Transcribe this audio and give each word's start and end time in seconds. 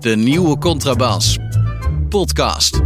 De 0.00 0.16
nieuwe 0.16 0.58
Contrabas. 0.58 1.38
Podcast. 2.08 2.80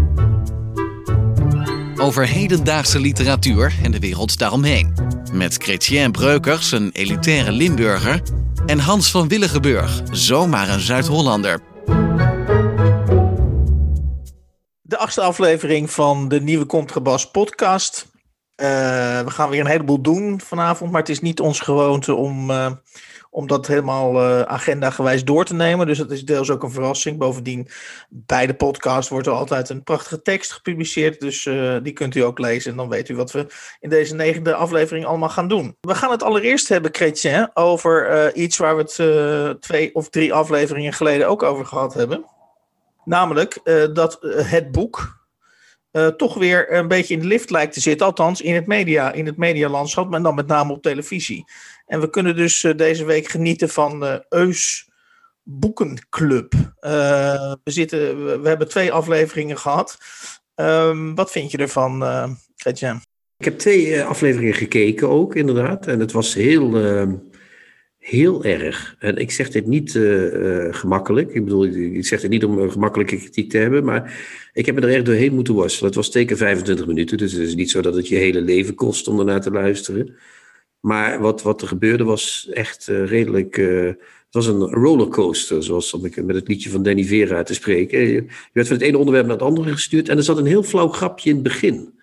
Over 1.96 2.26
hedendaagse 2.26 3.00
literatuur 3.00 3.74
en 3.82 3.90
de 3.90 3.98
wereld 3.98 4.38
daaromheen. 4.38 4.95
Met 5.32 5.54
Chrétien 5.54 6.12
Breukers, 6.12 6.72
een 6.72 6.90
elitaire 6.92 7.53
Limburger. 7.53 8.22
En 8.66 8.79
Hans 8.79 9.11
van 9.11 9.29
Willigenburg, 9.29 10.02
zomaar 10.11 10.68
een 10.68 10.80
Zuid-Hollander. 10.80 11.61
De 14.80 14.98
achtste 14.98 15.20
aflevering 15.20 15.91
van 15.91 16.29
de 16.29 16.41
nieuwe 16.41 16.66
Contrabas 16.66 17.30
podcast. 17.30 18.07
Uh, 18.57 18.66
we 19.20 19.30
gaan 19.30 19.50
weer 19.50 19.61
een 19.61 19.66
heleboel 19.66 20.02
doen 20.02 20.41
vanavond, 20.41 20.91
maar 20.91 21.00
het 21.00 21.11
is 21.11 21.20
niet 21.20 21.41
ons 21.41 21.61
gewoonte 21.61 22.14
om, 22.14 22.50
uh, 22.50 22.70
om 23.31 23.47
dat 23.47 23.67
helemaal 23.67 24.15
uh, 24.15 24.43
agenda-gewijs 24.43 25.25
door 25.25 25.45
te 25.45 25.55
nemen. 25.55 25.87
Dus 25.87 25.98
dat 25.98 26.11
is 26.11 26.25
deels 26.25 26.51
ook 26.51 26.62
een 26.62 26.71
verrassing. 26.71 27.19
Bovendien, 27.19 27.69
bij 28.09 28.47
de 28.47 28.55
podcast 28.55 29.09
wordt 29.09 29.27
er 29.27 29.33
altijd 29.33 29.69
een 29.69 29.83
prachtige 29.83 30.23
tekst 30.23 30.52
gepubliceerd. 30.52 31.21
Dus 31.21 31.48
die 31.83 31.93
kunt 31.93 32.15
u 32.15 32.21
ook 32.21 32.38
lezen 32.38 32.71
en 32.71 32.77
dan 32.77 32.88
weet 32.88 33.09
u 33.09 33.16
wat 33.16 33.33
we 33.33 33.47
in 33.80 33.91
deze 33.91 34.15
negende 34.15 34.55
aflevering 34.55 35.05
allemaal 35.07 35.29
gaan 35.29 35.48
doen. 35.48 35.77
We 35.80 35.95
gaan 35.95 36.11
het 36.11 36.23
allereerst 36.23 36.69
hebben, 36.69 36.95
Chrétien, 36.95 37.51
over 37.55 38.35
iets 38.35 38.57
waar 38.57 38.77
we 38.77 38.83
het 38.83 39.60
twee 39.62 39.95
of 39.95 40.09
drie 40.09 40.33
afleveringen 40.33 40.93
geleden 40.93 41.29
ook 41.29 41.43
over 41.43 41.66
gehad 41.66 41.95
hebben. 41.95 42.24
Namelijk 43.05 43.60
dat 43.93 44.19
het 44.23 44.71
boek 44.71 45.19
toch 46.16 46.35
weer 46.35 46.73
een 46.73 46.88
beetje 46.88 47.15
in 47.15 47.21
de 47.21 47.27
lift 47.27 47.51
lijkt 47.51 47.73
te 47.73 47.80
zitten. 47.80 48.07
Althans, 48.07 48.41
in 48.41 48.55
het, 48.55 48.66
media, 48.66 49.12
in 49.12 49.27
het 49.27 49.37
medialandschap, 49.37 50.10
maar 50.10 50.23
dan 50.23 50.35
met 50.35 50.47
name 50.47 50.73
op 50.73 50.83
televisie. 50.83 51.45
En 51.91 52.01
we 52.01 52.11
kunnen 52.11 52.37
dus 52.37 52.62
uh, 52.62 52.77
deze 52.77 53.05
week 53.05 53.29
genieten 53.29 53.69
van 53.69 54.05
uh, 54.05 54.15
Eus 54.29 54.91
Boekenclub. 55.43 56.53
we, 56.80 57.59
zitten, 57.65 58.24
we, 58.43 58.49
hebben 58.49 58.69
twee 58.69 58.93
afleveringen 58.93 59.59
gehad. 59.59 59.99
Um, 60.55 61.15
wat 61.15 61.30
vind 61.30 61.51
je 61.51 61.59
ervan, 61.59 62.02
uh? 62.02 62.29
Ik 63.37 63.45
heb 63.45 63.59
twee 63.59 64.03
afleveringen 64.03 64.55
gekeken 64.55 65.09
ook, 65.09 65.34
inderdaad. 65.34 65.87
En 65.87 66.00
het 66.00 66.12
was 66.12 66.34
heel 66.34 66.77
ehm, 66.77 67.15
heel 67.99 68.44
erg. 68.44 68.97
En 68.99 69.16
ik 69.16 69.31
zeg 69.31 69.50
dit 69.50 69.66
niet 69.66 69.91
gemakkelijk. 70.71 71.31
Ik 71.32 71.44
bedoel, 71.44 71.66
ik 71.66 72.06
zeg 72.06 72.21
dit 72.21 72.31
niet 72.31 72.44
om 72.44 72.59
een 72.59 72.72
gemakkelijke 72.72 73.16
kritiek 73.16 73.50
te 73.50 73.59
hebben, 73.59 73.84
maar 73.84 74.21
ik 74.53 74.66
heb 74.66 74.75
me 74.75 74.81
er 74.81 74.94
echt 74.94 75.04
doorheen 75.04 75.34
moeten 75.34 75.54
worstelen. 75.54 75.87
Het 75.87 75.97
was 75.97 76.10
teken 76.10 76.37
25 76.37 76.87
minuten, 76.87 77.19
dus 77.19 77.32
het 77.32 77.43
is 77.43 77.54
niet 77.54 77.71
zo 77.71 77.81
dat 77.81 77.94
het 77.94 78.09
je 78.09 78.16
hele 78.16 78.41
leven 78.41 78.75
kost 78.75 79.09
om 79.09 79.19
ernaar 79.19 79.41
te 79.41 79.50
luisteren. 79.50 80.16
Maar 80.81 81.20
wat, 81.20 81.42
wat 81.42 81.62
er 81.62 81.69
gebeurde 81.69 82.04
was 82.04 82.48
echt 82.53 82.88
uh, 82.88 83.06
redelijk. 83.06 83.56
het 83.56 83.98
was 84.31 84.47
een 84.47 84.60
rollercoaster, 84.60 85.62
zoals 85.62 85.94
om 85.94 86.04
ik 86.04 86.25
met 86.25 86.36
het 86.36 86.48
liedje 86.48 86.70
van 86.70 86.82
Danny 86.82 87.04
Vera 87.04 87.42
te 87.42 87.54
spreken. 87.54 88.00
Je 88.00 88.26
werd 88.53 88.66
van 88.66 88.76
het 88.76 88.86
ene 88.86 88.98
onderwerp 88.98 89.26
naar 89.26 89.36
het 89.36 89.44
andere 89.44 89.72
gestuurd 89.72 90.08
en 90.08 90.16
er 90.16 90.22
zat 90.22 90.38
een 90.38 90.47
heel 90.47 90.62
flauw 90.62 90.88
grapje 90.88 91.28
in 91.28 91.34
het 91.34 91.44
begin. 91.44 91.98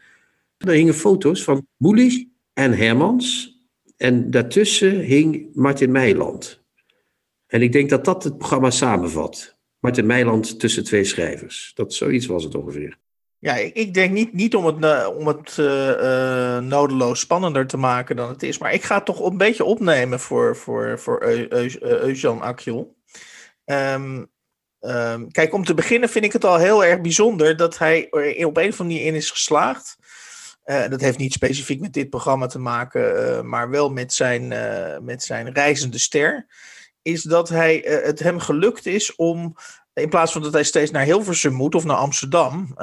Daar 0.58 0.76
hingen 0.76 0.94
foto's 0.94 1.44
van 1.44 1.68
Moelis 1.78 2.26
en 2.54 2.74
Hermans 2.74 3.58
en 3.98 4.32
daartussen 4.32 5.00
hing 5.00 5.50
Martin 5.54 5.92
Meiland. 5.92 6.62
En 7.48 7.62
ik 7.62 7.72
denk 7.72 7.90
dat 7.90 8.06
dat 8.06 8.24
het 8.24 8.38
programma 8.38 8.70
samenvat. 8.70 9.58
Martin 9.80 10.06
Meiland 10.06 10.60
tussen 10.60 10.84
twee 10.84 11.04
schrijvers. 11.04 11.72
Dat 11.76 11.94
zoiets 11.94 12.26
was 12.26 12.44
het 12.44 12.56
ongeveer. 12.56 12.98
Ja, 13.40 13.56
ik, 13.56 13.94
denk 13.94 14.12
niet, 14.12 14.34
niet 14.34 14.56
om 14.56 14.66
het, 14.66 14.84
uh, 14.84 15.08
om 15.18 15.28
het 15.28 15.58
uh, 15.58 16.58
nodeloos 16.58 17.20
spannender 17.20 17.68
te 17.68 17.78
maken 17.78 18.16
dan 18.16 18.30
het 18.30 18.44
is. 18.44 18.58
Maar 18.58 18.74
ik 18.74 18.84
ga 18.84 18.96
het 18.96 19.06
toch 19.06 19.20
een 19.20 19.38
beetje 19.38 19.64
opnemen 19.64 20.20
voor, 20.20 20.56
voor, 20.56 21.00
voor 21.00 21.24
Akjol. 22.42 22.96
Um, 23.66 24.32
um, 24.80 25.32
kijk, 25.32 25.54
om 25.54 25.66
te 25.66 25.74
beginnen 25.74 26.10
vind 26.10 26.26
ik 26.26 26.34
het 26.34 26.46
al 26.46 26.58
heel 26.58 26.86
erg 26.86 27.02
bijzonder 27.02 27.58
dat 27.58 27.78
hij 27.78 28.10
er 28.10 28.48
op 28.48 28.58
een 28.58 28.68
of 28.68 28.80
andere 28.80 28.84
manier 28.84 29.06
in 29.06 29.16
is 29.16 29.32
geslaagd 29.32 29.98
dat 30.90 31.02
heeft 31.02 31.18
niet 31.18 31.34
specifiek 31.34 31.80
met 31.80 31.94
dit 31.94 32.10
programma 32.10 32.46
te 32.46 32.60
maken, 32.60 33.50
maar 33.50 33.70
wel 33.70 33.90
met 33.90 34.14
zijn, 34.14 34.48
met 35.04 35.24
zijn 35.24 35.54
reizende 35.54 35.98
ster. 35.98 36.48
Is 37.02 37.22
dat 37.22 37.50
hij, 37.50 38.02
het 38.04 38.20
hem 38.20 38.40
gelukt 38.40 38.86
is 38.86 39.16
om, 39.16 39.56
in 39.98 40.10
plaats 40.10 40.32
van 40.32 40.42
dat 40.42 40.54
hij 40.54 40.64
steeds 40.64 40.92
naar 40.92 41.04
Hilversum 41.04 41.54
moet 41.54 41.76
of 41.76 41.84
naar 41.84 41.96
Amsterdam, 41.96 42.78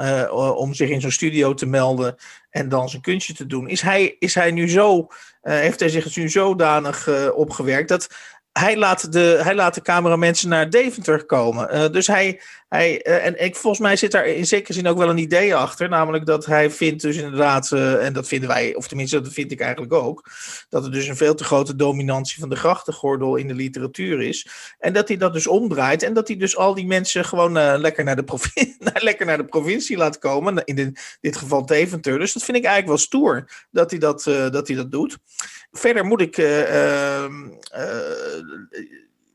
om 0.55 0.73
zich 0.73 0.89
in 0.89 1.01
zo'n 1.01 1.11
studio 1.11 1.53
te 1.53 1.65
melden 1.65 2.15
en 2.49 2.69
dan 2.69 2.89
zijn 2.89 3.01
kunstje 3.01 3.33
te 3.33 3.45
doen, 3.45 3.67
is 3.67 3.81
hij, 3.81 4.15
is 4.19 4.35
hij 4.35 4.51
nu 4.51 4.69
zo, 4.69 5.07
heeft 5.41 5.79
hij 5.79 5.89
zich 5.89 6.15
nu 6.15 6.29
zodanig 6.29 7.09
opgewerkt 7.33 7.89
dat 7.89 8.07
hij 8.59 8.77
laat, 8.77 9.11
de, 9.11 9.39
hij 9.43 9.55
laat 9.55 9.73
de 9.73 9.81
cameramensen 9.81 10.49
naar 10.49 10.69
Deventer 10.69 11.25
komen. 11.25 11.75
Uh, 11.75 11.89
dus 11.89 12.07
hij, 12.07 12.41
hij 12.69 13.07
uh, 13.07 13.25
en 13.25 13.43
ik, 13.43 13.55
volgens 13.55 13.81
mij 13.81 13.95
zit 13.95 14.11
daar 14.11 14.27
in 14.27 14.45
zekere 14.45 14.73
zin 14.73 14.87
ook 14.87 14.97
wel 14.97 15.09
een 15.09 15.17
idee 15.17 15.55
achter. 15.55 15.89
Namelijk 15.89 16.25
dat 16.25 16.45
hij 16.45 16.71
vindt 16.71 17.01
dus 17.01 17.17
inderdaad, 17.17 17.71
uh, 17.71 18.05
en 18.05 18.13
dat 18.13 18.27
vinden 18.27 18.49
wij, 18.49 18.75
of 18.75 18.87
tenminste 18.87 19.21
dat 19.21 19.33
vind 19.33 19.51
ik 19.51 19.59
eigenlijk 19.59 19.93
ook, 19.93 20.29
dat 20.69 20.85
er 20.85 20.91
dus 20.91 21.07
een 21.07 21.15
veel 21.15 21.35
te 21.35 21.43
grote 21.43 21.75
dominantie 21.75 22.39
van 22.39 22.49
de 22.49 22.55
grachtengordel 22.55 23.35
in 23.35 23.47
de 23.47 23.53
literatuur 23.53 24.21
is. 24.21 24.47
En 24.79 24.93
dat 24.93 25.07
hij 25.07 25.17
dat 25.17 25.33
dus 25.33 25.47
omdraait 25.47 26.03
en 26.03 26.13
dat 26.13 26.27
hij 26.27 26.37
dus 26.37 26.57
al 26.57 26.73
die 26.73 26.85
mensen 26.85 27.25
gewoon 27.25 27.79
lekker, 27.79 28.03
naar 28.03 28.15
de 28.15 28.23
provincie, 28.23 28.75
lekker 28.93 29.25
naar 29.25 29.37
de 29.37 29.45
provincie 29.45 29.97
laat 29.97 30.19
komen. 30.19 30.63
In 30.65 30.75
de, 30.75 30.91
dit 31.21 31.37
geval 31.37 31.65
Deventer. 31.65 32.19
Dus 32.19 32.33
dat 32.33 32.43
vind 32.43 32.57
ik 32.57 32.63
eigenlijk 32.63 32.97
wel 32.97 33.05
stoer 33.05 33.65
dat 33.71 33.91
hij 33.91 33.99
dat, 33.99 34.23
dat, 34.23 34.67
hij 34.67 34.75
dat 34.75 34.91
doet. 34.91 35.17
Verder 35.71 36.05
moet 36.05 36.21
ik 36.21 36.37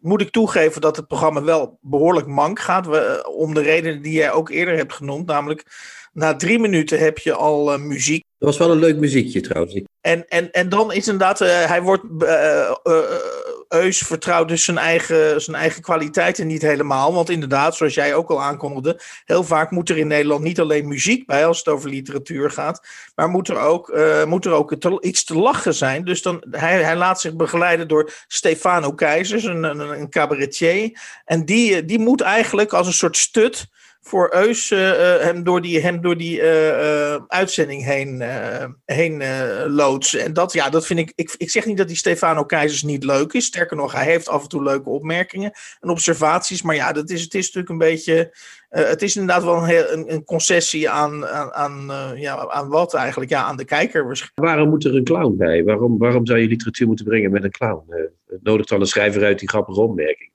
moet 0.01 0.21
ik 0.21 0.31
toegeven 0.31 0.81
dat 0.81 0.97
het 0.97 1.07
programma 1.07 1.43
wel 1.43 1.79
behoorlijk 1.81 2.27
mank 2.27 2.59
gaat. 2.59 2.87
We, 2.87 3.33
om 3.37 3.55
de 3.55 3.61
redenen 3.61 4.03
die 4.03 4.13
jij 4.13 4.33
ook 4.33 4.51
eerder 4.51 4.77
hebt 4.77 4.93
genoemd. 4.93 5.27
Namelijk, 5.27 5.67
na 6.21 6.37
drie 6.37 6.59
minuten 6.59 6.99
heb 6.99 7.19
je 7.19 7.33
al 7.33 7.73
uh, 7.73 7.79
muziek. 7.79 8.25
Dat 8.39 8.49
was 8.49 8.59
wel 8.59 8.71
een 8.71 8.79
leuk 8.79 8.97
muziekje 8.97 9.41
trouwens. 9.41 9.81
En, 10.01 10.29
en, 10.29 10.51
en 10.51 10.69
dan 10.69 10.93
is 10.93 11.09
inderdaad, 11.09 11.41
uh, 11.41 11.49
hij 11.65 11.83
wordt. 11.83 12.05
Uh, 12.19 12.71
Eus 13.69 13.99
vertrouwt 13.99 14.49
dus 14.49 14.65
zijn 14.65 14.79
eigen, 14.79 15.43
zijn 15.43 15.57
eigen 15.57 15.83
kwaliteiten 15.83 16.47
niet 16.47 16.63
helemaal. 16.63 17.15
Want 17.15 17.31
inderdaad, 17.31 17.77
zoals 17.77 17.95
jij 17.95 18.15
ook 18.15 18.31
al 18.31 18.43
aankondigde, 18.43 19.01
heel 19.25 19.45
vaak 19.45 19.71
moet 19.71 19.89
er 19.89 19.99
in 19.99 20.07
Nederland 20.07 20.43
niet 20.43 20.61
alleen 20.61 20.89
muziek 20.89 21.27
bij 21.27 21.47
als 21.47 21.59
het 21.59 21.69
over 21.69 21.91
literatuur 21.91 22.51
gaat, 22.51 22.87
maar 23.15 23.29
moet 23.29 23.49
er 23.49 23.59
ook, 23.59 23.99
moet 24.27 24.45
er 24.45 24.53
ook 24.53 24.75
te, 24.75 24.99
iets 25.01 25.25
te 25.25 25.35
lachen 25.35 25.75
zijn. 25.75 26.05
Dus 26.05 26.23
dan, 26.23 26.45
hij, 26.51 26.83
hij 26.83 26.97
laat 26.97 27.21
zich 27.21 27.35
begeleiden 27.35 27.89
door 27.89 28.13
Stefano 28.29 28.93
Keizers, 28.93 29.45
een, 29.45 29.63
een, 29.63 29.81
een 29.81 30.11
cabaretier. 30.11 31.01
En 31.25 31.45
die, 31.45 31.85
die 31.85 31.99
moet 31.99 32.21
eigenlijk 32.21 32.73
als 32.73 32.87
een 32.87 32.93
soort 32.93 33.17
stut 33.17 33.69
voor 34.03 34.35
Eus 34.35 34.71
uh, 34.71 34.79
hem 35.19 35.45
door 35.45 35.63
die, 35.63 35.81
hem 35.81 36.01
door 36.01 36.17
die 36.17 36.41
uh, 36.41 37.17
uitzending 37.27 37.85
heen, 37.85 38.23
heen 38.85 39.23
loodsen. 39.67 40.21
En 40.21 40.33
dat, 40.33 40.53
ja, 40.53 40.71
dat 40.71 40.87
vind 40.87 40.99
ik, 40.99 41.13
ik. 41.15 41.35
Ik 41.37 41.51
zeg 41.51 41.67
niet 41.67 41.77
dat 41.77 41.89
die 41.89 41.97
Stefano 41.97 42.45
Keizers 42.45 42.83
niet 42.83 43.05
leuk 43.05 43.33
is. 43.33 43.45
Sterker 43.45 43.77
nog, 43.77 43.93
hij 43.93 44.05
heeft 44.05 44.29
af 44.29 44.43
en 44.43 44.49
toe 44.49 44.63
leuke 44.63 44.89
opmerkingen 44.89 45.53
en 45.81 45.91
observaties. 45.91 46.63
Maar 46.63 46.75
ja, 46.75 46.93
dat 46.93 47.11
is, 47.11 47.23
het 47.23 47.35
is 47.35 47.45
natuurlijk 47.45 47.73
een 47.73 47.89
beetje. 47.89 48.37
het 48.69 49.03
is 49.03 49.17
inderdaad 49.17 49.45
wel 49.45 49.69
een, 49.69 50.13
een, 50.13 50.25
concessie 50.25 50.91
aan, 50.91 51.27
aan, 51.27 51.91
ja, 52.17 52.49
aan 52.49 52.69
wat 52.69 52.95
eigenlijk? 52.95 53.31
Ja, 53.31 53.43
aan 53.43 53.57
de 53.57 53.65
kijker 53.65 54.05
waarschijnlijk. 54.05 54.41
Waarom 54.47 54.69
moet 54.69 54.85
er 54.85 54.97
een 54.97 55.05
clown 55.05 55.37
bij? 55.37 55.65
Waarom, 55.65 55.99
waarom 55.99 56.27
zou 56.27 56.39
je 56.39 56.49
literatuur 56.49 56.87
moeten 56.87 57.05
brengen 57.05 57.31
met 57.31 57.45
een 57.45 57.51
clown? 57.51 58.11
nodigt 58.43 58.69
dan 58.69 58.81
een 58.81 58.87
schrijver 58.87 59.25
uit 59.25 59.39
die 59.39 59.49
grappige 59.49 59.81
opmerking. 59.81 60.31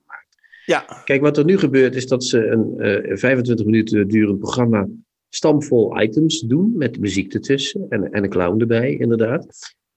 Ja. 0.66 1.02
Kijk, 1.04 1.22
wat 1.22 1.38
er 1.38 1.46
nu 1.46 1.58
gebeurt 1.58 1.96
is 1.96 2.08
dat 2.08 2.24
ze 2.24 2.48
een 2.48 2.74
uh, 2.78 3.18
25 3.18 3.66
minuten 3.66 4.08
durend 4.08 4.40
programma 4.40 4.88
stamvol 5.30 6.02
items 6.02 6.40
doen 6.40 6.74
met 6.78 7.00
muziek 7.00 7.34
ertussen 7.34 7.86
en, 7.90 8.12
en 8.12 8.24
een 8.24 8.30
clown 8.30 8.60
erbij, 8.60 8.96
inderdaad. 8.96 9.48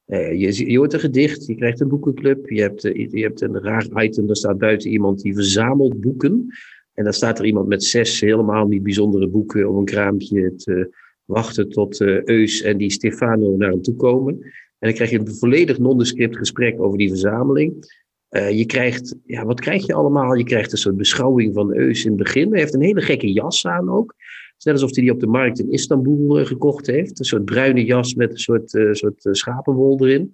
Uh, 0.06 0.40
je, 0.40 0.70
je 0.70 0.78
hoort 0.78 0.92
een 0.92 1.00
gedicht, 1.00 1.46
je 1.46 1.54
krijgt 1.54 1.80
een 1.80 1.88
boekenclub, 1.88 2.48
je 2.48 2.60
hebt, 2.60 2.84
uh, 2.84 3.08
je 3.10 3.22
hebt 3.22 3.40
een 3.40 3.60
raar 3.60 4.04
item, 4.04 4.26
daar 4.26 4.36
staat 4.36 4.58
buiten 4.58 4.90
iemand 4.90 5.20
die 5.20 5.34
verzamelt 5.34 6.00
boeken. 6.00 6.46
En 6.94 7.04
dan 7.04 7.12
staat 7.12 7.38
er 7.38 7.44
iemand 7.44 7.68
met 7.68 7.84
zes 7.84 8.20
helemaal 8.20 8.66
niet 8.66 8.82
bijzondere 8.82 9.28
boeken 9.28 9.68
om 9.68 9.76
een 9.76 9.84
kraampje 9.84 10.54
te 10.54 10.94
wachten 11.24 11.68
tot 11.68 12.00
Eus 12.00 12.62
en 12.62 12.76
die 12.76 12.90
Stefano 12.90 13.56
naar 13.56 13.70
hem 13.70 13.82
toe 13.82 13.96
komen. 13.96 14.34
En 14.78 14.88
dan 14.88 14.92
krijg 14.92 15.10
je 15.10 15.18
een 15.18 15.34
volledig 15.34 15.78
nondescript 15.78 16.36
gesprek 16.36 16.80
over 16.80 16.98
die 16.98 17.08
verzameling. 17.08 17.74
Uh, 18.30 18.50
je 18.50 18.66
krijgt, 18.66 19.16
ja, 19.24 19.44
wat 19.44 19.60
krijg 19.60 19.86
je 19.86 19.94
allemaal? 19.94 20.34
Je 20.34 20.44
krijgt 20.44 20.72
een 20.72 20.78
soort 20.78 20.96
beschouwing 20.96 21.54
van 21.54 21.74
Eus 21.74 22.04
in 22.04 22.10
het 22.10 22.22
begin. 22.22 22.50
Hij 22.50 22.60
heeft 22.60 22.74
een 22.74 22.82
hele 22.82 23.00
gekke 23.00 23.32
jas 23.32 23.66
aan 23.66 23.90
ook. 23.90 24.14
Net 24.64 24.74
alsof 24.74 24.94
hij 24.94 25.02
die 25.04 25.12
op 25.12 25.20
de 25.20 25.26
markt 25.26 25.58
in 25.58 25.70
Istanbul 25.70 26.40
uh, 26.40 26.46
gekocht 26.46 26.86
heeft. 26.86 27.18
Een 27.18 27.24
soort 27.24 27.44
bruine 27.44 27.84
jas 27.84 28.14
met 28.14 28.30
een 28.30 28.38
soort, 28.38 28.74
uh, 28.74 28.92
soort 28.92 29.28
schapenwol 29.30 30.06
erin. 30.06 30.32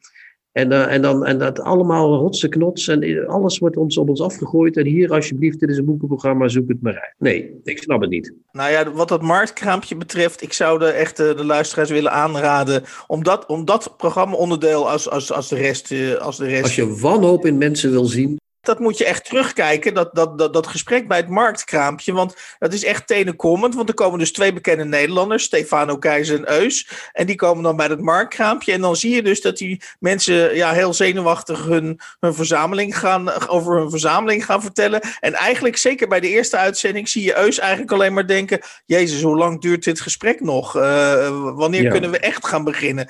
En, 0.54 0.88
en, 0.88 1.02
dan, 1.02 1.26
en 1.26 1.38
dat 1.38 1.60
allemaal 1.60 2.16
rotse 2.16 2.48
knots 2.48 2.88
en 2.88 3.26
alles 3.26 3.58
wordt 3.58 3.76
ons 3.76 3.98
op 3.98 4.08
ons 4.08 4.20
afgegooid. 4.20 4.76
En 4.76 4.86
hier 4.86 5.12
alsjeblieft, 5.12 5.60
dit 5.60 5.70
is 5.70 5.78
een 5.78 5.84
boekenprogramma, 5.84 6.48
zoek 6.48 6.68
het 6.68 6.82
maar 6.82 6.92
uit. 6.92 7.14
Nee, 7.18 7.60
ik 7.62 7.78
snap 7.78 8.00
het 8.00 8.10
niet. 8.10 8.34
Nou 8.52 8.70
ja, 8.70 8.92
wat 8.92 9.08
dat 9.08 9.22
marktkraampje 9.22 9.96
betreft, 9.96 10.42
ik 10.42 10.52
zou 10.52 10.78
de, 10.78 10.86
echt 10.86 11.16
de 11.16 11.44
luisteraars 11.44 11.90
willen 11.90 12.12
aanraden 12.12 12.82
om 13.06 13.24
dat, 13.24 13.46
om 13.46 13.64
dat 13.64 13.94
programma 13.96 14.36
onderdeel 14.36 14.90
als, 14.90 15.10
als, 15.10 15.32
als, 15.32 15.48
de 15.48 15.56
rest, 15.56 15.94
als 16.18 16.36
de 16.36 16.46
rest... 16.46 16.62
Als 16.62 16.76
je 16.76 16.96
wanhoop 16.96 17.46
in 17.46 17.58
mensen 17.58 17.90
wil 17.90 18.04
zien, 18.04 18.38
dat 18.66 18.78
moet 18.78 18.99
je 18.99 19.05
echt 19.05 19.25
terugkijken, 19.25 19.94
dat, 19.94 20.14
dat, 20.14 20.38
dat, 20.38 20.52
dat 20.52 20.66
gesprek 20.66 21.08
bij 21.08 21.16
het 21.16 21.28
marktkraampje. 21.28 22.12
Want 22.12 22.37
dat 22.58 22.72
is 22.72 22.84
echt 22.84 23.06
tenenkomend. 23.06 23.75
Want 23.75 23.88
er 23.88 23.94
komen 23.94 24.19
dus 24.19 24.32
twee 24.32 24.52
bekende 24.52 24.84
Nederlanders, 24.84 25.44
Stefano 25.44 25.99
Keizer 25.99 26.37
en 26.37 26.50
Eus. 26.50 26.88
En 27.12 27.26
die 27.26 27.37
komen 27.37 27.62
dan 27.62 27.76
bij 27.76 27.87
het 27.87 28.00
marktkraampje. 28.00 28.72
En 28.72 28.81
dan 28.81 28.96
zie 28.96 29.14
je 29.14 29.22
dus 29.22 29.40
dat 29.40 29.56
die 29.56 29.82
mensen 29.99 30.55
ja, 30.56 30.72
heel 30.72 30.94
zenuwachtig 30.94 31.64
hun, 31.64 32.00
hun 32.20 32.34
verzameling 32.34 32.99
gaan, 32.99 33.49
over 33.49 33.76
hun 33.76 33.90
verzameling 33.90 34.44
gaan 34.44 34.62
vertellen. 34.62 35.00
En 35.20 35.34
eigenlijk, 35.34 35.76
zeker 35.76 36.08
bij 36.08 36.20
de 36.20 36.28
eerste 36.28 36.56
uitzending, 36.56 37.08
zie 37.08 37.25
je 37.25 37.37
Eus 37.37 37.58
eigenlijk 37.58 37.93
alleen 37.93 38.12
maar 38.12 38.26
denken: 38.26 38.60
Jezus, 38.87 39.22
hoe 39.22 39.37
lang 39.37 39.60
duurt 39.60 39.84
dit 39.84 40.00
gesprek 40.00 40.40
nog? 40.40 40.76
Uh, 40.76 41.52
wanneer 41.55 41.90
kunnen 41.90 42.10
we 42.10 42.19
echt 42.19 42.46
gaan 42.46 42.64
beginnen? 42.64 43.08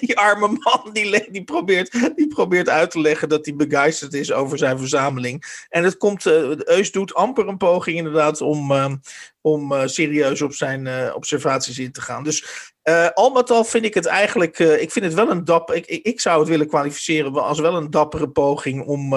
Die 0.06 0.18
arme 0.18 0.48
man 0.48 0.92
die, 0.92 1.30
die, 1.30 1.44
probeert, 1.44 2.16
die 2.16 2.26
probeert 2.26 2.68
uit 2.68 2.90
te 2.90 3.00
leggen 3.00 3.28
dat 3.28 3.46
hij 3.46 3.54
begeisterd 3.54 4.14
is 4.14 4.32
over 4.32 4.58
zijn 4.58 4.78
verzameling. 4.78 5.64
En 5.68 5.84
het 5.84 5.96
komt, 5.96 6.26
uh, 6.26 6.56
Eus 6.56 6.92
doet 6.92 7.14
amper 7.14 7.48
een 7.48 7.56
poging 7.56 7.96
inderdaad 7.96 8.40
om, 8.40 8.72
uh, 8.72 8.92
om 9.40 9.72
uh, 9.72 9.86
serieus 9.86 10.42
op 10.42 10.52
zijn 10.52 11.14
observaties 11.14 11.78
in 11.78 11.92
te 11.92 12.00
gaan. 12.00 12.24
Dus 12.24 12.68
al 13.14 13.30
met 13.30 13.50
al 13.50 13.64
vind 13.64 13.84
ik 13.84 13.94
het 13.94 14.06
eigenlijk, 14.06 14.58
ik 14.58 14.90
vind 14.90 15.04
het 15.04 15.14
wel 15.14 15.30
een 15.30 15.44
dap, 15.44 15.70
ik, 15.72 15.86
ik, 15.86 16.04
ik, 16.04 16.20
zou 16.20 16.40
het 16.40 16.48
willen 16.48 16.66
kwalificeren 16.66 17.34
als 17.34 17.60
wel 17.60 17.76
een 17.76 17.90
dappere 17.90 18.28
poging 18.28 18.86
om 18.86 19.14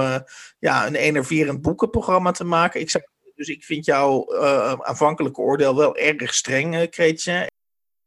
ja, 0.59 0.87
een 0.87 0.95
enerverend 0.95 1.61
boekenprogramma 1.61 2.31
te 2.31 2.43
maken. 2.43 2.79
Ik 2.81 3.01
dus 3.35 3.47
ik 3.47 3.63
vind 3.63 3.85
jouw 3.85 4.35
aanvankelijke 4.83 5.41
oordeel 5.41 5.75
wel 5.75 5.95
erg 5.95 6.33
streng, 6.33 6.89
Kreetje. 6.89 7.51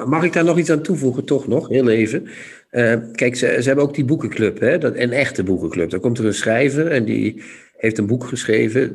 Mag 0.05 0.25
ik 0.25 0.33
daar 0.33 0.45
nog 0.45 0.59
iets 0.59 0.71
aan 0.71 0.83
toevoegen, 0.83 1.25
toch 1.25 1.49
nog, 1.49 1.69
heel 1.69 1.89
even? 1.89 2.29
Uh, 2.71 2.95
kijk, 3.13 3.37
ze, 3.37 3.57
ze 3.61 3.67
hebben 3.67 3.85
ook 3.85 3.95
die 3.95 4.05
boekenclub, 4.05 4.61
hè? 4.61 4.79
Dat, 4.79 4.97
een 4.97 5.13
echte 5.13 5.43
boekenclub. 5.43 5.91
Daar 5.91 6.01
komt 6.01 6.19
er 6.19 6.25
een 6.25 6.35
schrijver 6.35 6.87
en 6.87 7.05
die 7.05 7.43
heeft 7.77 7.99
een 7.99 8.07
boek 8.07 8.25
geschreven. 8.25 8.95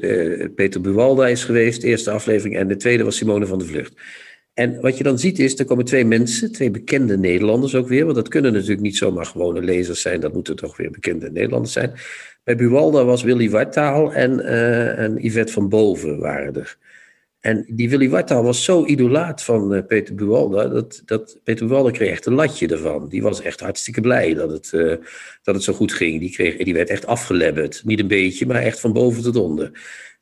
Peter 0.55 0.81
Buwalda 0.81 1.27
is 1.27 1.43
geweest, 1.43 1.81
de 1.81 1.87
eerste 1.87 2.11
aflevering. 2.11 2.57
En 2.57 2.67
de 2.67 2.75
tweede 2.75 3.03
was 3.03 3.15
Simone 3.15 3.45
van 3.45 3.59
der 3.59 3.67
Vlucht. 3.67 3.93
En 4.53 4.81
wat 4.81 4.97
je 4.97 5.03
dan 5.03 5.19
ziet 5.19 5.39
is, 5.39 5.59
er 5.59 5.65
komen 5.65 5.85
twee 5.85 6.05
mensen, 6.05 6.51
twee 6.51 6.71
bekende 6.71 7.17
Nederlanders 7.17 7.75
ook 7.75 7.87
weer. 7.87 8.03
Want 8.03 8.15
dat 8.15 8.27
kunnen 8.27 8.53
natuurlijk 8.53 8.81
niet 8.81 8.97
zomaar 8.97 9.25
gewone 9.25 9.61
lezers 9.61 10.01
zijn. 10.01 10.19
Dat 10.19 10.33
moeten 10.33 10.55
toch 10.55 10.77
weer 10.77 10.91
bekende 10.91 11.31
Nederlanders 11.31 11.73
zijn. 11.73 11.93
Bij 12.43 12.55
Buwalda 12.55 13.05
was 13.05 13.23
Willy 13.23 13.49
Wartaal 13.49 14.13
en, 14.13 14.39
uh, 14.39 14.99
en 14.99 15.17
Yvette 15.25 15.53
van 15.53 15.69
Boven 15.69 16.19
waren 16.19 16.55
er. 16.55 16.77
En 17.41 17.65
die 17.67 17.89
Willy 17.89 18.09
Wartaal 18.09 18.43
was 18.43 18.63
zo 18.63 18.85
idolaat 18.85 19.43
van 19.43 19.73
uh, 19.73 19.81
Peter 19.87 20.15
Buwalda, 20.15 20.67
dat, 20.67 21.01
dat 21.05 21.39
Peter 21.43 21.67
Buwalda 21.67 21.91
kreeg 21.91 22.09
echt 22.09 22.25
een 22.25 22.33
latje 22.33 22.67
ervan. 22.67 23.09
Die 23.09 23.21
was 23.21 23.41
echt 23.41 23.59
hartstikke 23.59 24.01
blij 24.01 24.33
dat 24.33 24.51
het, 24.51 24.71
uh, 24.73 24.95
dat 25.43 25.55
het 25.55 25.63
zo 25.63 25.73
goed 25.73 25.93
ging. 25.93 26.19
Die, 26.19 26.31
kreeg, 26.31 26.57
die 26.57 26.73
werd 26.73 26.89
echt 26.89 27.05
afgelebberd. 27.05 27.81
Niet 27.85 27.99
een 27.99 28.07
beetje, 28.07 28.45
maar 28.45 28.61
echt 28.61 28.79
van 28.79 28.93
boven 28.93 29.23
tot 29.23 29.35
onder. 29.35 29.71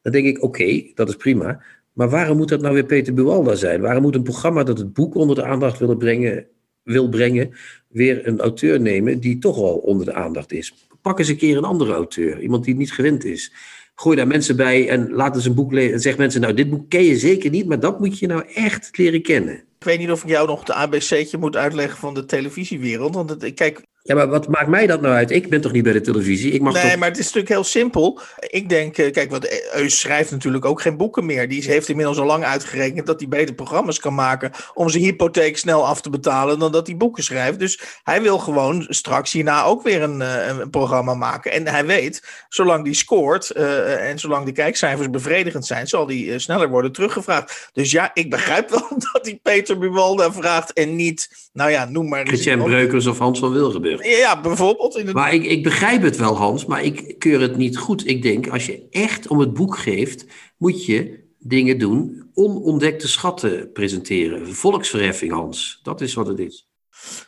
Dan 0.02 0.12
denk 0.12 0.26
ik, 0.26 0.44
oké, 0.44 0.84
dat 0.94 1.10
is 1.10 1.16
prima. 1.16 1.64
Maar 1.94 2.10
waarom 2.10 2.38
moet 2.38 2.50
dat 2.50 2.62
nou 2.62 2.74
weer 2.74 2.86
Peter 2.86 3.14
Buwalda 3.14 3.56
zijn? 3.56 3.82
Waarom 3.82 4.02
moet 4.02 4.16
een 4.16 4.24
programma 4.24 4.64
dat 4.64 4.78
het 4.78 4.94
boek 4.94 5.16
onder 5.16 5.36
de 5.36 5.44
aandacht 5.44 5.80
wil 5.80 5.96
brengen, 5.96 6.48
wil 6.84 7.10
brengen 7.10 7.52
weer 7.88 8.28
een 8.28 8.40
auteur 8.40 8.82
nemen 8.82 9.20
die 9.20 9.38
toch 9.38 9.58
al 9.58 9.78
onder 9.78 10.06
de 10.06 10.14
aandacht 10.14 10.52
is? 10.52 10.88
Pak 11.02 11.20
eens 11.20 11.28
een 11.28 11.38
keer 11.38 11.58
een 11.58 11.64
andere 11.64 11.94
auteur, 11.94 12.42
iemand 12.42 12.64
die 12.64 12.76
niet 12.76 12.92
gewend 12.92 13.26
is 13.26 13.54
gooi 14.00 14.16
daar 14.16 14.28
mensen 14.28 14.56
bij 14.56 14.90
en 14.90 15.12
laat 15.12 15.36
eens 15.36 15.46
een 15.46 15.54
boek 15.54 15.72
lezen. 15.72 15.94
En 15.94 16.00
zeg 16.00 16.18
mensen, 16.18 16.42
nou, 16.42 16.54
dit 16.54 16.70
boek 16.70 16.90
ken 16.90 17.04
je 17.04 17.18
zeker 17.18 17.50
niet, 17.50 17.66
maar 17.66 17.80
dat 17.80 18.00
moet 18.00 18.20
je 18.20 18.28
nou 18.28 18.44
echt 18.54 18.98
leren 18.98 19.22
kennen. 19.22 19.54
Ik 19.54 19.86
weet 19.86 20.00
niet 20.00 20.12
of 20.12 20.24
ik 20.24 20.30
jou 20.30 20.48
nog 20.48 20.64
de 20.64 20.74
ABC'tje 20.74 21.38
moet 21.38 21.56
uitleggen 21.56 21.98
van 21.98 22.14
de 22.14 22.26
televisiewereld. 22.26 23.16
Want 23.16 23.30
het, 23.30 23.54
kijk, 23.54 23.82
ja, 24.04 24.16
maar 24.16 24.28
wat 24.28 24.48
maakt 24.48 24.68
mij 24.68 24.88
dat 24.88 25.02
nou 25.02 25.14
uit? 25.14 25.32
Ik 25.32 25.50
ben 25.50 25.62
toch 25.62 25.72
niet 25.72 25.84
bij 25.84 25.94
de 25.94 26.02
televisie? 26.02 26.52
Ik 26.52 26.62
mag 26.62 26.74
nee, 26.74 26.90
toch... 26.90 27.00
maar 27.00 27.08
het 27.08 27.18
is 27.18 27.26
natuurlijk 27.26 27.54
heel 27.54 27.64
simpel. 27.64 28.20
Ik 28.40 28.70
denk, 28.70 28.98
eh, 28.98 29.12
kijk, 29.12 29.32
want 29.32 29.74
Eus 29.74 30.00
schrijft 30.00 30.32
natuurlijk 30.32 30.66
ook 30.66 30.82
geen 30.82 30.98
boeken 30.98 31.26
meer. 31.26 31.50
Die 31.50 31.64
heeft 31.64 31.90
inmiddels 31.90 32.18
al 32.18 32.26
lang 32.26 32.44
uitgerekend 32.44 33.06
dat 33.06 33.20
hij 33.20 33.30
beter 33.30 33.56
programma's 33.56 34.00
kan 34.00 34.16
maken 34.16 34.52
om 34.74 34.90
zijn 34.90 35.04
hypotheek 35.04 35.58
snel 35.58 35.88
af 35.88 36.02
te 36.02 36.10
betalen 36.10 36.60
dan 36.60 36.72
dat 36.72 36.88
hij 36.88 36.98
boeken 36.98 37.24
schrijft. 37.24 37.60
Dus 37.60 37.80
hij 38.04 38.22
wil 38.22 38.38
gewoon 38.38 38.86
straks 38.90 39.32
hierna 39.32 39.64
ook 39.64 39.84
weer 39.84 40.02
een, 40.02 40.22
eh, 40.22 40.48
een 40.48 40.70
programma 40.70 41.14
maken. 41.14 41.52
En 41.52 41.68
hij 41.68 41.86
weet, 41.86 42.46
zolang 42.50 42.84
die 42.84 42.94
scoort 42.94 43.52
uh, 43.58 44.10
en 44.10 44.20
zolang 44.20 44.46
de 44.46 44.52
kijkcijfers 44.52 45.10
bevredigend 45.10 45.66
zijn, 45.66 45.88
zal 45.88 46.06
die 46.06 46.26
uh, 46.26 46.38
sneller 46.38 46.70
worden 46.70 46.92
teruggevraagd. 46.92 47.70
Dus 47.74 47.92
ja, 47.92 48.12
ik 48.14 48.30
begrijp 48.30 48.70
wel 48.70 48.88
dat 49.12 49.20
hij 49.22 49.40
Peter 49.44 49.78
Buwalda 49.78 50.32
vraagt 50.32 50.74
en 50.74 50.96
niet, 50.96 51.50
nou 51.54 51.72
ja, 51.72 51.86
noem 51.86 52.10
maar... 52.10 52.28
Christian 52.28 52.64
Breukers 52.64 53.08
of 53.08 53.18
Hans 53.18 53.40
van 53.40 53.54
Wilgenburg. 53.54 53.89
Ja, 53.98 54.42
bijvoorbeeld. 54.42 54.98
In 54.98 55.06
het... 55.06 55.16
Maar 55.16 55.34
ik, 55.34 55.44
ik 55.46 55.64
begrijp 55.64 56.02
het 56.02 56.18
wel, 56.18 56.36
Hans, 56.36 56.66
maar 56.66 56.84
ik 56.84 57.16
keur 57.20 57.42
het 57.42 57.58
niet 57.58 57.78
goed. 57.78 58.08
Ik 58.08 58.22
denk, 58.22 58.48
als 58.48 58.66
je 58.66 58.88
echt 58.90 59.28
om 59.28 59.40
het 59.40 59.54
boek 59.54 59.78
geeft, 59.78 60.26
moet 60.58 60.86
je 60.86 61.28
dingen 61.40 61.78
doen, 61.78 62.30
onontdekte 62.34 63.08
schatten 63.08 63.72
presenteren. 63.72 64.54
Volksverheffing, 64.54 65.32
Hans. 65.32 65.80
Dat 65.84 66.02
is 66.02 66.14
wat 66.14 66.28
het 66.28 66.40
is. 66.40 66.68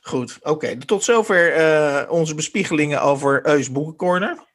Goed, 0.02 0.38
oké. 0.42 0.78
Tot 0.78 1.04
zover 1.04 1.58
uh, 1.58 2.12
onze 2.12 2.36
bespiegelingen 2.36 3.02
over 3.02 3.48
Eus 3.48 3.72
Boekencorner. 3.72 4.50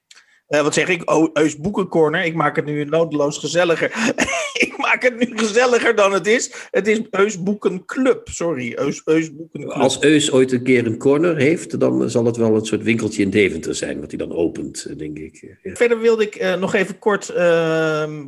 Uh, 0.49 0.61
wat 0.61 0.75
zeg 0.75 0.89
ik? 0.89 1.11
Oh, 1.11 1.31
Eus 1.33 1.57
Boekencorner. 1.57 2.25
Ik 2.25 2.35
maak 2.35 2.57
het 2.57 2.65
nu 2.65 2.85
nodeloos 2.85 3.39
gezelliger. 3.39 4.15
ik 4.67 4.75
maak 4.77 5.03
het 5.03 5.19
nu 5.19 5.39
gezelliger 5.39 5.95
dan 5.95 6.13
het 6.13 6.27
is. 6.27 6.53
Het 6.71 6.87
is 6.87 7.01
Eus 7.11 7.43
Boekenclub. 7.43 8.29
Sorry, 8.29 8.75
Eus, 8.75 9.03
Eus 9.05 9.35
Boekenclub. 9.35 9.73
Als 9.73 10.01
Eus 10.01 10.33
ooit 10.33 10.53
een 10.53 10.63
keer 10.63 10.87
een 10.87 10.99
corner 10.99 11.37
heeft, 11.37 11.81
dan 11.81 12.11
zal 12.11 12.25
het 12.25 12.37
wel 12.37 12.55
een 12.55 12.67
soort 12.67 12.83
winkeltje 12.83 13.23
in 13.23 13.31
Deventer 13.31 13.75
zijn, 13.75 14.01
wat 14.01 14.11
hij 14.11 14.19
dan 14.19 14.37
opent, 14.37 14.99
denk 14.99 15.19
ik. 15.19 15.57
Ja. 15.63 15.75
Verder 15.75 15.99
wilde 16.01 16.23
ik 16.23 16.41
uh, 16.43 16.55
nog 16.55 16.75
even 16.75 16.99
kort. 16.99 17.31
Uh, 17.31 17.37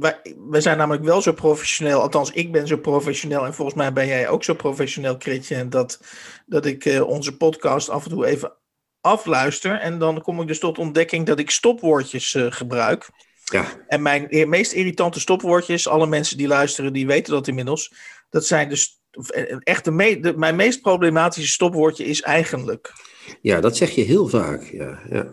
wij, 0.00 0.21
wij, 0.50 0.61
zijn 0.61 0.79
namelijk 0.79 1.05
wel 1.05 1.23
zo 1.23 1.32
professioneel. 1.32 2.00
Althans, 2.00 2.31
ik 2.31 2.53
ben 2.53 2.67
zo 2.67 2.76
professioneel. 2.76 3.44
En 3.44 3.55
volgens 3.55 3.76
mij 3.76 3.93
ben 3.93 4.06
jij 4.06 4.29
ook 4.29 4.44
zo 4.44 4.55
professioneel, 4.55 5.17
Kritje. 5.17 5.69
Dat, 5.69 6.00
dat 6.47 6.67
ik 6.67 7.03
onze 7.06 7.37
podcast 7.37 7.91
af 7.91 8.05
en 8.05 8.11
toe 8.11 8.26
even 8.26 8.53
afluister. 9.00 9.81
En 9.81 9.99
dan 9.99 10.23
kom 10.23 10.41
ik 10.41 10.47
dus 10.47 10.59
tot 10.59 10.79
ontdekking 10.79 11.27
dat 11.27 11.39
ik 11.39 11.50
stopwoordjes 11.50 12.35
uh, 12.35 12.47
gebruik. 12.49 13.11
Ja. 13.45 13.65
En 13.87 14.03
mijn 14.03 14.29
meest 14.49 14.73
irritante 14.73 15.21
stopwoordjes, 15.21 15.89
alle 15.89 16.06
mensen 16.06 16.37
die 16.37 16.49
luisteren, 16.49 16.93
die 16.93 17.06
weten 17.06 17.33
dat 17.33 17.49
inmiddels. 17.49 17.93
Dat 18.31 18.47
zijn 18.47 18.69
dus 18.69 19.00
echt 19.62 19.85
de, 19.85 19.91
me 19.91 20.21
de 20.21 20.37
mijn 20.37 20.56
meest 20.56 20.81
problematische 20.81 21.50
stopwoordje 21.50 22.05
is 22.05 22.23
eigenlijk. 22.23 22.93
Ja, 23.41 23.61
dat 23.61 23.77
zeg 23.77 23.91
je 23.91 24.03
heel 24.03 24.29
vaak. 24.29 24.62
Ja, 24.62 24.99
ja. 25.11 25.27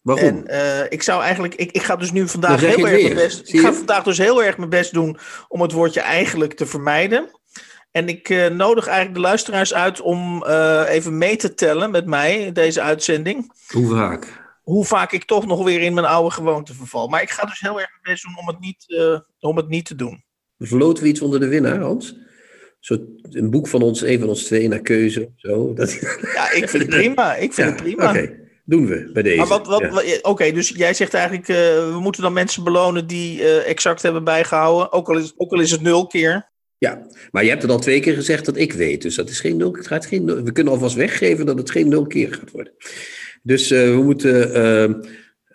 Waarom? 0.00 0.24
En, 0.24 0.44
uh, 0.46 0.84
ik 0.88 1.02
zou 1.02 1.22
eigenlijk, 1.22 1.54
ik, 1.54 1.70
ik 1.70 1.82
ga 1.82 1.96
dus 1.96 2.12
nu 2.12 2.28
vandaag 2.28 2.60
heel 2.60 2.88
erg 2.88 3.02
mijn 3.02 3.14
best. 3.14 3.52
Ik 3.52 3.60
ga 3.60 3.72
vandaag 3.72 4.02
dus 4.02 4.18
heel 4.18 4.44
erg 4.44 4.56
mijn 4.56 4.70
best 4.70 4.92
doen 4.92 5.18
om 5.48 5.60
het 5.60 5.72
woordje 5.72 6.00
eigenlijk 6.00 6.54
te 6.54 6.66
vermijden. 6.66 7.30
En 7.96 8.08
ik 8.08 8.28
uh, 8.28 8.46
nodig 8.46 8.86
eigenlijk 8.86 9.16
de 9.16 9.22
luisteraars 9.22 9.74
uit 9.74 10.00
om 10.00 10.44
uh, 10.46 10.82
even 10.88 11.18
mee 11.18 11.36
te 11.36 11.54
tellen 11.54 11.90
met 11.90 12.06
mij 12.06 12.52
deze 12.52 12.80
uitzending. 12.80 13.52
Hoe 13.68 13.88
vaak? 13.88 14.44
Hoe 14.62 14.84
vaak 14.84 15.12
ik 15.12 15.24
toch 15.24 15.46
nog 15.46 15.64
weer 15.64 15.80
in 15.80 15.94
mijn 15.94 16.06
oude 16.06 16.30
gewoonte 16.30 16.74
verval. 16.74 17.08
Maar 17.08 17.22
ik 17.22 17.30
ga 17.30 17.46
dus 17.46 17.60
heel 17.60 17.80
erg 17.80 17.90
mijn 17.90 18.14
best 18.14 18.24
doen 18.24 18.38
om 18.38 18.46
het 18.46 18.60
niet, 18.60 18.84
uh, 18.86 19.18
om 19.40 19.56
het 19.56 19.68
niet 19.68 19.84
te 19.84 19.94
doen. 19.94 20.24
Verloten 20.58 21.02
we 21.02 21.08
iets 21.08 21.20
onder 21.20 21.40
de 21.40 21.48
winnaar, 21.48 21.80
Hans? 21.80 22.16
Zo, 22.80 22.96
een 23.22 23.50
boek 23.50 23.68
van 23.68 23.82
ons, 23.82 24.02
een 24.02 24.20
van 24.20 24.28
ons 24.28 24.42
twee 24.42 24.68
naar 24.68 24.80
keuze. 24.80 25.30
Zo. 25.36 25.74
Dat... 25.74 25.92
Ja, 26.34 26.52
ik 26.52 26.68
vind 26.68 26.82
het 26.82 26.88
prima. 26.88 27.34
Ik 27.34 27.52
vind 27.52 27.68
ja, 27.68 27.74
het 27.74 27.82
prima. 27.82 28.10
Oké, 28.10 28.18
okay. 28.18 28.40
doen 28.64 28.86
we 28.86 29.10
bij 29.12 29.22
deze. 29.22 29.36
Maar 29.36 29.46
wat, 29.46 29.66
wat, 29.66 29.80
ja. 29.80 30.16
Oké, 30.16 30.28
okay, 30.28 30.52
dus 30.52 30.68
jij 30.68 30.94
zegt 30.94 31.14
eigenlijk, 31.14 31.46
we 31.92 31.98
moeten 32.00 32.22
dan 32.22 32.32
mensen 32.32 32.64
belonen 32.64 33.06
die 33.06 33.62
exact 33.62 34.02
hebben 34.02 34.24
bijgehouden. 34.24 34.92
Ook 34.92 35.08
al 35.08 35.16
is, 35.18 35.32
ook 35.36 35.52
al 35.52 35.60
is 35.60 35.70
het 35.70 35.82
nul 35.82 36.06
keer. 36.06 36.54
Ja, 36.78 37.06
maar 37.30 37.42
je 37.42 37.48
hebt 37.48 37.62
het 37.62 37.70
al 37.70 37.78
twee 37.78 38.00
keer 38.00 38.14
gezegd 38.14 38.44
dat 38.44 38.56
ik 38.56 38.72
weet. 38.72 39.02
Dus 39.02 39.14
dat 39.14 39.28
is 39.28 39.40
geen 39.40 39.56
nul, 39.56 39.72
het 39.72 39.86
gaat 39.86 40.06
geen 40.06 40.44
we 40.44 40.52
kunnen 40.52 40.72
alvast 40.72 40.94
weggeven 40.94 41.46
dat 41.46 41.58
het 41.58 41.70
geen 41.70 41.88
nul 41.88 42.06
keer 42.06 42.32
gaat 42.34 42.50
worden. 42.50 42.72
Dus 43.42 43.70
uh, 43.70 43.94
we 43.94 44.02
moeten. 44.02 44.56
Uh, 44.56 44.94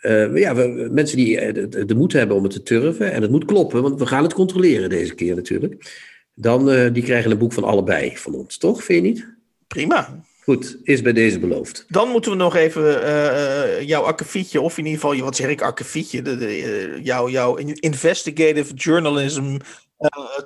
uh, 0.01 0.37
ja, 0.37 0.55
we, 0.55 0.89
mensen 0.91 1.17
die 1.17 1.53
de, 1.53 1.85
de, 1.85 1.95
moed 1.95 2.13
hebben 2.13 2.37
om 2.37 2.43
het 2.43 2.51
te 2.51 2.63
turven. 2.63 3.11
En 3.11 3.21
het 3.21 3.31
moet 3.31 3.45
kloppen, 3.45 3.81
want 3.81 3.99
we 3.99 4.05
gaan 4.05 4.23
het 4.23 4.33
controleren 4.33 4.89
deze 4.89 5.15
keer 5.15 5.35
natuurlijk. 5.35 5.99
Dan 6.33 6.93
die 6.93 7.03
krijgen 7.03 7.31
een 7.31 7.37
boek 7.37 7.53
van 7.53 7.63
allebei 7.63 8.17
van 8.17 8.33
ons, 8.33 8.57
toch? 8.57 8.83
Vind 8.83 9.05
je 9.05 9.11
niet? 9.11 9.35
Prima. 9.67 10.23
Goed, 10.43 10.77
is 10.83 11.01
bij 11.01 11.13
deze 11.13 11.39
beloofd. 11.39 11.85
Dan 11.87 12.09
moeten 12.09 12.31
we 12.31 12.37
nog 12.37 12.55
even 12.55 13.03
uh, 13.03 13.81
jouw 13.81 14.03
akkefietje, 14.03 14.61
of 14.61 14.77
in 14.77 14.85
ieder 14.85 15.01
geval, 15.01 15.23
wat 15.23 15.35
zeg 15.35 15.49
ik, 15.49 15.61
akkefietje, 15.61 16.21
de, 16.21 16.37
de, 16.37 16.99
jouw, 17.03 17.55
investigative 17.55 18.73
journalism 18.73 19.57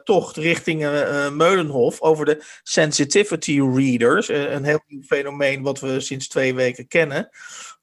tocht 0.03 0.37
richting 0.37 0.79
Meulenhof 1.33 2.01
over 2.01 2.25
de 2.25 2.43
sensitivity 2.63 3.61
readers. 3.61 4.27
een 4.27 4.63
heel 4.63 4.83
nieuw 4.87 5.01
fenomeen 5.01 5.61
wat 5.61 5.79
we 5.79 5.99
sinds 5.99 6.27
twee 6.27 6.55
weken 6.55 6.87
kennen. 6.87 7.29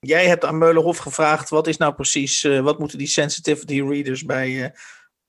Jij 0.00 0.26
hebt 0.26 0.44
aan 0.44 0.58
Meulenhof 0.58 0.98
gevraagd, 0.98 1.48
wat 1.48 1.66
is 1.66 1.76
nou 1.76 1.94
precies, 1.94 2.42
wat 2.42 2.78
moeten 2.78 2.98
die 2.98 3.06
sensitivity 3.06 3.82
readers 3.82 4.24
bij 4.24 4.72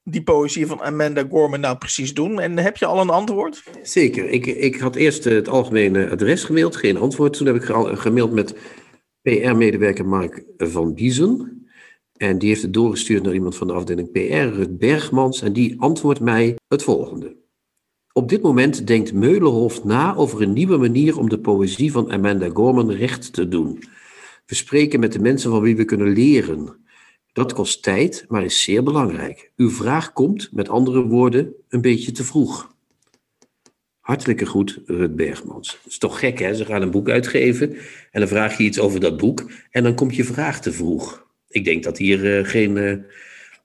die 0.04 0.24
poëzie 0.24 0.68
van 0.68 0.82
Amanda 0.82 1.26
Gorman 1.30 1.60
nou 1.60 1.78
precies 1.78 2.14
doen? 2.14 2.40
En 2.40 2.58
heb 2.58 2.78
je 2.78 2.86
al 2.86 3.02
een 3.02 3.10
antwoord? 3.10 3.64
Zeker. 3.82 4.30
Ik, 4.30 4.46
ik 4.46 4.76
had 4.76 4.96
eerst 4.96 5.24
het 5.24 5.48
algemene 5.48 6.10
adres 6.10 6.44
gemaild, 6.44 6.76
geen 6.76 6.98
antwoord. 6.98 7.34
Toen 7.34 7.48
heb 7.48 7.56
ik 7.56 7.64
gemaild 8.00 8.32
met 8.32 8.56
PR-medewerker 9.22 10.06
Mark 10.06 10.44
van 10.58 10.94
Biezen. 10.94 11.62
En 12.14 12.38
die 12.38 12.50
heeft 12.50 12.62
het 12.62 12.74
doorgestuurd 12.74 13.24
naar 13.24 13.34
iemand 13.34 13.56
van 13.56 13.68
de 13.68 13.74
afdeling 13.74 14.12
PR, 14.12 14.56
Rut 14.56 14.78
Bergmans. 14.78 15.42
En 15.42 15.54
die 15.54 15.82
antwoordt 15.82 16.20
mij 16.20 16.58
het 16.68 16.84
volgende. 16.84 17.42
Op 18.14 18.30
dit 18.30 18.42
moment 18.42 18.88
denkt 18.88 19.14
Meulenhof 19.14 19.84
na 19.84 20.16
over 20.16 20.42
een 20.42 20.54
nieuwe 20.54 20.78
manier 20.78 21.18
om 21.18 21.30
de 21.30 21.40
poëzie 21.40 21.92
van 21.92 22.12
Amanda 22.12 22.50
Gorman 22.50 22.92
recht 22.92 23.34
te 23.34 23.48
doen. 23.48 23.84
We 24.46 24.56
spreken 24.56 25.00
met 25.00 25.12
de 25.12 25.20
mensen 25.20 25.52
van 25.52 25.62
wie 25.62 25.76
we 25.76 25.86
kunnen 25.86 26.14
leren. 26.14 26.83
Dat 27.34 27.54
kost 27.54 27.84
tijd, 27.84 28.26
maar 28.28 28.44
is 28.44 28.64
zeer 28.64 28.84
belangrijk. 28.84 29.52
Uw 29.56 29.70
vraag 29.70 30.14
komt, 30.14 30.50
met 30.52 30.70
andere 30.70 31.04
woorden, 31.04 31.54
een 31.70 31.82
beetje 31.82 32.12
te 32.12 32.24
vroeg. 32.24 32.76
Hartelijke 34.00 34.46
groet, 34.46 34.82
Rut 34.86 35.16
Bergmans. 35.16 35.68
Dat 35.84 35.92
is 35.92 35.98
toch 35.98 36.20
gek, 36.20 36.40
hè? 36.40 36.56
Ze 36.56 36.66
gaan 36.66 36.82
een 36.82 36.92
boek 36.92 37.10
uitgeven 37.10 37.74
en 38.12 38.20
dan 38.20 38.28
vraag 38.28 38.58
je 38.58 38.64
iets 38.64 38.80
over 38.80 39.00
dat 39.00 39.18
boek 39.18 39.52
en 39.72 39.84
dan 39.84 39.96
komt 39.96 40.16
je 40.16 40.24
vraag 40.24 40.62
te 40.62 40.72
vroeg. 40.72 41.28
Ik 41.50 41.66
denk 41.66 41.84
dat 41.84 41.98
hier 41.98 42.40
uh, 42.40 42.48
geen. 42.48 42.76
Uh, 42.76 42.96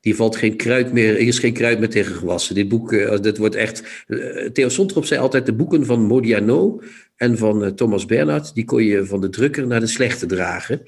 hier 0.01 0.15
valt 0.15 0.37
geen 0.37 0.57
kruid 0.57 0.93
meer. 0.93 1.15
Hier 1.15 1.27
is 1.27 1.39
geen 1.39 1.53
kruid 1.53 1.79
meer 1.79 1.89
tegen 1.89 2.15
gewassen. 2.15 2.55
Dit 2.55 2.69
boek, 2.69 2.93
uh, 2.93 3.19
dit 3.19 3.39
wordt 3.39 3.55
echt. 3.55 4.07
Theo 4.53 4.69
Sontrop 4.69 5.05
zei 5.05 5.21
altijd: 5.21 5.47
de 5.47 5.55
boeken 5.55 5.87
van 5.87 6.03
Modiano 6.03 6.81
en 7.17 7.39
van 7.39 7.75
Thomas 7.75 8.07
Bernhard. 8.07 8.55
die 8.55 8.65
kon 8.65 8.85
je 8.85 9.07
van 9.07 9.21
de 9.21 9.29
drukker 9.29 9.67
naar 9.67 9.81
de 9.81 9.87
slechte 9.87 10.27
dragen. 10.27 10.83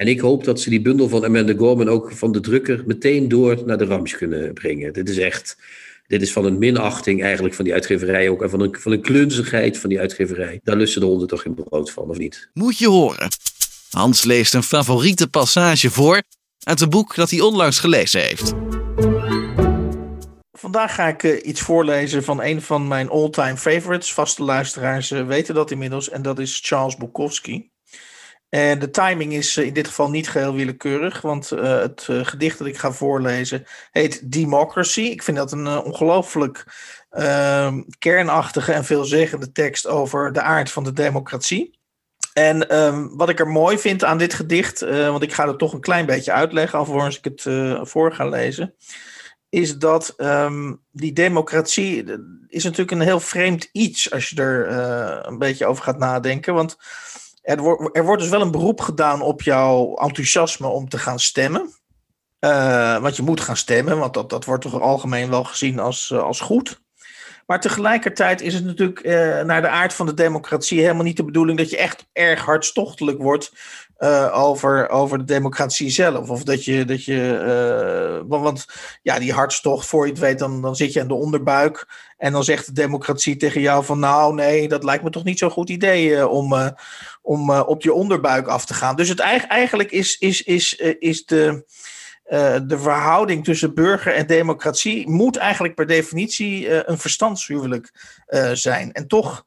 En 0.00 0.06
ik 0.06 0.20
hoop 0.20 0.44
dat 0.44 0.60
ze 0.60 0.70
die 0.70 0.80
bundel 0.80 1.08
van 1.08 1.24
Amanda 1.24 1.54
Gorman 1.56 1.88
ook 1.88 2.12
van 2.12 2.32
de 2.32 2.40
drukker 2.40 2.82
meteen 2.86 3.28
door 3.28 3.62
naar 3.66 3.78
de 3.78 3.84
Rams 3.84 4.16
kunnen 4.16 4.52
brengen. 4.52 4.92
Dit 4.92 5.08
is 5.08 5.18
echt. 5.18 5.56
Dit 6.06 6.22
is 6.22 6.32
van 6.32 6.44
een 6.44 6.58
minachting 6.58 7.22
eigenlijk 7.22 7.54
van 7.54 7.64
die 7.64 7.74
uitgeverij 7.74 8.28
ook. 8.28 8.42
En 8.42 8.50
van 8.50 8.60
een, 8.60 8.76
van 8.78 8.92
een 8.92 9.00
klunzigheid 9.00 9.78
van 9.78 9.88
die 9.88 10.00
uitgeverij. 10.00 10.60
Daar 10.62 10.76
lusten 10.76 11.00
de 11.00 11.06
honden 11.06 11.28
toch 11.28 11.42
geen 11.42 11.54
brood 11.54 11.90
van, 11.90 12.08
of 12.08 12.18
niet? 12.18 12.50
Moet 12.52 12.78
je 12.78 12.88
horen. 12.88 13.28
Hans 13.90 14.24
leest 14.24 14.54
een 14.54 14.62
favoriete 14.62 15.28
passage 15.28 15.90
voor 15.90 16.22
uit 16.62 16.80
een 16.80 16.90
boek 16.90 17.14
dat 17.14 17.30
hij 17.30 17.40
onlangs 17.40 17.78
gelezen 17.78 18.20
heeft. 18.20 18.52
Vandaag 20.52 20.94
ga 20.94 21.08
ik 21.08 21.22
uh, 21.22 21.46
iets 21.46 21.60
voorlezen 21.60 22.24
van 22.24 22.42
een 22.42 22.62
van 22.62 22.88
mijn 22.88 23.08
all-time 23.08 23.56
favorites. 23.56 24.12
Vaste 24.12 24.42
luisteraars 24.42 25.10
uh, 25.10 25.26
weten 25.26 25.54
dat 25.54 25.70
inmiddels. 25.70 26.08
En 26.08 26.22
dat 26.22 26.38
is 26.38 26.60
Charles 26.62 26.96
Bukowski. 26.96 27.70
En 28.50 28.78
de 28.78 28.90
timing 28.90 29.32
is 29.32 29.56
uh, 29.56 29.66
in 29.66 29.72
dit 29.72 29.86
geval 29.86 30.10
niet 30.10 30.28
geheel 30.28 30.54
willekeurig. 30.54 31.20
Want 31.20 31.48
het 31.50 32.08
gedicht 32.22 32.58
dat 32.58 32.66
ik 32.66 32.78
ga 32.78 32.92
voorlezen 32.92 33.66
heet 33.90 34.32
Democracy. 34.32 35.00
Ik 35.00 35.22
vind 35.22 35.36
dat 35.36 35.52
een 35.52 35.68
ongelooflijk 35.68 36.64
ehm, 37.10 37.82
kernachtige 37.98 38.72
en 38.72 38.84
veelzeggende 38.84 39.52
tekst 39.52 39.86
over 39.86 40.32
de 40.32 40.42
aard 40.42 40.70
van 40.70 40.84
de 40.84 40.92
democratie. 40.92 41.78
En 42.32 42.76
um, 42.76 43.16
wat 43.16 43.28
ik 43.28 43.40
er 43.40 43.48
mooi 43.48 43.78
vind 43.78 44.04
aan 44.04 44.18
dit 44.18 44.34
gedicht, 44.34 44.82
uh, 44.82 45.08
want 45.08 45.22
ik 45.22 45.32
ga 45.32 45.48
het 45.48 45.58
toch 45.58 45.72
een 45.72 45.80
klein 45.80 46.06
beetje 46.06 46.32
uitleggen 46.32 46.78
alvorens 46.78 47.18
ik 47.18 47.24
het 47.24 47.44
uh, 47.44 47.84
voor 47.84 48.14
ga 48.14 48.28
lezen, 48.28 48.74
is 49.48 49.76
dat 49.76 50.14
um, 50.16 50.80
die 50.92 51.12
democratie 51.12 52.04
is 52.48 52.64
natuurlijk 52.64 52.90
een 52.90 53.00
heel 53.00 53.20
vreemd 53.20 53.68
iets 53.72 54.10
als 54.10 54.28
je 54.28 54.36
er 54.36 54.70
uh, 54.70 55.18
een 55.22 55.38
beetje 55.38 55.66
over 55.66 55.84
gaat 55.84 55.98
nadenken. 55.98 56.54
Want 56.54 56.76
er, 57.56 57.62
wordt 57.62 57.96
er 57.96 58.04
wordt 58.04 58.22
dus 58.22 58.30
wel 58.30 58.40
een 58.40 58.50
beroep 58.50 58.80
gedaan 58.80 59.22
op 59.22 59.42
jouw 59.42 59.94
enthousiasme 59.94 60.66
om 60.66 60.88
te 60.88 60.98
gaan 60.98 61.18
stemmen. 61.18 61.70
want 63.00 63.16
je 63.16 63.22
moet 63.22 63.40
gaan 63.40 63.56
stemmen, 63.56 63.98
want 63.98 64.14
dat, 64.14 64.30
dat 64.30 64.44
wordt 64.44 64.62
toch 64.62 64.80
algemeen 64.80 65.30
wel 65.30 65.44
gezien 65.44 65.78
als, 65.78 66.12
als 66.12 66.40
goed. 66.40 66.80
Maar 67.50 67.60
tegelijkertijd 67.60 68.40
is 68.40 68.54
het 68.54 68.64
natuurlijk 68.64 69.04
uh, 69.04 69.40
naar 69.40 69.62
de 69.62 69.68
aard 69.68 69.94
van 69.94 70.06
de 70.06 70.14
democratie 70.14 70.80
helemaal 70.80 71.04
niet 71.04 71.16
de 71.16 71.24
bedoeling 71.24 71.58
dat 71.58 71.70
je 71.70 71.76
echt 71.76 72.06
erg 72.12 72.44
hartstochtelijk 72.44 73.18
wordt 73.18 73.52
uh, 73.98 74.38
over, 74.38 74.88
over 74.88 75.18
de 75.18 75.24
democratie 75.24 75.90
zelf. 75.90 76.30
Of 76.30 76.42
dat 76.42 76.64
je, 76.64 76.84
dat 76.84 77.04
je 77.04 77.42
uh, 78.14 78.28
want, 78.28 78.42
want, 78.42 78.66
ja, 79.02 79.18
die 79.18 79.32
hartstocht, 79.32 79.86
voor 79.86 80.04
je 80.06 80.12
het 80.12 80.20
weet, 80.20 80.38
dan, 80.38 80.62
dan 80.62 80.76
zit 80.76 80.92
je 80.92 81.00
aan 81.00 81.08
de 81.08 81.14
onderbuik. 81.14 81.88
En 82.16 82.32
dan 82.32 82.44
zegt 82.44 82.66
de 82.66 82.72
democratie 82.72 83.36
tegen 83.36 83.60
jou 83.60 83.84
van 83.84 83.98
nou 83.98 84.34
nee, 84.34 84.68
dat 84.68 84.84
lijkt 84.84 85.04
me 85.04 85.10
toch 85.10 85.24
niet 85.24 85.38
zo'n 85.38 85.50
goed 85.50 85.70
idee 85.70 86.28
om, 86.28 86.74
om 87.22 87.50
op 87.50 87.82
je 87.82 87.92
onderbuik 87.92 88.46
af 88.46 88.66
te 88.66 88.74
gaan. 88.74 88.96
Dus 88.96 89.08
het 89.08 89.18
eigenlijk 89.18 89.90
is, 89.90 90.18
is, 90.18 90.42
is, 90.42 90.74
is 90.98 91.24
de 91.24 91.64
uh, 92.30 92.56
de 92.66 92.78
verhouding 92.78 93.44
tussen 93.44 93.74
burger 93.74 94.14
en 94.14 94.26
democratie 94.26 95.08
moet 95.08 95.36
eigenlijk 95.36 95.74
per 95.74 95.86
definitie 95.86 96.66
uh, 96.66 96.80
een 96.84 96.98
verstandshuwelijk 96.98 97.90
uh, 98.28 98.50
zijn. 98.52 98.92
En 98.92 99.06
toch 99.06 99.44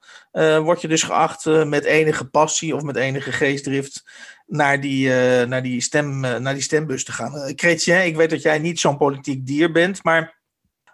word 0.61 0.81
je 0.81 0.87
dus 0.87 1.03
geacht 1.03 1.45
met 1.45 1.83
enige 1.83 2.25
passie 2.25 2.75
of 2.75 2.81
met 2.81 2.95
enige 2.95 3.31
geestdrift 3.31 4.03
naar 4.47 4.81
die, 4.81 5.09
naar 5.45 5.63
die, 5.63 5.81
stem, 5.81 6.19
naar 6.19 6.53
die 6.53 6.61
stembus 6.61 7.03
te 7.03 7.11
gaan. 7.11 7.53
Chrétien, 7.55 8.05
ik 8.05 8.15
weet 8.15 8.29
dat 8.29 8.41
jij 8.41 8.59
niet 8.59 8.79
zo'n 8.79 8.97
politiek 8.97 9.45
dier 9.45 9.71
bent, 9.71 10.03
maar 10.03 10.41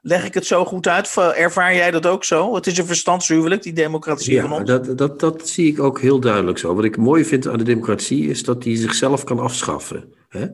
leg 0.01 0.25
ik 0.25 0.33
het 0.33 0.45
zo 0.45 0.65
goed 0.65 0.87
uit? 0.87 1.17
Ervaar 1.17 1.75
jij 1.75 1.91
dat 1.91 2.05
ook 2.05 2.23
zo? 2.23 2.55
Het 2.55 2.67
is 2.67 2.77
een 2.77 2.85
verstandshuwelijk, 2.85 3.63
die 3.63 3.73
democratie 3.73 4.33
ja, 4.33 4.41
van 4.41 4.51
ons. 4.51 4.69
Dat, 4.69 4.97
dat, 4.97 5.19
dat 5.19 5.47
zie 5.47 5.71
ik 5.71 5.79
ook 5.79 6.01
heel 6.01 6.19
duidelijk 6.19 6.57
zo. 6.57 6.75
Wat 6.75 6.83
ik 6.83 6.97
mooi 6.97 7.25
vind 7.25 7.47
aan 7.47 7.57
de 7.57 7.63
democratie 7.63 8.29
is 8.29 8.43
dat 8.43 8.63
die 8.63 8.77
zichzelf 8.77 9.23
kan 9.23 9.39
afschaffen. 9.39 10.13
Hè? 10.29 10.47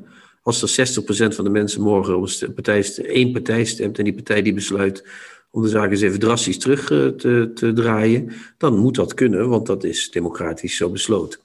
als 0.45 0.77
er 0.77 0.87
60% 1.31 1.35
van 1.35 1.43
de 1.43 1.49
mensen 1.49 1.81
morgen 1.81 2.17
op 2.17 2.29
een 2.39 2.53
partij, 2.53 2.93
één 2.97 3.31
partij 3.31 3.65
stemt 3.65 3.97
en 3.97 4.03
die 4.03 4.13
partij 4.13 4.41
die 4.41 4.53
besluit 4.53 5.05
om 5.51 5.61
de 5.61 5.67
zaak 5.67 5.91
eens 5.91 6.01
even 6.01 6.19
drastisch 6.19 6.59
terug 6.59 6.91
eh, 6.91 7.07
te, 7.07 7.51
te 7.53 7.73
draaien, 7.73 8.31
dan 8.57 8.77
moet 8.77 8.95
dat 8.95 9.13
kunnen, 9.13 9.49
want 9.49 9.65
dat 9.65 9.83
is 9.83 10.11
democratisch 10.11 10.75
zo 10.75 10.89
besloten. 10.89 11.39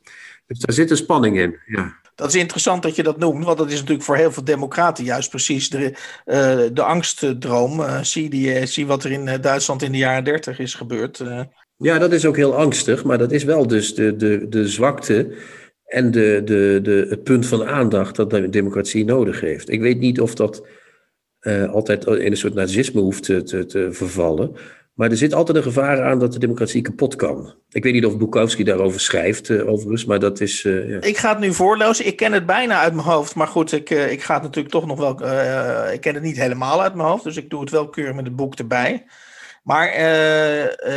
Dus 0.46 0.58
daar 0.58 0.74
zit 0.74 0.90
een 0.90 0.96
spanning 0.96 1.38
in. 1.38 1.58
Ja. 1.66 1.99
Dat 2.20 2.28
is 2.28 2.40
interessant 2.40 2.82
dat 2.82 2.96
je 2.96 3.02
dat 3.02 3.18
noemt, 3.18 3.44
want 3.44 3.58
dat 3.58 3.70
is 3.70 3.78
natuurlijk 3.78 4.02
voor 4.02 4.16
heel 4.16 4.32
veel 4.32 4.44
democraten 4.44 5.04
juist 5.04 5.30
precies 5.30 5.70
de, 5.70 5.94
uh, 6.26 6.58
de 6.72 6.82
angstdroom. 6.82 7.80
Uh, 7.80 8.02
zie, 8.02 8.30
die, 8.30 8.66
zie 8.66 8.86
wat 8.86 9.04
er 9.04 9.12
in 9.12 9.40
Duitsland 9.40 9.82
in 9.82 9.92
de 9.92 9.98
jaren 9.98 10.24
30 10.24 10.58
is 10.58 10.74
gebeurd. 10.74 11.22
Ja, 11.76 11.98
dat 11.98 12.12
is 12.12 12.24
ook 12.24 12.36
heel 12.36 12.56
angstig, 12.56 13.04
maar 13.04 13.18
dat 13.18 13.32
is 13.32 13.44
wel 13.44 13.66
dus 13.66 13.94
de, 13.94 14.16
de, 14.16 14.46
de 14.48 14.68
zwakte 14.68 15.34
en 15.84 16.10
de, 16.10 16.42
de, 16.44 16.78
de, 16.82 17.06
het 17.08 17.22
punt 17.22 17.46
van 17.46 17.64
aandacht 17.64 18.16
dat 18.16 18.30
de 18.30 18.48
democratie 18.48 19.04
nodig 19.04 19.40
heeft. 19.40 19.70
Ik 19.70 19.80
weet 19.80 19.98
niet 19.98 20.20
of 20.20 20.34
dat 20.34 20.66
altijd 21.70 22.06
in 22.06 22.30
een 22.30 22.36
soort 22.36 22.54
nazisme 22.54 23.00
hoeft 23.00 23.22
te, 23.22 23.42
te, 23.66 23.88
vervallen. 23.92 24.56
Maar 25.00 25.10
er 25.10 25.16
zit 25.16 25.34
altijd 25.34 25.56
een 25.56 25.62
gevaar 25.62 26.02
aan 26.02 26.18
dat 26.18 26.32
de 26.32 26.38
democratie 26.38 26.82
kapot 26.82 27.16
kan. 27.16 27.54
Ik 27.70 27.82
weet 27.82 27.92
niet 27.92 28.04
of 28.04 28.16
Bukowski 28.16 28.64
daarover 28.64 29.00
schrijft, 29.00 29.48
uh, 29.48 29.68
overigens, 29.68 30.04
maar 30.04 30.18
dat 30.18 30.40
is. 30.40 30.64
Uh, 30.64 30.90
ja. 30.90 31.00
Ik 31.00 31.16
ga 31.16 31.28
het 31.28 31.38
nu 31.38 31.54
voorlezen. 31.54 32.06
Ik 32.06 32.16
ken 32.16 32.32
het 32.32 32.46
bijna 32.46 32.80
uit 32.80 32.94
mijn 32.94 33.06
hoofd. 33.06 33.34
Maar 33.34 33.46
goed, 33.46 33.72
ik, 33.72 33.90
ik 33.90 34.22
ga 34.22 34.34
het 34.34 34.42
natuurlijk 34.42 34.74
toch 34.74 34.86
nog 34.86 34.98
wel. 34.98 35.10
ik 35.92 36.00
ken 36.00 36.14
het 36.14 36.22
niet 36.22 36.36
helemaal 36.36 36.82
uit 36.82 36.94
mijn 36.94 37.08
hoofd. 37.08 37.24
Dus 37.24 37.36
ik 37.36 37.50
doe 37.50 37.60
het 37.60 37.70
wel 37.70 37.88
keurig 37.88 38.14
met 38.14 38.24
het 38.24 38.36
boek 38.36 38.54
erbij. 38.54 39.06
Maar 39.62 39.88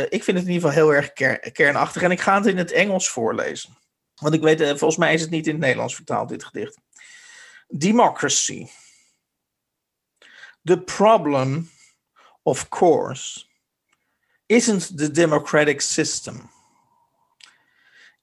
ik 0.08 0.24
vind 0.24 0.36
het 0.38 0.46
in 0.46 0.52
ieder 0.52 0.68
geval 0.68 0.70
heel 0.70 0.94
erg 0.94 1.12
ker 1.12 1.52
kernachtig. 1.52 2.02
En 2.02 2.10
ik 2.10 2.20
ga 2.20 2.36
het 2.36 2.46
in 2.46 2.58
het 2.58 2.72
Engels 2.72 3.08
voorlezen. 3.08 3.76
Want 4.14 4.34
ik 4.34 4.42
weet, 4.42 4.60
eh, 4.60 4.68
volgens 4.68 4.96
mij 4.96 5.14
is 5.14 5.20
het 5.20 5.30
niet 5.30 5.46
in 5.46 5.52
het 5.52 5.60
Nederlands 5.60 5.94
vertaald, 5.94 6.28
dit 6.28 6.44
gedicht. 6.44 6.78
Democracy. 7.68 8.66
The 10.62 10.78
problem, 10.78 11.70
of 12.42 12.68
course, 12.68 13.44
isn't 14.54 14.96
the 14.96 15.08
democratic 15.08 15.80
system. 15.80 16.48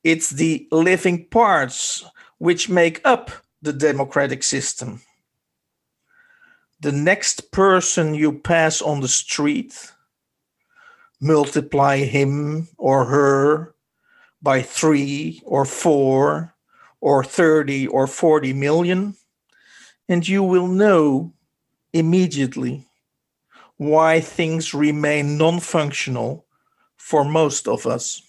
It's 0.01 0.29
the 0.29 0.65
living 0.71 1.25
parts 1.25 2.05
which 2.37 2.69
make 2.69 3.01
up 3.03 3.31
the 3.61 3.73
democratic 3.73 4.41
system. 4.41 5.01
The 6.79 6.93
next 6.93 7.51
person 7.51 8.15
you 8.15 8.31
pass 8.31 8.81
on 8.81 9.01
the 9.01 9.09
street, 9.09 9.91
multiply 11.19 11.97
him 11.97 12.69
or 12.77 13.05
her 13.05 13.75
by 14.41 14.61
three 14.61 15.41
or 15.45 15.65
four 15.65 16.55
or 17.01 17.23
30 17.23 17.87
or 17.87 18.07
40 18.07 18.53
million, 18.53 19.15
and 20.07 20.25
you 20.25 20.43
will 20.43 20.67
know 20.67 21.33
immediately 21.93 22.87
why 23.81 24.19
things 24.19 24.75
remain 24.75 25.39
non 25.39 25.59
functional 25.59 26.45
for 26.97 27.25
most 27.25 27.67
of 27.67 27.87
us. 27.87 28.21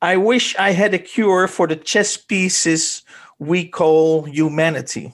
I 0.00 0.16
wish 0.16 0.56
I 0.56 0.70
had 0.70 0.94
a 0.94 0.98
cure 0.98 1.46
for 1.46 1.66
the 1.66 1.76
chess 1.76 2.16
pieces 2.16 3.02
we 3.38 3.68
call 3.68 4.22
humanity. 4.22 5.12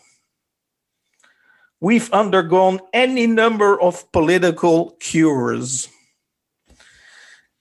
We've 1.81 2.09
undergone 2.13 2.79
any 2.93 3.27
number 3.27 3.81
of 3.83 4.13
political 4.13 4.93
cures 5.01 5.89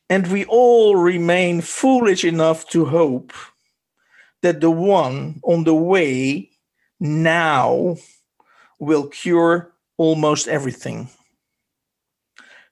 and 0.08 0.27
we 0.27 0.46
all 0.46 0.98
remain 0.98 1.62
foolish 1.62 2.24
enough 2.24 2.70
to 2.70 2.86
hope 2.86 3.34
that 4.44 4.62
the 4.62 4.70
one 4.70 5.39
on 5.42 5.63
the 5.63 5.74
way 5.74 6.51
now 7.00 7.98
will 8.77 9.08
cure 9.08 9.72
almost 9.98 10.48
everything. 10.48 11.10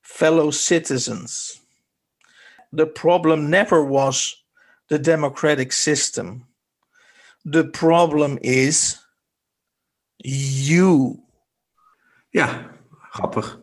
Fellow 0.01 0.51
citizens, 0.51 1.62
the 2.72 2.88
problem 2.88 3.50
never 3.50 3.84
was 3.84 4.44
the 4.89 5.00
democratic 5.00 5.72
system. 5.72 6.48
The 7.46 7.65
problem 7.65 8.38
is 8.42 9.03
You. 10.25 11.20
Ja, 12.30 12.70
grappig. 13.10 13.62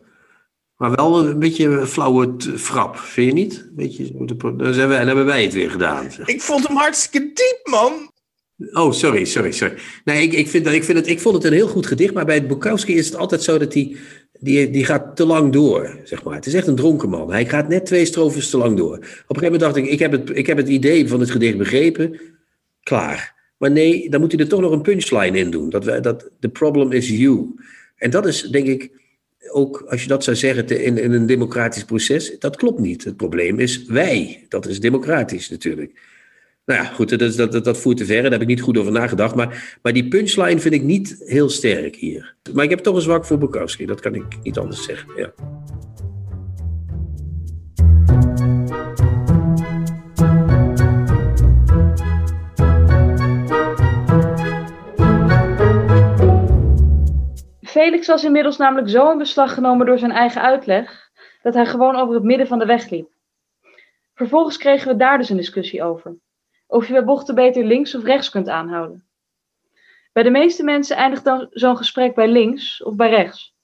Maar 0.75 0.95
wel 0.95 1.27
een 1.27 1.39
beetje 1.39 1.65
een 1.65 1.87
flauwe 1.87 2.35
frap, 2.57 2.97
vind 2.97 3.27
je 3.27 3.33
niet? 3.33 3.75
Beetje, 3.75 4.25
dan, 4.57 4.73
zijn 4.73 4.89
we, 4.89 4.95
dan 4.95 5.07
hebben 5.07 5.25
wij 5.25 5.43
het 5.43 5.53
weer 5.53 5.71
gedaan. 5.71 6.11
zeg. 6.11 6.27
Ik 6.27 6.41
vond 6.41 6.67
hem 6.67 6.77
hartstikke 6.77 7.19
diep, 7.33 7.61
man. 7.63 8.10
Oh, 8.71 8.91
sorry, 8.91 9.25
sorry, 9.25 9.51
sorry. 9.51 9.73
Nee, 10.05 10.23
ik, 10.23 10.33
ik, 10.33 10.47
vind, 10.47 10.65
dat- 10.65 10.73
ik, 10.73 10.83
vind 10.83 10.97
het, 10.97 11.07
ik 11.07 11.19
vond 11.19 11.35
het 11.35 11.43
een 11.43 11.53
heel 11.53 11.67
goed 11.67 11.85
gedicht, 11.85 12.13
maar 12.13 12.25
bij 12.25 12.45
Bukowski 12.45 12.95
is 12.95 13.05
het 13.05 13.15
altijd 13.15 13.43
zo 13.43 13.57
dat 13.57 13.73
hij, 13.73 13.95
die, 14.39 14.69
die 14.69 14.85
gaat 14.85 15.15
te 15.15 15.25
lang 15.25 15.51
door, 15.51 15.97
zeg 16.03 16.23
maar. 16.23 16.35
Het 16.35 16.45
is 16.45 16.53
echt 16.53 16.67
een 16.67 16.75
dronken 16.75 17.09
man. 17.09 17.31
Hij 17.31 17.45
gaat 17.45 17.67
net 17.67 17.85
twee 17.85 18.05
strofes 18.05 18.49
te 18.49 18.57
lang 18.57 18.77
door. 18.77 18.95
Op 18.95 19.01
een 19.01 19.07
gegeven 19.07 19.41
moment 19.43 19.59
dacht 19.61 19.75
ik, 19.75 19.85
ik 19.85 19.99
heb 19.99 20.11
het, 20.11 20.37
ik 20.37 20.47
heb 20.47 20.57
het 20.57 20.67
idee 20.67 21.07
van 21.07 21.19
het 21.19 21.31
gedicht 21.31 21.57
begrepen, 21.57 22.19
klaar. 22.83 23.39
Maar 23.57 23.71
nee, 23.71 24.09
dan 24.09 24.19
moet 24.21 24.31
hij 24.31 24.41
er 24.41 24.47
toch 24.47 24.61
nog 24.61 24.71
een 24.71 24.81
punchline 24.81 25.37
in 25.37 25.51
doen. 25.51 25.69
Dat, 25.69 25.85
we, 25.85 25.99
dat 25.99 26.29
the 26.39 26.49
problem 26.49 26.91
is 26.91 27.09
you. 27.09 27.55
En 27.95 28.09
dat 28.09 28.25
is, 28.25 28.41
denk 28.41 28.67
ik, 28.67 28.91
ook 29.51 29.83
als 29.87 30.01
je 30.01 30.07
dat 30.07 30.23
zou 30.23 30.35
zeggen 30.35 30.83
in, 30.83 30.97
in 30.97 31.11
een 31.11 31.25
democratisch 31.25 31.83
proces, 31.83 32.39
dat 32.39 32.55
klopt 32.55 32.79
niet. 32.79 33.03
Het 33.03 33.17
probleem 33.17 33.59
is 33.59 33.85
wij. 33.85 34.45
Dat 34.49 34.67
is 34.67 34.79
democratisch 34.79 35.49
natuurlijk. 35.49 35.99
Nou 36.65 36.83
ja, 36.83 36.85
goed, 36.85 37.37
dat, 37.37 37.63
dat 37.63 37.77
voert 37.77 37.97
te 37.97 38.05
ver. 38.05 38.21
Daar 38.21 38.31
heb 38.31 38.41
ik 38.41 38.47
niet 38.47 38.61
goed 38.61 38.77
over 38.77 38.91
nagedacht. 38.91 39.35
Maar, 39.35 39.79
maar 39.81 39.93
die 39.93 40.07
punchline 40.07 40.59
vind 40.59 40.73
ik 40.73 40.83
niet 40.83 41.23
heel 41.25 41.49
sterk 41.49 41.95
hier. 41.95 42.35
Maar 42.53 42.63
ik 42.63 42.69
heb 42.69 42.79
toch 42.79 42.95
een 42.95 43.01
zwak 43.01 43.25
voor 43.25 43.37
Bukowski. 43.37 43.85
Dat 43.85 43.99
kan 43.99 44.15
ik 44.15 44.23
niet 44.43 44.57
anders 44.57 44.83
zeggen. 44.83 45.09
Ja. 45.15 45.33
Felix 57.61 58.07
was 58.07 58.23
inmiddels 58.23 58.57
namelijk 58.57 58.89
zo 58.89 59.11
in 59.11 59.17
beslag 59.17 59.53
genomen 59.53 59.85
door 59.85 59.97
zijn 59.99 60.11
eigen 60.11 60.41
uitleg, 60.41 61.09
dat 61.41 61.53
hij 61.53 61.65
gewoon 61.65 61.95
over 61.95 62.15
het 62.15 62.23
midden 62.23 62.47
van 62.47 62.59
de 62.59 62.65
weg 62.65 62.89
liep. 62.89 63.09
Vervolgens 64.13 64.57
kregen 64.57 64.87
we 64.87 64.95
daar 64.95 65.17
dus 65.17 65.29
een 65.29 65.37
discussie 65.37 65.83
over. 65.83 66.17
Of 66.71 66.87
je 66.87 66.93
bij 66.93 67.03
bochten 67.03 67.35
beter 67.35 67.63
links 67.63 67.95
of 67.95 68.03
rechts 68.03 68.29
kunt 68.29 68.49
aanhouden. 68.49 69.05
Bij 70.13 70.23
de 70.23 70.29
meeste 70.29 70.63
mensen 70.63 70.95
eindigt 70.95 71.23
dan 71.23 71.47
zo'n 71.49 71.77
gesprek 71.77 72.15
bij 72.15 72.27
links 72.27 72.83
of 72.83 72.95
bij 72.95 73.09
rechts. 73.09 73.55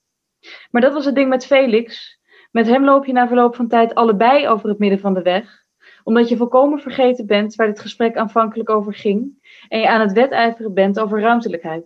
Maar 0.72 0.82
dat 0.82 0.94
was 0.94 1.06
het 1.06 1.16
ding 1.16 1.30
met 1.30 1.46
Felix. 1.46 2.20
Met 2.52 2.68
hem 2.68 2.84
loop 2.84 3.06
je 3.06 3.12
na 3.12 3.28
verloop 3.28 3.56
van 3.56 3.68
tijd 3.68 3.96
allebei 3.96 4.48
over 4.48 4.70
het 4.70 4.80
midden 4.80 5.00
van 5.00 5.14
de 5.14 5.22
weg, 5.22 5.64
omdat 6.04 6.30
je 6.30 6.38
volkomen 6.38 6.80
vergeten 6.80 7.26
bent 7.26 7.56
waar 7.56 7.68
dit 7.68 7.80
gesprek 7.80 8.16
aanvankelijk 8.16 8.70
over 8.70 8.94
ging 8.94 9.50
en 9.68 9.80
je 9.80 9.88
aan 9.88 10.02
het 10.02 10.12
wedijveren 10.12 10.74
bent 10.74 11.00
over 11.00 11.22
ruimtelijkheid. 11.22 11.86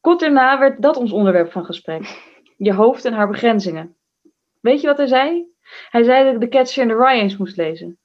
Kort 0.00 0.20
daarna 0.20 0.58
werd 0.58 0.82
dat 0.82 0.96
ons 0.96 1.12
onderwerp 1.12 1.52
van 1.52 1.64
gesprek. 1.64 2.22
Je 2.56 2.74
hoofd 2.74 3.04
en 3.04 3.12
haar 3.12 3.28
begrenzingen. 3.28 3.96
Weet 4.60 4.80
je 4.80 4.86
wat 4.86 4.96
hij 4.96 5.06
zei? 5.06 5.46
Hij 5.90 6.02
zei 6.02 6.24
dat 6.24 6.34
ik 6.34 6.40
de 6.40 6.48
Catcher 6.48 6.82
in 6.82 6.88
the 6.88 6.96
Rye 6.96 7.20
eens 7.20 7.36
moest 7.36 7.56
lezen. 7.56 7.98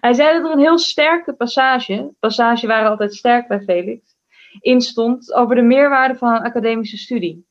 Hij 0.00 0.12
zei 0.12 0.32
dat 0.32 0.46
er 0.46 0.52
een 0.52 0.58
heel 0.58 0.78
sterke 0.78 1.34
passage, 1.34 2.14
passage 2.20 2.66
waren 2.66 2.90
altijd 2.90 3.14
sterk 3.14 3.48
bij 3.48 3.60
Felix, 3.60 4.16
in 4.60 4.80
stond 4.80 5.32
over 5.32 5.54
de 5.54 5.62
meerwaarde 5.62 6.14
van 6.14 6.34
een 6.34 6.42
academische 6.42 6.96
studie. 6.96 7.46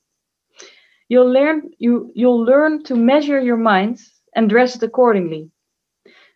You'll 1.07 1.31
learn, 1.31 1.73
you, 1.77 2.09
you'll 2.13 2.43
learn 2.43 2.81
to 2.81 2.95
measure 2.95 3.43
your 3.43 3.61
mind 3.61 4.21
and 4.29 4.50
dress 4.50 4.75
it 4.75 4.83
accordingly. 4.83 5.50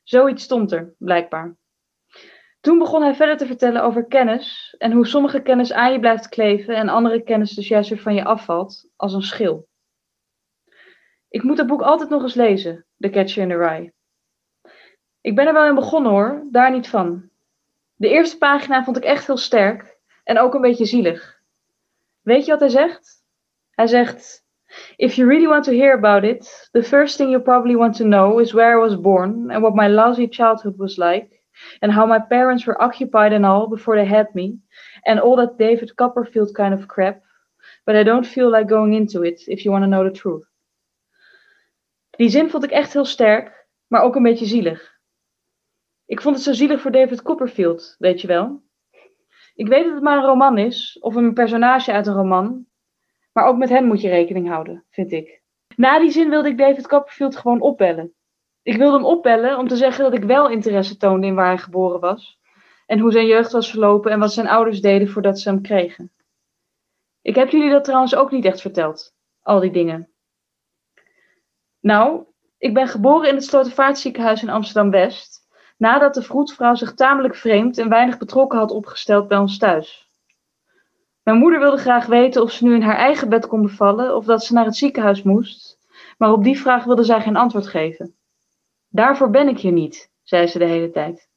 Zoiets 0.03 0.43
stond 0.43 0.71
er, 0.71 0.93
blijkbaar. 0.97 1.55
Toen 2.61 2.77
begon 2.77 3.01
hij 3.01 3.15
verder 3.15 3.37
te 3.37 3.45
vertellen 3.45 3.83
over 3.83 4.05
kennis 4.05 4.75
en 4.77 4.91
hoe 4.91 5.07
sommige 5.07 5.41
kennis 5.41 5.73
aan 5.73 5.91
je 5.91 5.99
blijft 5.99 6.29
kleven 6.29 6.75
en 6.75 6.89
andere 6.89 7.23
kennis 7.23 7.53
dus 7.53 7.67
juist 7.67 7.89
weer 7.89 7.99
van 7.99 8.15
je 8.15 8.23
afvalt, 8.23 8.89
als 8.95 9.13
een 9.13 9.21
schil. 9.21 9.67
Ik 11.29 11.43
moet 11.43 11.57
dat 11.57 11.67
boek 11.67 11.81
altijd 11.81 12.09
nog 12.09 12.21
eens 12.21 12.33
lezen, 12.33 12.85
The 12.97 13.09
Catcher 13.09 13.41
in 13.41 13.49
the 13.49 13.57
Rye. 13.57 13.94
Ik 15.25 15.35
ben 15.35 15.47
er 15.47 15.53
wel 15.53 15.65
in 15.65 15.75
begonnen 15.75 16.11
hoor, 16.11 16.43
daar 16.51 16.71
niet 16.71 16.87
van. 16.87 17.29
De 17.95 18.09
eerste 18.09 18.37
pagina 18.37 18.83
vond 18.83 18.97
ik 18.97 19.03
echt 19.03 19.27
heel 19.27 19.37
sterk 19.37 19.97
en 20.23 20.39
ook 20.39 20.53
een 20.53 20.61
beetje 20.61 20.85
zielig. 20.85 21.41
Weet 22.21 22.45
je 22.45 22.51
wat 22.51 22.59
hij 22.59 22.69
zegt? 22.69 23.23
Hij 23.71 23.87
zegt: 23.87 24.45
If 24.95 25.13
you 25.13 25.29
really 25.29 25.47
want 25.47 25.63
to 25.63 25.71
hear 25.71 25.93
about 25.93 26.23
it, 26.23 26.69
the 26.71 26.83
first 26.83 27.17
thing 27.17 27.29
you 27.29 27.43
probably 27.43 27.75
want 27.75 27.95
to 27.95 28.03
know 28.03 28.39
is 28.39 28.51
where 28.51 28.77
I 28.77 28.79
was 28.79 29.01
born 29.01 29.51
and 29.51 29.61
what 29.61 29.75
my 29.75 29.87
lousy 29.87 30.27
childhood 30.29 30.77
was 30.77 30.97
like 30.97 31.41
and 31.79 31.91
how 31.91 32.07
my 32.07 32.19
parents 32.19 32.65
were 32.65 32.83
occupied 32.83 33.33
and 33.33 33.45
all 33.45 33.67
before 33.67 33.95
they 33.95 34.09
had 34.09 34.27
me, 34.33 34.59
and 35.05 35.19
all 35.19 35.35
that 35.35 35.57
David 35.57 35.95
Copperfield 35.95 36.53
kind 36.53 36.73
of 36.73 36.87
crap, 36.87 37.21
but 37.85 37.95
I 37.95 38.03
don't 38.03 38.27
feel 38.27 38.51
like 38.51 38.67
going 38.67 38.93
into 38.93 39.23
it 39.23 39.41
if 39.47 39.63
you 39.63 39.71
want 39.71 39.83
to 39.83 39.89
know 39.89 40.03
the 40.03 40.19
truth. 40.19 40.47
Die 42.17 42.29
zin 42.29 42.49
vond 42.49 42.63
ik 42.63 42.71
echt 42.71 42.93
heel 42.93 43.05
sterk, 43.05 43.67
maar 43.87 44.01
ook 44.01 44.15
een 44.15 44.23
beetje 44.23 44.45
zielig. 44.45 44.94
Ik 46.05 46.21
vond 46.21 46.35
het 46.35 46.43
zo 46.43 46.53
zielig 46.53 46.81
voor 46.81 46.91
David 46.91 47.21
Copperfield, 47.21 47.95
weet 47.99 48.21
je 48.21 48.27
wel. 48.27 48.63
Ik 49.55 49.67
weet 49.67 49.83
dat 49.83 49.93
het 49.93 50.03
maar 50.03 50.17
een 50.17 50.25
roman 50.25 50.57
is, 50.57 50.97
of 50.99 51.15
een 51.15 51.33
personage 51.33 51.91
uit 51.91 52.07
een 52.07 52.13
roman, 52.13 52.65
maar 53.33 53.45
ook 53.45 53.57
met 53.57 53.69
hen 53.69 53.85
moet 53.85 54.01
je 54.01 54.09
rekening 54.09 54.47
houden, 54.47 54.85
vind 54.89 55.11
ik. 55.11 55.43
Na 55.75 55.99
die 55.99 56.11
zin 56.11 56.29
wilde 56.29 56.49
ik 56.49 56.57
David 56.57 56.87
Copperfield 56.87 57.35
gewoon 57.35 57.61
opbellen. 57.61 58.13
Ik 58.61 58.77
wilde 58.77 58.95
hem 58.95 59.05
opbellen 59.05 59.57
om 59.57 59.67
te 59.67 59.75
zeggen 59.75 60.03
dat 60.03 60.13
ik 60.13 60.23
wel 60.23 60.49
interesse 60.49 60.97
toonde 60.97 61.27
in 61.27 61.35
waar 61.35 61.47
hij 61.47 61.57
geboren 61.57 61.99
was. 61.99 62.39
En 62.85 62.99
hoe 62.99 63.11
zijn 63.11 63.25
jeugd 63.25 63.51
was 63.51 63.69
verlopen 63.69 64.11
en 64.11 64.19
wat 64.19 64.33
zijn 64.33 64.47
ouders 64.47 64.81
deden 64.81 65.07
voordat 65.07 65.39
ze 65.39 65.49
hem 65.49 65.61
kregen. 65.61 66.11
Ik 67.21 67.35
heb 67.35 67.49
jullie 67.49 67.69
dat 67.69 67.83
trouwens 67.83 68.15
ook 68.15 68.31
niet 68.31 68.45
echt 68.45 68.61
verteld, 68.61 69.15
al 69.41 69.59
die 69.59 69.71
dingen. 69.71 70.09
Nou, 71.79 72.25
ik 72.57 72.73
ben 72.73 72.87
geboren 72.87 73.29
in 73.29 73.35
het 73.35 73.43
Slotervaartziekenhuis 73.43 74.41
in 74.41 74.49
Amsterdam-West, 74.49 75.34
nadat 75.77 76.13
de 76.13 76.21
vroedvrouw 76.21 76.75
zich 76.75 76.93
tamelijk 76.93 77.35
vreemd 77.35 77.77
en 77.77 77.89
weinig 77.89 78.17
betrokken 78.17 78.59
had 78.59 78.71
opgesteld 78.71 79.27
bij 79.27 79.37
ons 79.37 79.57
thuis. 79.57 80.09
Mijn 81.23 81.37
moeder 81.37 81.59
wilde 81.59 81.77
graag 81.77 82.05
weten 82.05 82.41
of 82.41 82.51
ze 82.51 82.63
nu 82.63 82.75
in 82.75 82.81
haar 82.81 82.97
eigen 82.97 83.29
bed 83.29 83.47
kon 83.47 83.61
bevallen 83.61 84.15
of 84.15 84.25
dat 84.25 84.43
ze 84.43 84.53
naar 84.53 84.65
het 84.65 84.75
ziekenhuis 84.75 85.23
moest, 85.23 85.77
maar 86.17 86.31
op 86.31 86.43
die 86.43 86.59
vraag 86.59 86.83
wilde 86.83 87.03
zij 87.03 87.21
geen 87.21 87.35
antwoord 87.35 87.67
geven. 87.67 88.15
Daarvoor 88.89 89.29
ben 89.29 89.47
ik 89.47 89.59
hier 89.59 89.71
niet, 89.71 90.09
zei 90.23 90.47
ze 90.47 90.59
de 90.59 90.65
hele 90.65 90.91
tijd. 90.91 91.29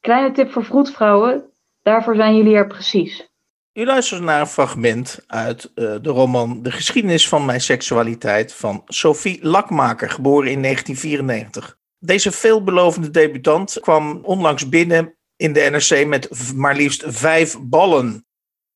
Kleine 0.00 0.32
tip 0.32 0.52
voor 0.52 0.64
vroedvrouwen, 0.64 1.50
daarvoor 1.82 2.16
zijn 2.16 2.36
jullie 2.36 2.54
er 2.54 2.66
precies. 2.66 3.32
U 3.72 3.84
luistert 3.84 4.22
naar 4.22 4.40
een 4.40 4.46
fragment 4.46 5.24
uit 5.26 5.64
eh, 5.74 5.94
de 6.02 6.10
roman 6.10 6.62
De 6.62 6.70
geschiedenis 6.70 7.28
van 7.28 7.44
mijn 7.44 7.60
seksualiteit 7.60 8.54
van 8.54 8.82
Sophie 8.86 9.46
Lakmaker, 9.46 10.10
geboren 10.10 10.50
in 10.50 10.62
1994. 10.62 11.78
Deze 12.04 12.32
veelbelovende 12.32 13.10
debutant 13.10 13.78
kwam 13.80 14.20
onlangs 14.22 14.68
binnen 14.68 15.14
in 15.36 15.52
de 15.52 15.68
NRC 15.70 16.06
met 16.06 16.54
maar 16.54 16.76
liefst 16.76 17.04
vijf 17.06 17.56
ballen. 17.60 18.26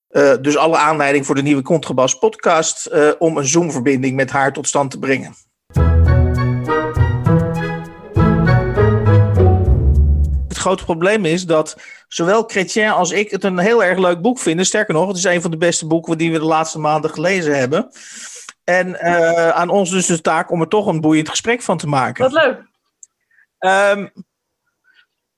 Eh, 0.09 0.35
dus 0.41 0.57
alle 0.57 0.77
aanleiding 0.77 1.27
voor 1.27 1.35
de 1.35 1.43
nieuwe 1.43 1.63
Contrabas 1.63 2.19
podcast 2.19 2.87
eh, 2.87 3.11
om 3.19 3.37
een 3.37 3.47
Zoom-verbinding 3.47 4.17
met 4.17 4.31
haar 4.31 4.53
tot 4.53 4.69
stand 4.69 4.91
te 4.91 4.99
brengen. 4.99 5.35
Het 10.49 10.57
grote 10.57 10.85
probleem 10.85 11.25
is 11.25 11.47
dat 11.47 11.77
zowel 12.09 12.43
Chrétien 12.43 12.91
als 12.91 13.11
ik 13.11 13.31
het 13.31 13.45
een 13.45 13.59
heel 13.59 13.85
erg 13.85 13.99
leuk 13.99 14.21
boek 14.21 14.39
vinden. 14.39 14.67
Sterker 14.67 14.95
nog, 14.95 15.09
het 15.09 15.17
is 15.17 15.25
een 15.25 15.43
van 15.43 15.51
de 15.51 15.57
beste 15.57 15.87
boeken 15.87 16.19
die 16.19 16.33
we 16.33 16.39
de 16.39 16.45
laatste 16.45 16.79
maanden 16.79 17.11
gelezen 17.11 17.59
hebben. 17.59 17.91
En 18.65 19.01
eh, 19.01 19.49
aan 19.49 19.69
ons 19.69 19.91
dus 19.91 20.07
de 20.07 20.21
taak 20.21 20.51
om 20.51 20.61
er 20.61 20.69
toch 20.69 20.87
een 20.87 21.01
boeiend 21.01 21.29
gesprek 21.29 21.63
van 21.63 21.79
te 21.79 21.87
maken. 21.87 22.23
Wat 22.23 22.43
leuk. 22.43 22.67
Ehm, 23.59 24.07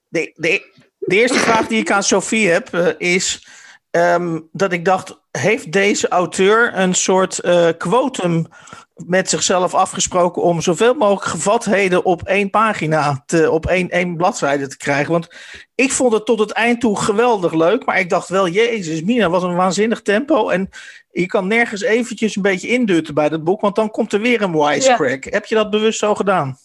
de, 0.09 0.33
de, 0.35 0.85
de 0.99 1.17
eerste 1.17 1.39
vraag 1.39 1.67
die 1.67 1.81
ik 1.81 1.91
aan 1.91 2.03
Sophie 2.03 2.49
heb 2.49 2.75
eh, 2.75 2.89
is 2.99 3.47
ehm, 3.91 4.41
dat 4.53 4.73
ik 4.73 4.85
dacht, 4.85 5.21
heeft 5.31 5.73
deze 5.73 6.09
auteur 6.09 6.79
een 6.79 6.95
soort 6.95 7.39
eh, 7.39 7.69
quotum 7.79 8.47
met 9.07 9.29
zichzelf 9.31 9.75
afgesproken 9.75 10.43
om 10.43 10.61
zoveel 10.61 10.95
mogelijk 10.95 11.25
gevatheden 11.25 12.05
op 12.05 12.23
één 12.23 12.51
pagina, 12.51 13.23
te, 13.27 13.51
op 13.51 13.67
één, 13.67 13.89
één 13.89 14.17
bladzijde 14.17 14.69
te 14.69 14.77
krijgen? 14.77 15.13
Want 15.13 15.29
ik 15.75 15.93
vond 15.93 16.13
het 16.13 16.27
tot 16.27 16.39
het 16.39 16.51
eind 16.51 16.81
toe 16.81 16.99
geweldig 16.99 17.53
leuk, 17.53 17.85
maar 17.85 17.99
ik 17.99 18.11
dacht 18.11 18.29
wel, 18.29 18.49
jezus 18.49 19.03
mina, 19.03 19.31
wat 19.31 19.43
een 19.43 19.57
waanzinnig 19.57 20.03
tempo. 20.03 20.49
En 20.49 20.69
je 21.11 21.27
kan 21.27 21.47
nergens 21.47 21.83
eventjes 21.83 22.37
een 22.37 22.43
beetje 22.43 22.69
indutten 22.69 23.15
bij 23.15 23.29
dat 23.29 23.45
boek, 23.45 23.61
want 23.61 23.75
dan 23.75 23.91
komt 23.91 24.13
er 24.13 24.21
weer 24.21 24.43
een 24.43 24.65
wisecrack. 24.65 25.25
Heb 25.25 25.47
je 25.47 25.55
dat 25.55 25.71
bewust 25.71 25.99
zo 25.99 26.15
gedaan? 26.15 26.59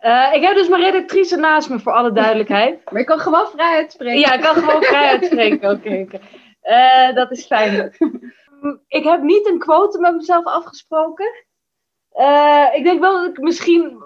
Eh, 0.00 0.34
ik 0.34 0.42
heb 0.42 0.54
dus 0.54 0.68
mijn 0.68 0.82
redactrice 0.82 1.36
naast 1.36 1.68
me, 1.68 1.78
voor 1.78 1.92
alle 1.92 2.12
duidelijkheid. 2.12 2.80
Maar 2.90 3.00
je 3.00 3.06
kan 3.06 3.18
gewoon 3.18 3.46
vrij 3.46 3.76
uitspreken. 3.76 4.20
Ja, 4.20 4.32
ik 4.32 4.40
kan 4.40 4.54
gewoon 4.54 4.82
vrij 4.82 5.08
uitspreken. 5.08 5.70
Oké, 5.76 6.06
oké. 6.06 6.20
Eh, 6.60 7.14
dat 7.14 7.30
is 7.30 7.46
fijn. 7.46 7.92
ik 8.88 9.04
heb 9.04 9.22
niet 9.22 9.46
een 9.46 9.58
quote 9.58 9.98
met 9.98 10.14
mezelf 10.14 10.44
afgesproken. 10.44 11.44
Eh, 12.10 12.66
ik 12.74 12.84
denk 12.84 13.00
wel 13.00 13.12
dat 13.12 13.30
ik 13.30 13.38
misschien 13.38 14.02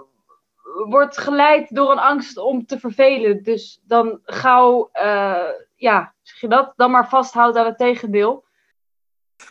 word 0.88 1.18
geleid 1.18 1.74
door 1.74 1.90
een 1.90 1.98
angst 1.98 2.38
om 2.38 2.66
te 2.66 2.78
vervelen. 2.78 3.42
Dus 3.42 3.80
dan 3.82 4.20
gauw, 4.24 4.88
eh, 4.92 5.48
ja, 5.76 6.14
zeg 6.22 6.40
je 6.40 6.48
dat? 6.48 6.72
Dan 6.76 6.90
maar 6.90 7.08
vasthoudt 7.08 7.56
aan 7.56 7.66
het 7.66 7.78
tegendeel. 7.78 8.44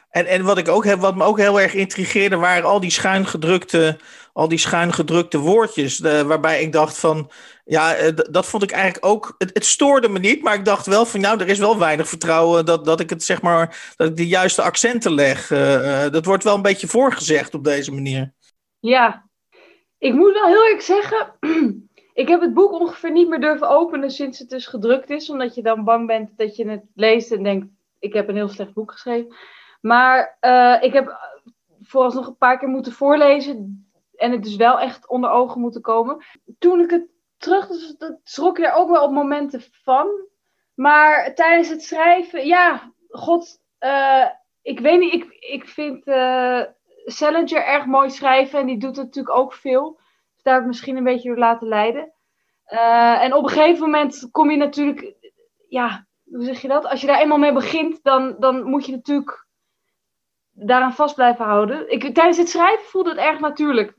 En, 0.09 0.25
en 0.25 0.43
wat, 0.43 0.57
ik 0.57 0.67
ook 0.67 0.85
heb, 0.85 0.99
wat 0.99 1.15
me 1.15 1.23
ook 1.23 1.37
heel 1.37 1.61
erg 1.61 1.73
intrigeerde, 1.73 2.35
waren 2.35 2.69
al 2.69 2.79
die 2.79 2.91
schuin 2.91 3.25
gedrukte, 3.25 3.97
al 4.33 4.47
die 4.47 4.57
schuin 4.57 4.93
gedrukte 4.93 5.37
woordjes. 5.37 5.97
De, 5.97 6.25
waarbij 6.25 6.61
ik 6.61 6.71
dacht 6.71 6.99
van, 6.99 7.31
ja, 7.65 7.95
eh, 7.95 8.11
dat 8.15 8.45
vond 8.45 8.63
ik 8.63 8.71
eigenlijk 8.71 9.05
ook. 9.05 9.35
Het, 9.37 9.65
stoorde 9.65 10.09
me 10.09 10.19
niet, 10.19 10.41
maar 10.41 10.53
ik 10.53 10.65
dacht 10.65 10.85
wel 10.85 11.05
van, 11.05 11.21
nou, 11.21 11.39
er 11.39 11.47
is 11.47 11.59
wel 11.59 11.79
weinig 11.79 12.07
vertrouwen 12.07 12.65
dat, 12.65 12.85
dat 12.85 12.99
ik 12.99 13.09
het 13.09 13.23
zeg 13.23 13.41
maar, 13.41 13.93
dat 13.95 14.07
ik 14.07 14.15
de 14.15 14.27
juiste 14.27 14.61
accenten 14.61 15.13
leg. 15.13 15.49
Uh, 15.49 16.09
dat 16.09 16.25
wordt 16.25 16.43
wel 16.43 16.55
een 16.55 16.61
beetje 16.61 16.87
voorgezegd 16.87 17.53
op 17.53 17.63
deze 17.63 17.93
manier. 17.93 18.33
Ja, 18.79 19.25
ik 19.97 20.13
moet 20.13 20.33
wel 20.33 20.47
heel 20.47 20.65
erg 20.65 20.81
zeggen. 20.81 21.33
Ik 22.13 22.27
heb 22.27 22.41
het 22.41 22.53
boek 22.53 22.71
ongeveer 22.71 23.11
niet 23.11 23.29
meer 23.29 23.39
durven 23.39 23.69
openen 23.69 24.11
sinds 24.11 24.39
het 24.39 24.49
dus 24.49 24.65
gedrukt 24.65 25.09
is. 25.09 25.29
Omdat 25.29 25.55
je 25.55 25.61
dan 25.61 25.83
bang 25.83 26.07
bent 26.07 26.29
dat 26.37 26.55
je 26.55 26.69
het 26.69 26.83
leest 26.95 27.31
en 27.31 27.43
denkt: 27.43 27.67
ik 27.99 28.13
heb 28.13 28.29
een 28.29 28.35
heel 28.35 28.49
slecht 28.49 28.73
boek 28.73 28.91
geschreven. 28.91 29.35
Maar 29.81 30.37
ik 30.81 30.93
heb 30.93 31.17
vooralsnog 31.81 32.27
een 32.27 32.37
paar 32.37 32.59
keer 32.59 32.67
moeten 32.67 32.91
voorlezen. 32.91 33.82
En 34.15 34.31
het 34.31 34.43
dus 34.43 34.55
wel 34.55 34.79
echt 34.79 35.07
onder 35.07 35.29
ogen 35.29 35.61
moeten 35.61 35.81
komen. 35.81 36.23
Toen 36.59 36.79
ik 36.79 36.89
het 36.89 37.07
terug, 37.37 37.67
dus 37.67 37.95
dat 37.97 38.19
schrok 38.23 38.57
je 38.57 38.67
er 38.67 38.73
ook 38.73 38.89
wel 38.89 39.03
op 39.03 39.11
momenten 39.11 39.61
van. 39.83 40.07
Maar 40.73 41.35
tijdens 41.35 41.69
het 41.69 41.83
schrijven, 41.83 42.47
ja, 42.47 42.91
god, 43.09 43.59
uh, 43.79 44.25
ik 44.61 44.79
weet 44.79 44.99
niet, 44.99 45.13
ik, 45.13 45.25
ik 45.39 45.67
vind 45.67 46.07
uh, 46.07 46.63
erg 47.51 47.85
mooi 47.85 48.09
schrijven 48.09 48.59
en 48.59 48.65
die 48.65 48.77
doet 48.77 48.95
natuurlijk 48.95 49.35
ook 49.35 49.53
veel. 49.53 49.99
Dus 50.33 50.43
daar 50.43 50.53
heb 50.53 50.63
ik 50.63 50.69
misschien 50.69 50.97
een 50.97 51.03
beetje 51.03 51.29
door 51.29 51.37
laten 51.37 51.67
leiden. 51.67 52.13
Uh, 52.67 53.23
en 53.23 53.33
op 53.33 53.43
een 53.43 53.49
gegeven 53.49 53.81
moment 53.81 54.27
kom 54.31 54.51
je 54.51 54.57
natuurlijk, 54.57 55.15
ja, 55.67 56.05
hoe 56.23 56.43
zeg 56.43 56.61
je 56.61 56.67
dat? 56.67 56.85
Als 56.85 57.01
je 57.01 57.07
daar 57.07 57.19
eenmaal 57.19 57.37
mee 57.37 57.53
begint, 57.53 58.03
dan, 58.03 58.35
dan 58.39 58.63
moet 58.63 58.85
je 58.85 58.91
natuurlijk 58.91 59.47
daaraan 60.51 60.93
vast 60.93 61.15
blijven 61.15 61.45
houden. 61.45 61.91
Ik, 61.91 62.13
tijdens 62.13 62.37
het 62.37 62.49
schrijven 62.49 62.85
voelde 62.85 63.09
het 63.09 63.19
erg 63.19 63.39
natuurlijk. 63.39 63.95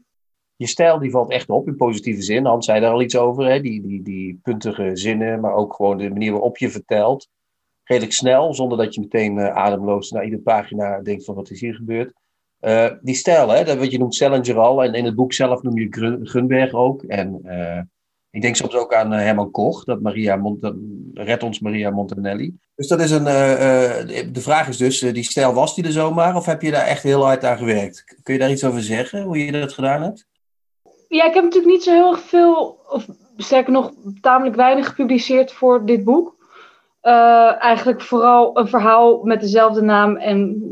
Je 0.57 0.67
stijl 0.67 0.99
die 0.99 1.11
valt 1.11 1.31
echt 1.31 1.49
op 1.49 1.67
in 1.67 1.77
positieve 1.77 2.23
zin. 2.23 2.45
Hans 2.45 2.67
zei 2.67 2.81
daar 2.81 2.93
al 2.93 3.03
iets 3.03 3.17
over, 3.17 3.47
hè? 3.47 3.61
Die, 3.61 3.83
die, 3.83 4.03
die 4.03 4.40
puntige 4.43 4.90
zinnen, 4.93 5.40
maar 5.40 5.55
ook 5.55 5.75
gewoon 5.75 5.99
de 5.99 6.11
manier 6.11 6.33
waarop 6.33 6.59
je 6.59 6.71
vertelt. 6.71 7.29
Redelijk 7.83 8.12
snel, 8.12 8.55
zonder 8.55 8.79
dat 8.79 8.95
je 8.95 9.01
meteen 9.01 9.37
uh, 9.37 9.49
ademloos 9.49 10.11
naar 10.11 10.25
iedere 10.25 10.43
pagina 10.43 11.01
denkt 11.01 11.25
van 11.25 11.35
wat 11.35 11.51
is 11.51 11.61
hier 11.61 11.75
gebeurd. 11.75 12.12
Uh, 12.61 12.90
die 13.03 13.14
stijl, 13.14 13.49
hè, 13.49 13.64
dat 13.64 13.79
wat 13.79 13.90
je 13.90 13.99
noemt 13.99 14.14
Salinger 14.14 14.59
al, 14.59 14.85
en 14.85 14.95
in 14.95 15.05
het 15.05 15.14
boek 15.14 15.33
zelf 15.33 15.62
noem 15.62 15.79
je 15.79 16.19
Gunberg 16.23 16.73
ook. 16.73 17.03
En 17.03 17.40
uh, 17.45 17.81
ik 18.31 18.43
denk 18.43 18.57
soms 18.57 18.75
ook 18.75 18.95
aan 18.95 19.11
Herman 19.11 19.51
Koch, 19.51 19.85
dat 19.85 20.01
Maria 20.01 20.37
Mont 20.37 20.73
Red 21.14 21.43
ons 21.43 21.61
Maria 21.61 21.90
Montanelli. 21.90 22.57
Dus 22.75 22.88
dat 22.88 23.01
is 23.01 23.11
een, 23.11 23.25
de 23.25 24.40
vraag 24.40 24.69
is 24.69 24.77
dus, 24.77 25.01
die 25.01 25.23
stijl 25.23 25.53
was 25.53 25.75
die 25.75 25.85
er 25.85 25.93
zomaar, 25.93 26.37
of 26.37 26.47
heb 26.47 26.62
je 26.62 26.71
daar 26.71 26.87
echt 26.87 27.03
heel 27.03 27.25
hard 27.25 27.45
aan 27.45 27.59
gewerkt? 27.59 28.19
Kun 28.23 28.35
je 28.35 28.40
daar 28.40 28.51
iets 28.51 28.64
over 28.64 28.83
zeggen, 28.83 29.23
hoe 29.23 29.45
je 29.45 29.53
dat 29.53 29.73
gedaan 29.73 30.03
hebt? 30.03 30.27
Ja, 31.14 31.24
ik 31.24 31.35
heb 31.35 31.44
natuurlijk 31.44 31.72
niet 31.72 31.83
zo 31.83 31.92
heel 31.92 32.11
erg 32.11 32.20
veel, 32.20 32.81
of 32.88 33.07
sterker 33.37 33.72
nog, 33.72 33.92
tamelijk 34.20 34.57
weinig 34.57 34.87
gepubliceerd 34.87 35.53
voor 35.53 35.87
dit 35.87 36.05
boek. 36.05 36.37
Uh, 37.03 37.62
eigenlijk 37.62 38.00
vooral 38.00 38.59
een 38.59 38.68
verhaal 38.68 39.22
met 39.22 39.40
dezelfde 39.40 39.83
naam 39.83 40.16
en 40.16 40.62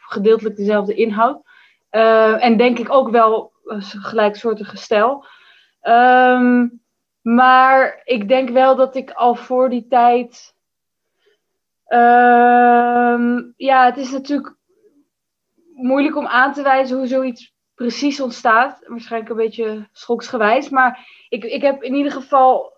gedeeltelijk 0.00 0.56
dezelfde 0.56 0.94
inhoud. 0.94 1.42
Uh, 1.90 2.44
en 2.44 2.56
denk 2.56 2.78
ik 2.78 2.92
ook 2.92 3.10
wel 3.10 3.52
gelijksoortige 3.78 4.76
stijl. 4.76 5.24
Um, 5.82 6.82
maar 7.22 8.00
ik 8.04 8.28
denk 8.28 8.48
wel 8.48 8.76
dat 8.76 8.96
ik 8.96 9.10
al 9.10 9.34
voor 9.34 9.70
die 9.70 9.86
tijd. 9.88 10.54
Um, 11.88 13.54
ja, 13.56 13.84
het 13.84 13.96
is 13.96 14.10
natuurlijk 14.10 14.56
moeilijk 15.74 16.16
om 16.16 16.26
aan 16.26 16.52
te 16.52 16.62
wijzen 16.62 16.96
hoe 16.96 17.06
zoiets 17.06 17.53
precies 17.74 18.20
ontstaat. 18.20 18.84
Waarschijnlijk 18.86 19.30
een 19.30 19.36
beetje 19.36 19.88
schoksgewijs. 19.92 20.68
Maar 20.68 21.08
ik, 21.28 21.44
ik 21.44 21.62
heb 21.62 21.82
in 21.82 21.94
ieder 21.94 22.12
geval 22.12 22.72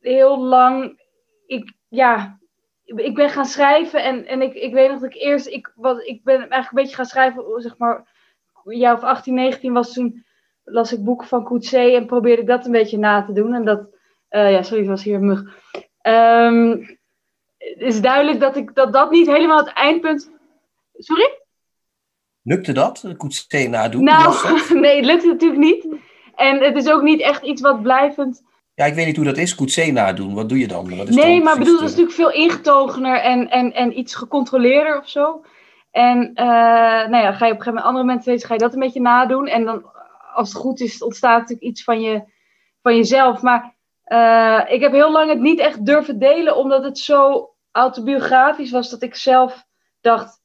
heel 0.00 0.38
lang. 0.38 1.02
Ik, 1.46 1.72
ja, 1.88 2.38
ik 2.84 3.14
ben 3.14 3.30
gaan 3.30 3.44
schrijven 3.44 4.02
en, 4.02 4.26
en 4.26 4.42
ik, 4.42 4.54
ik 4.54 4.72
weet 4.72 4.90
nog 4.90 5.00
dat 5.00 5.14
ik 5.14 5.22
eerst. 5.22 5.46
Ik, 5.46 5.72
wat, 5.74 6.06
ik 6.06 6.24
ben 6.24 6.38
eigenlijk 6.38 6.70
een 6.70 6.82
beetje 6.82 6.96
gaan 6.96 7.04
schrijven, 7.04 7.60
zeg 7.60 7.78
maar. 7.78 8.18
Ja, 8.64 8.92
of 8.92 9.02
18, 9.02 9.34
19 9.34 9.72
was 9.72 9.92
toen. 9.92 10.24
Las 10.64 10.92
ik 10.92 11.04
boeken 11.04 11.26
van 11.26 11.44
Coetzee 11.44 11.96
en 11.96 12.06
probeerde 12.06 12.42
ik 12.42 12.48
dat 12.48 12.66
een 12.66 12.72
beetje 12.72 12.98
na 12.98 13.24
te 13.24 13.32
doen. 13.32 13.54
En 13.54 13.64
dat. 13.64 13.98
Uh, 14.30 14.52
ja, 14.52 14.62
sorry, 14.62 14.86
was 14.86 15.02
hier 15.02 15.20
mug. 15.20 15.42
Um, 16.02 16.98
het 17.58 17.80
is 17.80 18.00
duidelijk 18.00 18.40
dat, 18.40 18.56
ik, 18.56 18.74
dat 18.74 18.92
dat 18.92 19.10
niet 19.10 19.26
helemaal 19.26 19.58
het 19.58 19.72
eindpunt. 19.72 20.30
Sorry? 20.94 21.39
Lukte 22.42 22.72
dat, 22.72 23.04
Coetzee 23.16 23.68
nadoen? 23.68 24.04
Nou, 24.04 24.34
nee, 24.80 24.96
het 24.96 25.04
lukte 25.04 25.26
natuurlijk 25.26 25.60
niet. 25.60 25.86
En 26.34 26.62
het 26.62 26.76
is 26.76 26.90
ook 26.90 27.02
niet 27.02 27.20
echt 27.20 27.42
iets 27.42 27.60
wat 27.60 27.82
blijvend... 27.82 28.42
Ja, 28.74 28.84
ik 28.84 28.94
weet 28.94 29.06
niet 29.06 29.16
hoe 29.16 29.24
dat 29.24 29.36
is, 29.36 29.54
Coetzee 29.54 29.92
nadoen. 29.92 30.34
Wat 30.34 30.48
doe 30.48 30.58
je 30.58 30.68
dan? 30.68 30.96
Wat 30.96 31.08
is 31.08 31.14
nee, 31.14 31.34
dan 31.34 31.44
maar 31.44 31.58
bedoel, 31.58 31.74
dat 31.74 31.82
is 31.82 31.96
natuurlijk 31.96 32.16
veel 32.16 32.32
ingetogener 32.32 33.20
en, 33.20 33.50
en, 33.50 33.72
en 33.72 33.98
iets 33.98 34.14
gecontroleerder 34.14 34.98
of 34.98 35.08
zo. 35.08 35.44
En 35.90 36.30
uh, 36.34 36.44
nou 37.08 37.16
ja, 37.16 37.32
ga 37.32 37.46
je 37.46 37.52
op 37.52 37.58
een 37.58 37.62
gegeven 37.62 37.64
moment 37.64 37.84
andere 37.84 38.04
mensen 38.04 38.32
weten, 38.32 38.46
ga 38.46 38.54
je 38.54 38.60
dat 38.60 38.72
een 38.72 38.80
beetje 38.80 39.00
nadoen. 39.00 39.46
En 39.46 39.64
dan, 39.64 39.84
als 40.34 40.48
het 40.48 40.58
goed 40.58 40.80
is, 40.80 41.02
ontstaat 41.02 41.38
natuurlijk 41.38 41.66
iets 41.66 41.84
van, 41.84 42.00
je, 42.00 42.22
van 42.82 42.96
jezelf. 42.96 43.42
Maar 43.42 43.74
uh, 44.06 44.60
ik 44.68 44.80
heb 44.80 44.92
heel 44.92 45.12
lang 45.12 45.28
het 45.28 45.40
niet 45.40 45.58
echt 45.58 45.86
durven 45.86 46.18
delen, 46.18 46.56
omdat 46.56 46.84
het 46.84 46.98
zo 46.98 47.50
autobiografisch 47.70 48.70
was 48.70 48.90
dat 48.90 49.02
ik 49.02 49.14
zelf 49.14 49.64
dacht, 50.00 50.39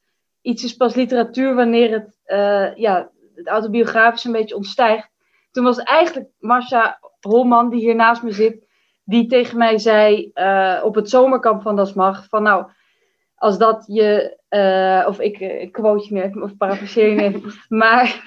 iets 0.45 0.63
is 0.63 0.75
pas 0.75 0.95
literatuur 0.95 1.55
wanneer 1.55 1.91
het, 1.91 2.17
uh, 2.27 2.75
ja, 2.75 3.09
het 3.35 3.47
autobiografisch 3.47 4.23
een 4.23 4.31
beetje 4.31 4.55
ontstijgt. 4.55 5.09
Toen 5.51 5.63
was 5.63 5.77
eigenlijk 5.77 6.27
Marcia 6.39 6.99
Holman, 7.19 7.69
die 7.69 7.79
hier 7.79 7.95
naast 7.95 8.23
me 8.23 8.31
zit, 8.31 8.67
die 9.03 9.27
tegen 9.27 9.57
mij 9.57 9.77
zei 9.77 10.31
uh, 10.33 10.81
op 10.83 10.95
het 10.95 11.09
zomerkamp 11.09 11.61
van 11.61 11.75
Das 11.75 11.93
Mag, 11.93 12.25
van 12.29 12.43
nou, 12.43 12.65
als 13.35 13.57
dat 13.57 13.83
je, 13.87 14.37
uh, 14.49 15.07
of 15.07 15.19
ik, 15.19 15.39
ik 15.39 15.71
quote 15.71 16.05
je 16.07 16.13
nu 16.13 16.21
even, 16.21 16.43
of 16.43 16.57
parafraseer 16.57 17.09
je 17.09 17.21
even, 17.21 17.41
maar 17.81 18.23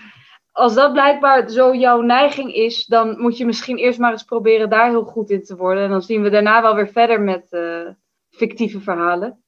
als 0.53 0.75
dat 0.75 0.93
blijkbaar 0.93 1.49
zo 1.49 1.75
jouw 1.75 2.01
neiging 2.01 2.55
is, 2.55 2.87
dan 2.87 3.21
moet 3.21 3.37
je 3.37 3.47
misschien 3.47 3.77
eerst 3.77 3.99
maar 3.99 4.13
eens 4.13 4.25
proberen 4.25 4.71
daar 4.71 4.89
heel 4.89 5.05
goed 5.05 5.31
in 5.31 5.43
te 5.43 5.57
worden. 5.57 5.85
En 5.85 5.91
dan 5.91 6.03
zien 6.03 6.23
we 6.23 6.31
daarna 6.31 6.63
wel 6.63 6.75
weer 6.75 6.89
verder 6.89 7.21
met 7.21 7.57
fictieve 8.31 8.81
verhalen. 8.81 9.43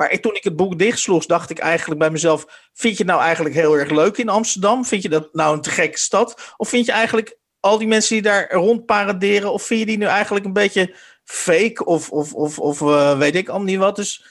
Maar 0.00 0.20
toen 0.20 0.34
ik 0.34 0.44
het 0.44 0.56
boek 0.56 0.78
dichtsloeg, 0.78 1.26
dacht 1.26 1.50
ik 1.50 1.58
eigenlijk 1.58 2.00
bij 2.00 2.10
mezelf: 2.10 2.68
Vind 2.72 2.96
je 2.96 3.02
het 3.02 3.12
nou 3.12 3.22
eigenlijk 3.22 3.54
heel 3.54 3.78
erg 3.78 3.90
leuk 3.90 4.16
in 4.16 4.28
Amsterdam? 4.28 4.84
Vind 4.84 5.02
je 5.02 5.08
dat 5.08 5.28
nou 5.32 5.54
een 5.54 5.60
te 5.60 5.70
gekke 5.70 5.98
stad? 5.98 6.54
Of 6.56 6.68
vind 6.68 6.86
je 6.86 6.92
eigenlijk 6.92 7.38
al 7.60 7.78
die 7.78 7.88
mensen 7.88 8.14
die 8.14 8.22
daar 8.22 8.52
rond 8.52 8.86
paraderen, 8.86 9.52
of 9.52 9.62
vind 9.62 9.80
je 9.80 9.86
die 9.86 9.98
nu 9.98 10.04
eigenlijk 10.04 10.44
een 10.44 10.52
beetje 10.52 10.94
fake? 11.24 11.84
Of, 11.84 12.10
of, 12.10 12.34
of, 12.34 12.58
of 12.58 12.80
uh, 12.80 13.18
weet 13.18 13.34
ik 13.34 13.48
al 13.48 13.62
niet 13.62 13.78
wat? 13.78 13.96
Dus, 13.96 14.24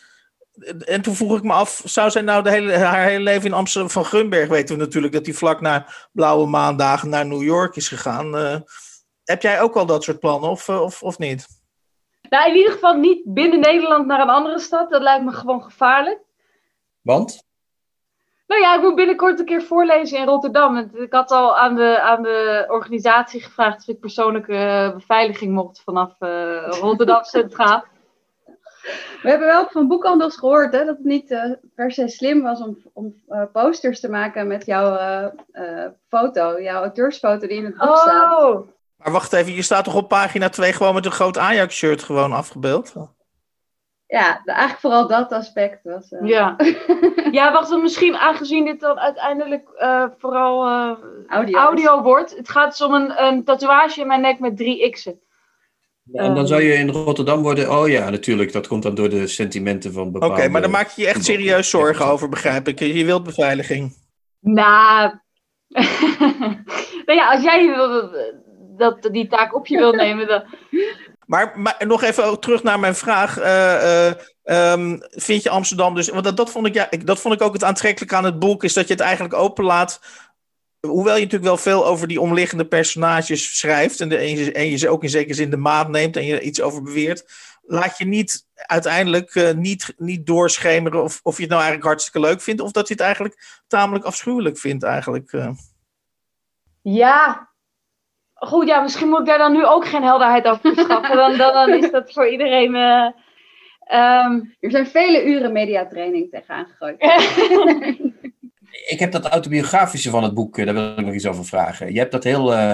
en 0.79 1.01
toen 1.01 1.15
vroeg 1.15 1.37
ik 1.37 1.43
me 1.43 1.53
af: 1.53 1.81
zou 1.85 2.09
zij 2.09 2.21
nou 2.21 2.43
de 2.43 2.49
hele, 2.49 2.73
haar 2.73 3.03
hele 3.03 3.23
leven 3.23 3.45
in 3.45 3.53
Amsterdam 3.53 3.89
van 3.89 4.05
Grunberg 4.05 4.49
weten 4.49 4.75
we 4.77 4.81
natuurlijk 4.81 5.13
dat 5.13 5.25
hij 5.25 5.35
vlak 5.35 5.61
na 5.61 5.87
Blauwe 6.11 6.47
Maandagen 6.47 7.09
naar 7.09 7.25
New 7.25 7.43
York 7.43 7.75
is 7.75 7.87
gegaan? 7.87 8.35
Uh, 8.35 8.55
heb 9.23 9.41
jij 9.41 9.61
ook 9.61 9.75
al 9.75 9.85
dat 9.85 10.03
soort 10.03 10.19
plannen, 10.19 10.49
of, 10.49 10.67
uh, 10.67 10.81
of, 10.81 11.03
of 11.03 11.17
niet? 11.17 11.58
Nou, 12.29 12.49
in 12.49 12.55
ieder 12.55 12.71
geval 12.71 12.93
niet 12.93 13.21
binnen 13.25 13.59
Nederland 13.59 14.05
naar 14.05 14.19
een 14.19 14.29
andere 14.29 14.59
stad. 14.59 14.89
Dat 14.89 15.01
lijkt 15.01 15.25
me 15.25 15.31
gewoon 15.31 15.63
gevaarlijk. 15.63 16.19
Want? 17.01 17.47
Nou 18.47 18.61
ja, 18.61 18.75
ik 18.75 18.81
moet 18.81 18.95
binnenkort 18.95 19.39
een 19.39 19.45
keer 19.45 19.61
voorlezen 19.61 20.17
in 20.17 20.25
Rotterdam. 20.25 20.77
Ik 20.77 21.13
had 21.13 21.31
al 21.31 21.57
aan 21.57 21.75
de, 21.75 22.01
aan 22.01 22.23
de 22.23 22.65
organisatie 22.67 23.41
gevraagd 23.41 23.79
of 23.79 23.87
ik 23.87 23.99
persoonlijke 23.99 24.53
uh, 24.53 24.93
beveiliging 24.93 25.53
mocht 25.53 25.81
vanaf 25.83 26.15
uh, 26.19 26.67
Rotterdam 26.67 27.23
Centraal. 27.23 27.83
We 29.21 29.29
hebben 29.29 29.47
wel 29.47 29.67
van 29.67 29.87
boekhandels 29.87 30.37
gehoord 30.37 30.73
hè, 30.73 30.85
dat 30.85 30.97
het 30.97 31.05
niet 31.05 31.31
uh, 31.31 31.51
per 31.75 31.91
se 31.91 32.07
slim 32.07 32.41
was 32.41 32.61
om, 32.61 32.77
om 32.93 33.15
posters 33.51 33.99
te 33.99 34.09
maken 34.09 34.47
met 34.47 34.65
jouw 34.65 35.31
foto, 36.07 36.61
jouw 36.61 36.81
auteursfoto 36.81 37.47
die 37.47 37.57
in 37.57 37.65
het 37.65 37.77
boek 37.77 37.89
oh. 37.89 37.97
staat. 37.97 38.63
Maar 39.03 39.11
wacht 39.11 39.33
even, 39.33 39.53
je 39.53 39.61
staat 39.61 39.83
toch 39.83 39.95
op 39.95 40.07
pagina 40.07 40.49
2 40.49 40.73
gewoon 40.73 40.93
met 40.93 41.05
een 41.05 41.11
groot 41.11 41.37
Ajax-shirt 41.37 42.03
gewoon 42.03 42.31
afgebeeld? 42.31 42.93
Ja, 44.07 44.41
eigenlijk 44.45 44.79
vooral 44.79 45.07
dat 45.07 45.31
aspect 45.31 45.83
was. 45.83 46.11
Uh... 46.11 46.27
Ja. 46.27 46.55
ja, 47.31 47.51
wacht, 47.51 47.69
dan 47.69 47.81
misschien 47.81 48.17
aangezien 48.17 48.65
dit 48.65 48.79
dan 48.79 48.99
uiteindelijk 48.99 49.69
uh, 49.81 50.05
vooral 50.17 50.67
uh, 50.67 50.97
audio, 51.27 51.59
audio 51.59 52.01
wordt. 52.01 52.37
Het 52.37 52.49
gaat 52.49 52.69
dus 52.69 52.81
om 52.81 52.93
een, 52.93 53.23
een, 53.23 53.43
tatoeage 53.43 54.01
in 54.01 54.07
mijn 54.07 54.21
nek 54.21 54.39
met 54.39 54.57
drie 54.57 54.89
x'en. 54.89 55.19
Ja, 56.03 56.21
en 56.21 56.35
dan 56.35 56.47
zou 56.47 56.61
je 56.61 56.73
in 56.73 56.89
Rotterdam 56.89 57.41
worden. 57.41 57.71
Oh 57.71 57.87
ja, 57.87 58.09
natuurlijk. 58.09 58.51
Dat 58.51 58.67
komt 58.67 58.83
dan 58.83 58.95
door 58.95 59.09
de 59.09 59.27
sentimenten 59.27 59.93
van 59.93 60.11
bepaalde... 60.11 60.25
Oké, 60.25 60.35
okay, 60.35 60.51
maar 60.51 60.61
dan 60.61 60.71
maak 60.71 60.89
je 60.89 61.01
je 61.01 61.07
echt 61.07 61.25
serieus 61.25 61.69
zorgen 61.69 62.05
over, 62.05 62.29
begrijp 62.29 62.67
ik. 62.67 62.79
Je 62.79 63.05
wilt 63.05 63.23
beveiliging. 63.23 63.93
Nou... 64.39 65.11
nou 67.05 67.19
ja, 67.19 67.31
als 67.31 67.43
jij 67.43 67.65
dat, 68.79 69.07
die 69.11 69.27
taak 69.27 69.55
op 69.55 69.67
je 69.67 69.77
wil 69.77 69.91
nemen. 70.03 70.27
Dan... 70.27 70.43
Maar, 71.29 71.59
maar 71.59 71.75
nog 71.87 72.03
even 72.03 72.39
terug 72.39 72.63
naar 72.63 72.79
mijn 72.79 72.95
vraag. 72.95 73.37
Eh, 73.37 74.07
eh, 74.07 74.15
ehm, 74.43 74.97
vind 75.09 75.43
je 75.43 75.49
Amsterdam 75.49 75.95
dus... 75.95 76.09
Want 76.09 76.23
dat, 76.23 76.37
dat, 76.37 76.51
vond 76.51 76.65
ik, 76.65 76.73
ja, 76.73 76.89
dat 77.03 77.19
vond 77.19 77.33
ik 77.33 77.41
ook 77.41 77.53
het 77.53 77.63
aantrekkelijke 77.63 78.15
aan 78.15 78.23
het 78.23 78.39
boek... 78.39 78.63
is 78.63 78.73
dat 78.73 78.87
je 78.87 78.93
het 78.93 79.01
eigenlijk 79.01 79.33
openlaat... 79.33 80.01
Hoewel 80.79 81.15
je 81.15 81.23
natuurlijk 81.23 81.49
wel 81.49 81.57
veel 81.57 81.85
over 81.85 82.07
die 82.07 82.21
omliggende 82.21 82.65
personages 82.65 83.57
schrijft... 83.57 84.01
en, 84.01 84.09
de, 84.09 84.17
en, 84.53 84.69
je, 84.69 84.77
ze 84.77 84.89
ook 84.89 85.03
in 85.03 85.09
zekere 85.09 85.33
zin 85.33 85.49
de 85.49 85.57
maat 85.57 85.89
neemt... 85.89 86.15
en 86.15 86.25
je 86.25 86.41
iets 86.41 86.61
over 86.61 86.83
beweert... 86.83 87.25
laat 87.61 87.97
je 87.97 88.05
niet 88.05 88.45
uiteindelijk 88.55 89.35
uh, 89.35 89.51
niet, 89.51 89.93
niet 89.97 90.25
doorschemeren... 90.25 91.03
Of, 91.03 91.19
of 91.23 91.35
je 91.35 91.41
het 91.41 91.51
nou 91.51 91.61
eigenlijk 91.61 91.89
hartstikke 91.89 92.27
leuk 92.27 92.41
vindt... 92.41 92.61
of 92.61 92.71
dat 92.71 92.87
je 92.87 92.93
het 92.93 93.03
eigenlijk 93.03 93.61
tamelijk 93.67 94.05
afschuwelijk 94.05 94.57
vindt 94.57 94.83
eigenlijk. 94.83 95.31
Ja, 96.81 97.48
Goed, 98.39 98.67
ja, 98.67 98.81
misschien 98.81 99.09
moet 99.09 99.19
ik 99.19 99.25
daar 99.25 99.37
dan 99.37 99.51
nu 99.51 99.65
ook 99.65 99.85
geen 99.85 100.03
helderheid 100.03 100.47
over 100.47 100.73
verschaffen. 100.73 101.15
Dan, 101.17 101.37
dan, 101.37 101.53
dan 101.53 101.83
is 101.83 101.91
dat 101.91 102.13
voor 102.13 102.27
iedereen. 102.27 102.75
Uh, 102.75 103.05
um... 104.25 104.55
Er 104.59 104.71
zijn 104.71 104.87
vele 104.87 105.25
uren 105.25 105.51
mediatraining 105.51 106.29
tegenaan 106.31 106.65
gegooid. 106.65 106.95
ik 108.93 108.99
heb 108.99 109.11
dat 109.11 109.25
autobiografische 109.25 110.09
van 110.09 110.23
het 110.23 110.33
boek, 110.33 110.57
eh, 110.57 110.65
daar 110.65 110.73
wil 110.73 110.97
ik 110.97 111.05
nog 111.05 111.13
iets 111.13 111.25
over 111.25 111.45
vragen. 111.45 111.93
Je 111.93 111.99
hebt 111.99 112.11
dat 112.11 112.23
heel 112.23 112.53
uh, 112.53 112.73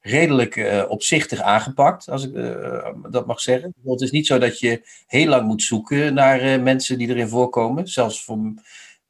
redelijk 0.00 0.56
uh, 0.56 0.84
opzichtig 0.88 1.40
aangepakt, 1.40 2.08
als 2.08 2.24
ik 2.26 2.34
dat 3.10 3.26
mag 3.26 3.40
zeggen. 3.40 3.74
Het 3.84 4.00
is 4.00 4.10
niet 4.10 4.26
zo 4.26 4.38
dat 4.38 4.58
je 4.58 4.82
heel 5.06 5.28
lang 5.28 5.46
moet 5.46 5.62
zoeken 5.62 6.14
naar 6.14 6.60
mensen 6.60 6.98
die 6.98 7.08
erin 7.08 7.28
voorkomen. 7.28 7.88
Zelfs 7.88 8.24
voor, 8.24 8.38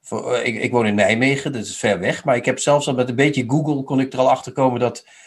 voor 0.01 0.37
ik, 0.37 0.63
ik, 0.63 0.73
woon 0.73 0.87
in 0.87 0.95
Nijmegen, 0.95 1.53
dat 1.53 1.65
is 1.65 1.77
ver 1.77 1.99
weg. 1.99 2.25
Maar 2.25 2.37
ik 2.37 2.45
heb 2.45 2.59
zelfs 2.59 2.89
al 2.89 2.95
met 2.95 3.09
een 3.09 3.17
beetje 3.17 3.45
Google 3.47 3.83
kon 3.83 4.01
ik 4.01 4.13
er 4.13 4.19
al 4.19 4.31
achter 4.31 4.53
komen 4.53 4.81
dat 4.81 5.05
Ehm, 5.05 5.24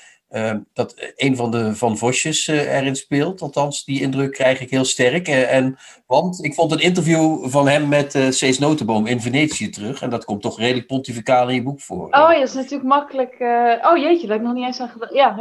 dat 0.73 1.13
een 1.15 1.35
van 1.35 1.51
de 1.51 1.75
Van 1.75 1.97
Vosjes 1.97 2.47
uh, 2.47 2.75
erin 2.75 2.95
speelt. 2.95 3.41
Althans, 3.41 3.85
die 3.85 4.01
indruk 4.01 4.31
krijg 4.31 4.59
ik 4.59 4.69
heel 4.69 4.85
sterk. 4.85 5.27
Uh, 5.27 5.53
en, 5.53 5.77
want 6.05 6.43
ik 6.43 6.53
vond 6.53 6.71
een 6.71 6.79
interview 6.79 7.49
van 7.49 7.67
hem 7.67 7.87
met 7.87 8.11
Cees 8.29 8.59
Notenboom 8.59 9.05
in 9.05 9.21
Venetië 9.21 9.69
terug. 9.69 10.01
En 10.01 10.09
dat 10.09 10.25
komt 10.25 10.41
toch 10.41 10.59
redelijk 10.59 10.87
pontificaal 10.87 11.49
in 11.49 11.55
je 11.55 11.63
boek 11.63 11.81
voor. 11.81 12.05
Oh 12.05 12.31
ja, 12.31 12.39
dat 12.39 12.47
is 12.47 12.53
natuurlijk 12.53 12.89
makkelijk. 12.89 13.35
Oh 13.81 13.97
jeetje, 13.97 14.27
dat 14.27 14.29
heb 14.29 14.39
ik 14.39 14.45
nog 14.45 14.53
niet 14.53 14.65
eens 14.65 14.79
aan 14.79 14.89
gedacht. 14.89 15.13
Ja. 15.13 15.37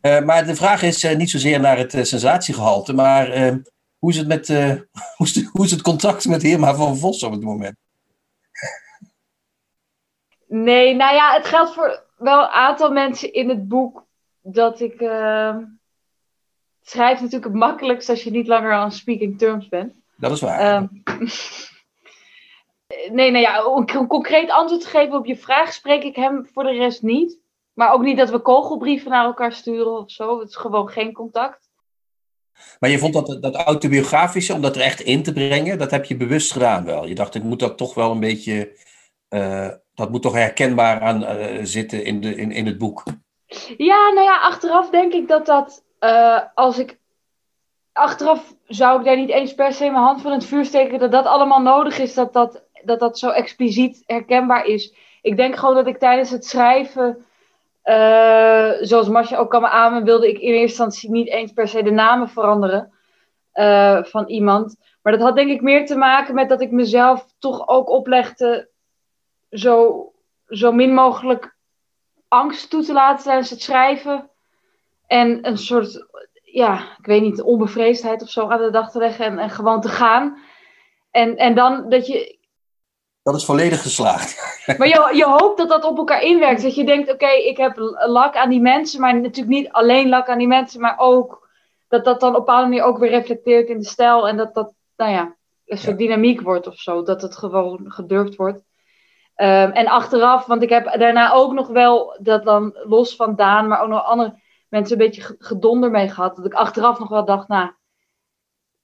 maar 0.28 0.46
de 0.46 0.56
vraag 0.56 0.82
is 0.82 1.02
niet 1.02 1.30
zozeer 1.30 1.60
naar 1.60 1.78
het 1.78 1.92
sensatiegehalte, 1.92 2.92
maar 2.92 3.30
ehm, 3.30 3.58
hoe, 3.98 4.10
is 4.10 4.16
het 4.16 4.28
met, 4.28 4.48
hoe, 5.16 5.26
is 5.26 5.48
hoe 5.52 5.64
is 5.64 5.70
het 5.70 5.82
contact 5.82 6.26
met 6.26 6.42
Heerma 6.42 6.74
van 6.74 6.96
Vos 6.96 7.22
op 7.22 7.32
het 7.32 7.42
moment? 7.42 7.76
Nee, 10.48 10.94
nou 10.94 11.14
ja, 11.14 11.32
het 11.34 11.46
geldt 11.46 11.74
voor 11.74 12.05
wel 12.16 12.42
een 12.42 12.48
aantal 12.48 12.90
mensen 12.90 13.32
in 13.32 13.48
het 13.48 13.68
boek 13.68 14.04
dat 14.40 14.80
ik. 14.80 15.00
Uh, 15.00 15.56
schrijf 16.82 17.20
natuurlijk 17.20 17.44
het 17.44 17.54
makkelijkst 17.54 18.08
als 18.08 18.22
je 18.22 18.30
niet 18.30 18.46
langer 18.46 18.72
aan 18.72 18.92
speaking 18.92 19.38
terms 19.38 19.68
bent. 19.68 19.94
Dat 20.16 20.30
is 20.30 20.40
waar. 20.40 20.76
Um, 20.76 21.02
nee, 23.18 23.30
nee, 23.30 23.40
ja, 23.40 23.64
om 23.64 23.84
een 23.86 24.06
concreet 24.06 24.50
antwoord 24.50 24.82
te 24.82 24.88
geven 24.88 25.18
op 25.18 25.26
je 25.26 25.36
vraag 25.36 25.72
spreek 25.72 26.02
ik 26.02 26.16
hem 26.16 26.48
voor 26.52 26.62
de 26.62 26.72
rest 26.72 27.02
niet. 27.02 27.38
Maar 27.72 27.92
ook 27.92 28.02
niet 28.02 28.16
dat 28.16 28.30
we 28.30 28.38
kogelbrieven 28.38 29.10
naar 29.10 29.24
elkaar 29.24 29.52
sturen 29.52 29.98
of 29.98 30.10
zo. 30.10 30.38
Het 30.38 30.48
is 30.48 30.56
gewoon 30.56 30.88
geen 30.88 31.12
contact. 31.12 31.66
Maar 32.78 32.90
je 32.90 32.98
vond 32.98 33.12
dat, 33.12 33.42
dat 33.42 33.54
autobiografische, 33.54 34.54
om 34.54 34.60
dat 34.60 34.76
er 34.76 34.82
echt 34.82 35.00
in 35.00 35.22
te 35.22 35.32
brengen, 35.32 35.78
dat 35.78 35.90
heb 35.90 36.04
je 36.04 36.16
bewust 36.16 36.52
gedaan 36.52 36.84
wel. 36.84 37.06
Je 37.06 37.14
dacht, 37.14 37.34
ik 37.34 37.42
moet 37.42 37.58
dat 37.58 37.76
toch 37.76 37.94
wel 37.94 38.10
een 38.10 38.20
beetje 38.20 38.76
uh, 39.30 39.68
dat 39.94 40.10
moet 40.10 40.22
toch 40.22 40.34
herkenbaar 40.34 41.00
aan 41.00 41.22
uh, 41.22 41.58
zitten 41.62 42.04
in, 42.04 42.20
de, 42.20 42.34
in, 42.34 42.52
in 42.52 42.66
het 42.66 42.78
boek. 42.78 43.02
Ja, 43.76 44.10
nou 44.12 44.26
ja, 44.26 44.40
achteraf 44.40 44.90
denk 44.90 45.12
ik 45.12 45.28
dat 45.28 45.46
dat, 45.46 45.84
uh, 46.00 46.40
als 46.54 46.78
ik. 46.78 46.98
Achteraf 47.92 48.54
zou 48.66 48.98
ik 48.98 49.04
daar 49.04 49.16
niet 49.16 49.30
eens 49.30 49.54
per 49.54 49.72
se 49.72 49.84
mijn 49.84 50.04
hand 50.04 50.22
van 50.22 50.32
het 50.32 50.44
vuur 50.44 50.64
steken 50.64 50.98
dat 50.98 51.12
dat 51.12 51.26
allemaal 51.26 51.60
nodig 51.60 51.98
is, 51.98 52.14
dat 52.14 52.32
dat, 52.32 52.64
dat, 52.84 53.00
dat 53.00 53.18
zo 53.18 53.30
expliciet 53.30 54.02
herkenbaar 54.06 54.64
is. 54.64 54.94
Ik 55.22 55.36
denk 55.36 55.56
gewoon 55.56 55.74
dat 55.74 55.86
ik 55.86 55.98
tijdens 55.98 56.30
het 56.30 56.44
schrijven, 56.44 57.24
zoals 58.80 59.08
Masje 59.08 59.36
ook 59.36 59.50
kan 59.50 59.60
me 59.60 59.68
amen, 59.68 60.04
wilde 60.04 60.28
ik 60.28 60.38
in 60.38 60.48
eerste 60.48 60.60
instantie 60.60 61.10
niet 61.10 61.28
eens 61.28 61.52
per 61.52 61.68
se 61.68 61.82
de 61.82 61.90
namen 61.90 62.28
veranderen 62.28 62.92
van 64.02 64.26
iemand. 64.26 64.76
Maar 65.02 65.12
dat 65.12 65.22
had 65.22 65.36
denk 65.36 65.50
ik 65.50 65.60
meer 65.60 65.86
te 65.86 65.96
maken 65.96 66.34
met 66.34 66.48
dat 66.48 66.60
ik 66.60 66.70
mezelf 66.70 67.26
toch 67.38 67.68
ook 67.68 67.88
oplegde 67.88 68.68
zo, 69.58 70.04
zo 70.46 70.72
min 70.72 70.94
mogelijk 70.94 71.56
angst 72.28 72.70
toe 72.70 72.82
te 72.82 72.92
laten 72.92 73.24
tijdens 73.24 73.50
het 73.50 73.62
schrijven. 73.62 74.30
En 75.06 75.46
een 75.46 75.58
soort, 75.58 76.06
ja, 76.42 76.96
ik 76.98 77.06
weet 77.06 77.22
niet, 77.22 77.42
onbevreesdheid 77.42 78.22
of 78.22 78.30
zo 78.30 78.48
aan 78.48 78.62
de 78.62 78.70
dag 78.70 78.90
te 78.90 78.98
leggen 78.98 79.24
en, 79.24 79.38
en 79.38 79.50
gewoon 79.50 79.80
te 79.80 79.88
gaan. 79.88 80.38
En, 81.10 81.36
en 81.36 81.54
dan 81.54 81.88
dat 81.88 82.06
je. 82.06 82.38
Dat 83.22 83.34
is 83.34 83.44
volledig 83.44 83.82
geslaagd. 83.82 84.54
Maar 84.78 84.88
je, 84.88 85.10
je 85.12 85.24
hoopt 85.24 85.58
dat 85.58 85.68
dat 85.68 85.84
op 85.84 85.96
elkaar 85.96 86.22
inwerkt. 86.22 86.62
Dat 86.62 86.74
je 86.74 86.84
denkt, 86.84 87.12
oké, 87.12 87.28
ik 87.28 87.56
heb 87.56 87.76
lak 88.06 88.36
aan 88.36 88.50
die 88.50 88.60
mensen, 88.60 89.00
maar 89.00 89.14
natuurlijk 89.14 89.56
niet 89.56 89.72
alleen 89.72 90.08
lak 90.08 90.28
aan 90.28 90.38
die 90.38 90.46
mensen, 90.46 90.80
maar 90.80 90.98
ook 90.98 91.48
dat 91.88 92.04
dat 92.04 92.20
dan 92.20 92.28
op 92.28 92.34
een 92.34 92.44
bepaalde 92.44 92.68
manier 92.68 92.82
ook 92.82 92.98
weer 92.98 93.10
reflecteert 93.10 93.68
in 93.68 93.78
de 93.78 93.84
stijl. 93.84 94.28
En 94.28 94.36
dat 94.36 94.54
dat, 94.54 94.72
nou 94.96 95.10
ja, 95.12 95.36
een 95.66 95.78
soort 95.78 95.98
dynamiek 95.98 96.40
wordt 96.40 96.66
of 96.66 96.78
zo. 96.78 97.02
Dat 97.02 97.22
het 97.22 97.36
gewoon 97.36 97.92
gedurfd 97.92 98.36
wordt. 98.36 98.62
Um, 99.36 99.70
en 99.70 99.86
achteraf, 99.86 100.46
want 100.46 100.62
ik 100.62 100.68
heb 100.68 100.98
daarna 100.98 101.32
ook 101.32 101.52
nog 101.52 101.68
wel, 101.68 102.18
dat 102.22 102.44
dan 102.44 102.78
los 102.84 103.16
van 103.16 103.36
Daan, 103.36 103.68
maar 103.68 103.80
ook 103.80 103.88
nog 103.88 104.04
andere 104.04 104.40
mensen 104.68 104.92
een 104.92 105.06
beetje 105.06 105.36
gedonder 105.38 105.90
mee 105.90 106.08
gehad. 106.08 106.36
Dat 106.36 106.46
ik 106.46 106.54
achteraf 106.54 106.98
nog 106.98 107.08
wel 107.08 107.24
dacht, 107.24 107.48
nou, 107.48 107.70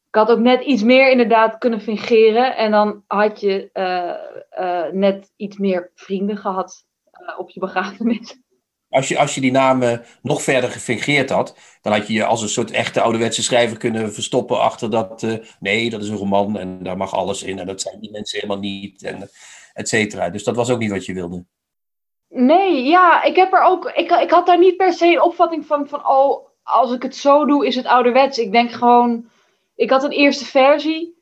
ik 0.09 0.15
had 0.19 0.31
ook 0.31 0.39
net 0.39 0.63
iets 0.63 0.83
meer 0.83 1.11
inderdaad 1.11 1.59
kunnen 1.59 1.81
fingeren. 1.81 2.57
En 2.57 2.71
dan 2.71 3.05
had 3.07 3.41
je 3.41 3.71
uh, 3.75 4.65
uh, 4.65 4.93
net 4.93 5.33
iets 5.37 5.57
meer 5.57 5.91
vrienden 5.95 6.37
gehad 6.37 6.87
uh, 7.23 7.39
op 7.39 7.51
je 7.51 7.61
begrafenis. 7.61 8.41
Als 8.89 9.09
je, 9.09 9.19
als 9.19 9.35
je 9.35 9.41
die 9.41 9.51
namen 9.51 10.05
nog 10.23 10.43
verder 10.43 10.71
gefingeerd 10.71 11.31
had, 11.31 11.57
dan 11.81 11.93
had 11.93 12.07
je 12.07 12.13
je 12.13 12.25
als 12.25 12.43
een 12.43 12.49
soort 12.49 12.71
echte 12.71 13.01
ouderwetse 13.01 13.43
schrijver 13.43 13.77
kunnen 13.77 14.13
verstoppen 14.13 14.61
achter 14.61 14.91
dat. 14.91 15.27
nee, 15.61 15.91
dat 15.91 16.03
is 16.03 16.09
een 16.09 16.17
roman 16.17 16.59
en 16.59 16.83
daar 16.83 16.97
mag 16.97 17.15
alles 17.15 17.43
in 17.43 17.59
en 17.59 17.67
dat 17.67 17.81
zijn 17.81 18.01
die 18.01 18.11
mensen 18.11 18.41
helemaal 18.41 18.63
niet. 18.63 19.03
En, 19.03 19.31
et 19.73 19.89
cetera. 19.89 20.31
Dus 20.31 20.45
dat 20.45 20.57
was 20.57 20.71
ook 20.71 20.79
niet 20.79 20.91
wat 20.91 21.07
je 21.07 21.15
wilde. 21.15 21.45
Nee, 22.29 22.85
ja, 22.85 23.23
ik 23.23 23.37
heb 23.37 23.53
er 23.53 23.63
ook. 23.63 23.91
Ik, 23.95 24.11
ik 24.11 24.31
had 24.31 24.47
daar 24.47 24.59
niet 24.59 24.77
per 24.77 24.93
se 24.93 25.07
een 25.07 25.23
opvatting 25.23 25.67
van, 25.67 25.89
van. 25.89 26.07
Oh, 26.09 26.49
als 26.63 26.93
ik 26.93 27.03
het 27.03 27.17
zo 27.17 27.45
doe, 27.45 27.67
is 27.67 27.77
het 27.77 27.87
ouderwets. 27.87 28.39
Ik 28.39 28.53
denk 28.53 28.71
gewoon. 28.71 29.31
Ik 29.75 29.91
had 29.91 30.05
een 30.05 30.11
eerste 30.11 30.45
versie. 30.45 31.21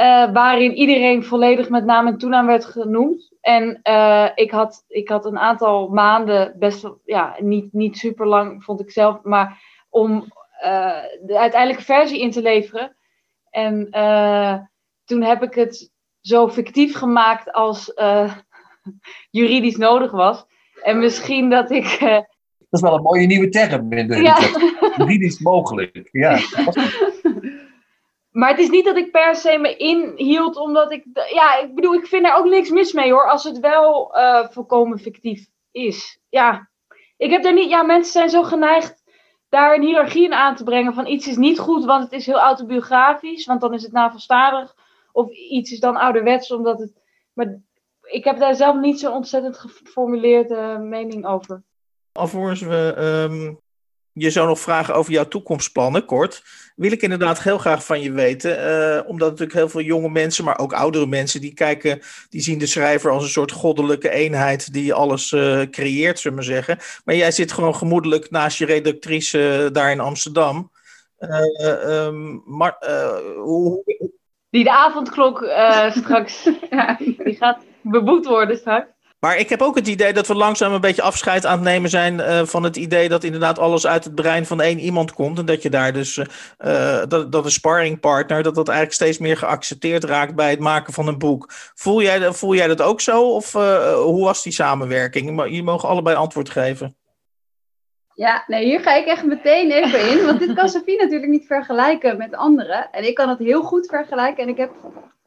Uh, 0.00 0.32
waarin 0.32 0.74
iedereen 0.74 1.24
volledig 1.24 1.68
met 1.68 1.84
naam 1.84 2.06
en 2.06 2.18
toenaam 2.18 2.46
werd 2.46 2.64
genoemd. 2.64 3.32
En 3.40 3.80
uh, 3.82 4.28
ik, 4.34 4.50
had, 4.50 4.84
ik 4.88 5.08
had 5.08 5.24
een 5.24 5.38
aantal 5.38 5.88
maanden, 5.88 6.54
best 6.58 6.82
wel, 6.82 7.00
ja, 7.04 7.36
niet, 7.38 7.72
niet 7.72 7.96
super 7.96 8.26
lang 8.26 8.64
vond 8.64 8.80
ik 8.80 8.90
zelf, 8.90 9.22
maar 9.22 9.62
om 9.88 10.32
uh, 10.64 11.02
de 11.22 11.38
uiteindelijke 11.38 11.84
versie 11.84 12.20
in 12.20 12.30
te 12.30 12.42
leveren. 12.42 12.96
En 13.50 13.88
toen 15.04 15.22
heb 15.22 15.42
ik 15.42 15.54
het 15.54 15.92
zo 16.20 16.48
fictief 16.48 16.96
gemaakt 16.96 17.52
als 17.52 17.92
uh, 17.96 18.34
juridisch 19.30 19.76
nodig 19.76 20.10
was. 20.10 20.46
En 20.82 20.98
misschien 20.98 21.50
dat 21.50 21.70
ik. 21.70 22.00
Uh... 22.00 22.20
Dat 22.70 22.80
is 22.80 22.88
wel 22.88 22.94
een 22.94 23.02
mooie 23.02 23.26
nieuwe 23.26 23.48
term. 23.48 23.92
In 23.92 24.08
de, 24.08 24.22
ja. 24.22 24.38
Juridisch 24.96 25.38
mogelijk. 25.38 26.08
Ja. 26.12 26.38
Maar 28.38 28.50
het 28.50 28.58
is 28.58 28.70
niet 28.70 28.84
dat 28.84 28.96
ik 28.96 29.10
per 29.10 29.34
se 29.34 29.58
me 29.58 29.76
inhield, 29.76 30.56
omdat 30.56 30.92
ik. 30.92 31.04
Ja, 31.32 31.58
ik 31.58 31.74
bedoel, 31.74 31.94
ik 31.94 32.06
vind 32.06 32.26
er 32.26 32.34
ook 32.34 32.48
niks 32.48 32.70
mis 32.70 32.92
mee 32.92 33.12
hoor. 33.12 33.30
Als 33.30 33.44
het 33.44 33.58
wel 33.58 34.16
uh, 34.16 34.48
volkomen 34.48 34.98
fictief 34.98 35.46
is. 35.70 36.20
Ja, 36.28 36.70
ik 37.16 37.30
heb 37.30 37.44
er 37.44 37.52
niet. 37.52 37.70
Ja, 37.70 37.82
mensen 37.82 38.12
zijn 38.12 38.30
zo 38.30 38.42
geneigd 38.42 39.02
daar 39.48 39.74
een 39.74 39.82
hiërarchie 39.82 40.24
in 40.24 40.32
aan 40.32 40.56
te 40.56 40.64
brengen. 40.64 40.94
Van 40.94 41.06
iets 41.06 41.26
is 41.26 41.36
niet 41.36 41.58
goed, 41.58 41.84
want 41.84 42.02
het 42.02 42.12
is 42.12 42.26
heel 42.26 42.38
autobiografisch. 42.38 43.46
Want 43.46 43.60
dan 43.60 43.74
is 43.74 43.82
het 43.82 43.92
navelstarig. 43.92 44.74
Of 45.12 45.30
iets 45.30 45.70
is 45.70 45.80
dan 45.80 45.96
ouderwets, 45.96 46.52
omdat 46.52 46.78
het. 46.78 46.92
Maar 47.32 47.58
ik 48.02 48.24
heb 48.24 48.38
daar 48.38 48.54
zelf 48.54 48.80
niet 48.80 49.00
zo'n 49.00 49.12
ontzettend 49.12 49.58
geformuleerde 49.58 50.78
mening 50.80 51.26
over. 51.26 51.62
Alvorens 52.12 52.60
we 52.60 52.94
um, 53.30 53.60
je 54.12 54.30
zo 54.30 54.46
nog 54.46 54.60
vragen 54.60 54.94
over 54.94 55.12
jouw 55.12 55.28
toekomstplannen, 55.28 56.04
kort, 56.04 56.42
wil 56.76 56.92
ik 56.92 57.02
inderdaad 57.02 57.42
heel 57.42 57.58
graag 57.58 57.84
van 57.84 58.00
je 58.00 58.12
weten. 58.12 58.50
Uh, 58.50 59.08
omdat 59.08 59.28
natuurlijk 59.30 59.58
heel 59.58 59.68
veel 59.68 59.80
jonge 59.80 60.08
mensen, 60.10 60.44
maar 60.44 60.58
ook 60.58 60.72
oudere 60.72 61.06
mensen, 61.06 61.40
die 61.40 61.54
kijken, 61.54 62.00
die 62.28 62.40
zien 62.40 62.58
de 62.58 62.66
schrijver 62.66 63.10
als 63.10 63.22
een 63.22 63.28
soort 63.28 63.52
goddelijke 63.52 64.10
eenheid 64.10 64.72
die 64.72 64.94
alles 64.94 65.32
uh, 65.32 65.62
creëert, 65.62 66.18
zullen 66.18 66.38
we 66.38 66.44
zeggen. 66.44 66.78
Maar 67.04 67.14
jij 67.14 67.30
zit 67.30 67.52
gewoon 67.52 67.74
gemoedelijk 67.74 68.30
naast 68.30 68.58
je 68.58 68.66
redactrice 68.66 69.68
daar 69.72 69.90
in 69.90 70.00
Amsterdam. 70.00 70.70
Um, 71.86 72.42
maar, 72.46 72.76
hoe, 73.36 73.82
die 74.50 74.64
de 74.64 74.70
avondklok 74.70 75.42
uh, 75.42 75.90
straks, 76.00 76.50
ja, 76.70 76.96
die 76.98 77.36
gaat 77.38 77.58
beboet 77.82 78.26
worden 78.26 78.56
straks. 78.56 78.86
Maar 79.20 79.36
ik 79.36 79.48
heb 79.48 79.62
ook 79.62 79.74
het 79.76 79.86
idee 79.86 80.12
dat 80.12 80.26
we 80.26 80.34
langzaam 80.34 80.72
een 80.72 80.80
beetje 80.80 81.02
afscheid 81.02 81.46
aan 81.46 81.52
het 81.52 81.62
nemen 81.62 81.90
zijn 81.90 82.14
uh, 82.14 82.44
van 82.44 82.62
het 82.62 82.76
idee 82.76 83.08
dat 83.08 83.24
inderdaad 83.24 83.58
alles 83.58 83.86
uit 83.86 84.04
het 84.04 84.14
brein 84.14 84.46
van 84.46 84.60
één 84.60 84.78
iemand 84.78 85.12
komt. 85.12 85.38
En 85.38 85.46
dat 85.46 85.62
je 85.62 85.70
daar 85.70 85.92
dus, 85.92 86.16
uh, 86.16 86.26
dat, 87.08 87.32
dat 87.32 87.44
een 87.44 87.50
sparringpartner, 87.50 88.42
dat 88.42 88.54
dat 88.54 88.68
eigenlijk 88.68 88.96
steeds 88.96 89.18
meer 89.18 89.36
geaccepteerd 89.36 90.04
raakt 90.04 90.34
bij 90.34 90.50
het 90.50 90.60
maken 90.60 90.92
van 90.92 91.08
een 91.08 91.18
boek. 91.18 91.50
Voel 91.74 92.02
jij, 92.02 92.32
voel 92.32 92.54
jij 92.54 92.66
dat 92.66 92.82
ook 92.82 93.00
zo? 93.00 93.34
Of 93.34 93.54
uh, 93.54 93.94
hoe 93.94 94.24
was 94.24 94.42
die 94.42 94.52
samenwerking? 94.52 95.50
Je 95.54 95.62
mogen 95.62 95.88
allebei 95.88 96.16
antwoord 96.16 96.50
geven. 96.50 96.97
Ja, 98.18 98.44
nee, 98.46 98.64
hier 98.64 98.80
ga 98.80 98.94
ik 98.94 99.06
echt 99.06 99.24
meteen 99.24 99.70
even 99.70 100.10
in. 100.10 100.24
Want 100.26 100.38
dit 100.38 100.52
kan 100.52 100.68
Sophie 100.68 100.98
natuurlijk 100.98 101.30
niet 101.30 101.46
vergelijken 101.46 102.16
met 102.16 102.34
anderen. 102.34 102.90
En 102.90 103.06
ik 103.06 103.14
kan 103.14 103.28
het 103.28 103.38
heel 103.38 103.62
goed 103.62 103.86
vergelijken. 103.86 104.42
En 104.42 104.48
ik 104.48 104.56
heb 104.56 104.70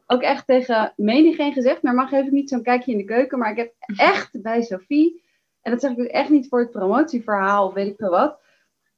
ook 0.07 0.21
echt 0.21 0.47
tegen 0.47 0.93
menigeen 0.95 1.53
gezegd, 1.53 1.81
maar 1.81 1.93
mag 1.93 2.11
ik 2.11 2.31
niet 2.31 2.49
zo'n 2.49 2.63
kijkje 2.63 2.91
in 2.91 2.97
de 2.97 3.03
keuken. 3.03 3.39
Maar 3.39 3.51
ik 3.51 3.57
heb 3.57 3.73
echt 3.95 4.41
bij 4.41 4.61
Sophie, 4.61 5.23
en 5.61 5.71
dat 5.71 5.81
zeg 5.81 5.91
ik 5.91 5.97
dus 5.97 6.07
echt 6.07 6.29
niet 6.29 6.47
voor 6.47 6.59
het 6.59 6.71
promotieverhaal 6.71 7.67
of 7.67 7.73
weet 7.73 7.87
ik 7.87 7.97
veel 7.97 8.09
wat, 8.09 8.39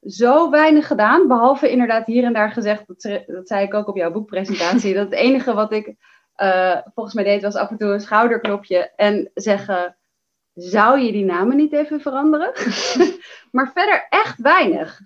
zo 0.01 0.49
weinig 0.49 0.87
gedaan. 0.87 1.27
Behalve 1.27 1.69
inderdaad 1.69 2.05
hier 2.05 2.23
en 2.23 2.33
daar 2.33 2.51
gezegd, 2.51 2.87
dat, 2.87 3.23
dat 3.27 3.47
zei 3.47 3.65
ik 3.65 3.73
ook 3.73 3.87
op 3.87 3.97
jouw 3.97 4.11
boekpresentatie, 4.11 4.93
dat 4.93 5.05
het 5.05 5.13
enige 5.13 5.53
wat 5.53 5.71
ik 5.71 5.93
uh, 6.37 6.77
volgens 6.93 7.15
mij 7.15 7.23
deed 7.23 7.41
was 7.41 7.55
af 7.55 7.69
en 7.69 7.77
toe 7.77 7.93
een 7.93 7.99
schouderklopje 7.99 8.91
en 8.95 9.31
zeggen, 9.33 9.95
zou 10.53 10.99
je 10.99 11.11
die 11.11 11.25
namen 11.25 11.57
niet 11.57 11.73
even 11.73 12.01
veranderen? 12.01 12.51
maar 13.51 13.71
verder 13.73 14.07
echt 14.09 14.41
weinig. 14.41 14.99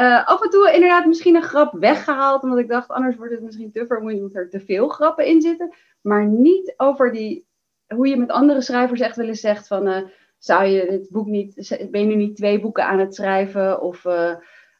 Uh, 0.00 0.26
af 0.26 0.42
en 0.42 0.50
toe 0.50 0.72
inderdaad 0.72 1.06
misschien 1.06 1.34
een 1.34 1.42
grap 1.42 1.72
weggehaald, 1.72 2.42
omdat 2.42 2.58
ik 2.58 2.68
dacht, 2.68 2.88
anders 2.88 3.16
wordt 3.16 3.32
het 3.32 3.42
misschien 3.42 3.72
te 3.72 3.86
vermoeiend, 3.86 4.22
omdat 4.22 4.42
er 4.42 4.50
te 4.50 4.60
veel 4.60 4.88
grappen 4.88 5.26
in 5.26 5.40
zitten. 5.40 5.74
Maar 6.00 6.26
niet 6.26 6.74
over 6.76 7.12
die, 7.12 7.46
hoe 7.86 8.08
je 8.08 8.16
met 8.16 8.30
andere 8.30 8.60
schrijvers 8.60 9.00
echt 9.00 9.16
wel 9.16 9.26
eens 9.26 9.40
zegt 9.40 9.66
van, 9.66 9.88
uh, 9.88 9.96
zou 10.38 10.64
je 10.64 10.86
dit 10.90 11.10
boek 11.10 11.26
niet, 11.26 11.76
ben 11.90 12.00
je 12.00 12.06
nu 12.06 12.14
niet 12.14 12.36
twee 12.36 12.60
boeken 12.60 12.86
aan 12.86 12.98
het 12.98 13.14
schrijven? 13.14 13.80
Of 13.80 14.04
uh, 14.04 14.34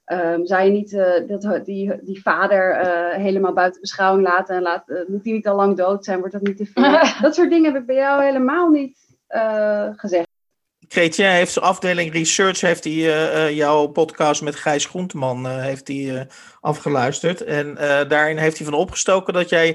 um, 0.06 0.46
zou 0.46 0.64
je 0.64 0.70
niet 0.70 0.90
dat, 1.26 1.64
die, 1.64 2.02
die 2.02 2.22
vader 2.22 2.76
helemaal 3.16 3.52
buiten 3.52 3.80
beschouwing 3.80 4.26
laten 4.26 4.56
en 4.56 4.62
laat, 4.62 5.04
moet 5.06 5.24
die 5.24 5.32
niet 5.32 5.46
al 5.46 5.56
lang 5.56 5.76
dood 5.76 6.04
zijn? 6.04 6.18
Wordt 6.18 6.32
dat 6.32 6.42
niet 6.42 6.56
te 6.56 6.66
veel? 6.66 6.98
dat 7.22 7.34
soort 7.34 7.50
dingen 7.50 7.72
heb 7.72 7.80
ik 7.80 7.86
bij 7.86 7.96
jou 7.96 8.22
helemaal 8.22 8.68
niet 8.68 9.03
gezegd. 9.96 10.26
Chrétien 10.88 11.26
heeft 11.26 11.52
zijn 11.52 11.64
afdeling 11.64 12.12
research, 12.12 12.60
heeft 12.60 12.84
hij 12.84 12.92
uh, 12.92 13.56
jouw 13.56 13.86
podcast 13.86 14.42
met 14.42 14.54
Gijs 14.54 14.86
Groenteman 14.86 15.46
uh, 15.46 15.60
heeft 15.60 15.88
hij, 15.88 16.26
afgeluisterd. 16.60 17.44
En 17.44 17.74
daarin 18.08 18.36
heeft 18.36 18.56
hij 18.56 18.66
van 18.66 18.78
opgestoken 18.78 19.34
dat 19.34 19.48
jij 19.48 19.68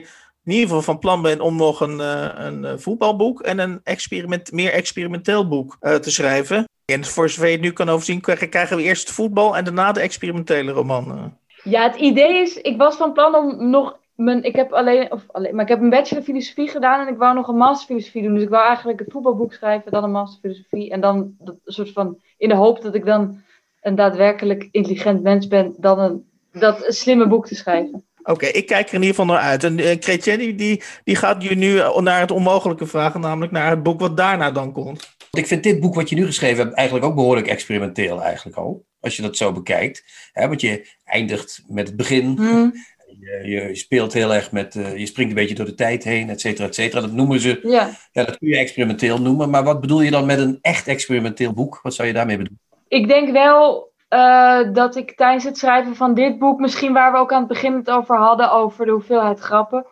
in 0.44 0.52
ieder 0.52 0.68
geval 0.68 0.82
van 0.82 1.00
plan 1.00 1.22
bent 1.22 1.40
om 1.40 1.56
nog 1.56 1.82
een, 1.82 2.00
een 2.46 2.80
voetbalboek 2.80 3.42
en 3.42 3.60
een 3.60 3.80
experiment, 3.84 4.52
meer 4.52 4.72
experimenteel 4.72 5.48
boek 5.48 5.78
te 5.80 6.12
schrijven. 6.12 6.68
En 6.86 7.06
voor 7.06 7.30
zover 7.30 7.48
je 7.48 7.54
het 7.54 7.62
nu 7.62 7.72
kan 7.72 7.90
overzien, 7.90 8.22
krijgen 8.22 8.78
we 8.78 8.84
eerst 8.84 9.08
het 9.08 9.16
voetbal 9.16 9.58
en 9.58 9.64
daarna 9.64 9.92
de 9.92 10.00
experimentele 10.00 10.72
roman. 10.72 11.38
Ja, 11.64 11.84
het 11.84 11.96
idee 11.96 12.42
is, 12.42 12.56
ik 12.56 12.78
was 12.78 12.96
van 12.96 13.14
plan 13.14 13.36
om 13.36 13.70
nog 13.70 14.00
mijn, 14.20 14.44
ik 14.44 14.56
heb 14.56 14.72
alleen, 14.72 15.12
of 15.12 15.24
alleen, 15.28 15.56
maar 15.56 15.64
ik 15.64 15.70
heb 15.70 15.82
een 15.82 15.90
bachelor 15.90 16.24
filosofie 16.24 16.68
gedaan 16.68 17.08
en 17.08 17.14
ik 17.14 17.20
wou 17.20 17.36
nog 17.36 17.48
een 17.48 17.56
master 17.56 17.88
filosofie 17.88 18.22
doen. 18.22 18.34
Dus 18.34 18.44
ik 18.44 18.50
wou 18.50 18.68
eigenlijk 18.68 19.00
het 19.00 19.12
voetbalboek 19.12 19.54
schrijven, 19.54 19.92
dan 19.92 20.04
een 20.04 20.12
master 20.12 20.40
filosofie. 20.40 20.92
En 20.92 21.02
dan 21.02 21.36
een 21.44 21.60
soort 21.66 21.92
van, 21.92 22.20
in 22.38 22.50
de 22.50 22.56
hoop 22.56 22.82
dat 22.82 22.96
ik 22.96 23.06
dan 23.06 23.42
een 23.82 23.96
daadwerkelijk 23.96 24.68
intelligent 24.72 25.22
mens 25.24 25.48
ben, 25.48 25.76
dan 25.78 26.00
een, 26.00 26.26
dat 26.52 26.88
een 26.88 26.94
slimme 26.94 27.28
boek 27.28 27.48
te 27.48 27.56
schrijven. 27.56 28.04
Oké, 28.24 28.46
ik 28.46 28.66
kijk 28.66 28.88
er 28.88 28.94
in 28.94 29.02
ieder 29.02 29.16
geval 29.16 29.34
naar 29.34 29.44
uit. 29.44 29.64
En 29.64 29.78
uh, 29.78 29.96
Chrétien, 30.00 30.56
die, 30.58 30.84
die 31.04 31.16
gaat 31.16 31.44
je 31.44 31.56
nu 31.56 31.82
naar 32.02 32.20
het 32.20 32.32
onmogelijke 32.32 32.86
vragen, 32.86 33.20
namelijk 33.20 33.52
naar 33.52 33.70
het 33.70 33.84
boek 33.84 34.00
wat 34.00 34.18
daarna 34.18 34.52
dan 34.52 34.72
komt. 34.72 35.10
Ik 35.32 35.48
vind 35.48 35.64
dit 35.64 35.80
boek 35.80 35.96
wat 35.96 36.10
je 36.10 36.16
nu 36.16 36.26
geschreven 36.26 36.64
hebt 36.64 36.78
eigenlijk 36.78 37.08
ook 37.08 37.16
behoorlijk 37.16 37.48
experimenteel 37.48 38.22
eigenlijk 38.22 38.58
al. 38.58 38.86
Als 39.00 39.16
je 39.16 39.22
dat 39.22 39.38
zo 39.38 39.52
bekijkt. 39.52 40.04
Hè, 40.32 40.48
want 40.48 40.62
je 40.62 40.88
eindigt 41.04 41.64
met 41.68 41.88
het 41.88 41.98
begin. 41.98 42.38
Hmm. 42.38 42.74
Je, 43.20 43.48
je, 43.50 43.76
speelt 43.76 44.14
heel 44.14 44.34
erg 44.34 44.52
met, 44.52 44.76
uh, 44.76 44.98
je 44.98 45.06
springt 45.06 45.32
een 45.32 45.38
beetje 45.38 45.56
door 45.56 45.66
de 45.66 45.74
tijd 45.74 46.04
heen, 46.04 46.30
et 46.30 46.42
cetera, 46.42 46.68
et 46.68 46.76
cetera. 46.76 47.02
Dat 47.02 47.12
noemen 47.12 47.40
ze, 47.40 47.60
ja. 47.64 47.90
ja, 48.12 48.24
dat 48.24 48.38
kun 48.38 48.48
je 48.48 48.58
experimenteel 48.58 49.22
noemen. 49.22 49.50
Maar 49.50 49.64
wat 49.64 49.82
bedoel 49.82 50.02
je 50.02 50.12
dan 50.12 50.26
met 50.26 50.40
een 50.40 50.58
echt 50.62 50.88
experimenteel 50.88 51.54
boek? 51.54 51.80
Wat 51.82 51.94
zou 51.94 52.08
je 52.08 52.14
daarmee 52.14 52.38
bedoelen? 52.38 52.62
Ik 52.88 53.08
denk 53.08 53.32
wel 53.32 53.92
uh, 54.10 54.74
dat 54.74 54.96
ik 54.96 55.16
tijdens 55.16 55.44
het 55.44 55.58
schrijven 55.58 55.96
van 55.96 56.14
dit 56.14 56.40
boek, 56.40 56.60
misschien 56.60 56.94
waar 56.94 57.12
we 57.12 57.18
ook 57.18 57.32
aan 57.32 57.40
het 57.40 57.48
begin 57.48 57.74
het 57.74 57.90
over 57.90 58.18
hadden, 58.18 58.52
over 58.52 58.86
de 58.86 58.92
hoeveelheid 58.92 59.40
grappen, 59.40 59.86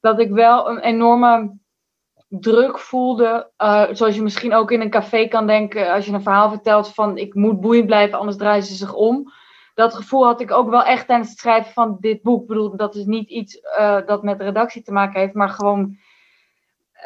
dat 0.00 0.20
ik 0.20 0.30
wel 0.30 0.68
een 0.68 0.80
enorme 0.80 1.58
druk 2.28 2.78
voelde. 2.78 3.50
Uh, 3.58 3.86
zoals 3.90 4.14
je 4.14 4.22
misschien 4.22 4.54
ook 4.54 4.70
in 4.70 4.80
een 4.80 4.90
café 4.90 5.28
kan 5.28 5.46
denken 5.46 5.92
als 5.92 6.06
je 6.06 6.12
een 6.12 6.22
verhaal 6.22 6.50
vertelt 6.50 6.94
van 6.94 7.16
ik 7.16 7.34
moet 7.34 7.60
boeiend 7.60 7.86
blijven, 7.86 8.18
anders 8.18 8.36
draaien 8.36 8.62
ze 8.62 8.74
zich 8.74 8.94
om 8.94 9.32
dat 9.80 9.94
gevoel 9.94 10.24
had 10.24 10.40
ik 10.40 10.50
ook 10.50 10.70
wel 10.70 10.82
echt 10.82 11.06
tijdens 11.06 11.28
het 11.28 11.38
schrijven 11.38 11.72
van 11.72 11.96
dit 12.00 12.22
boek. 12.22 12.42
Ik 12.42 12.48
bedoel, 12.48 12.76
dat 12.76 12.94
is 12.94 13.04
niet 13.04 13.28
iets 13.28 13.56
uh, 13.56 14.06
dat 14.06 14.22
met 14.22 14.40
redactie 14.40 14.82
te 14.82 14.92
maken 14.92 15.20
heeft, 15.20 15.34
maar 15.34 15.48
gewoon, 15.48 15.96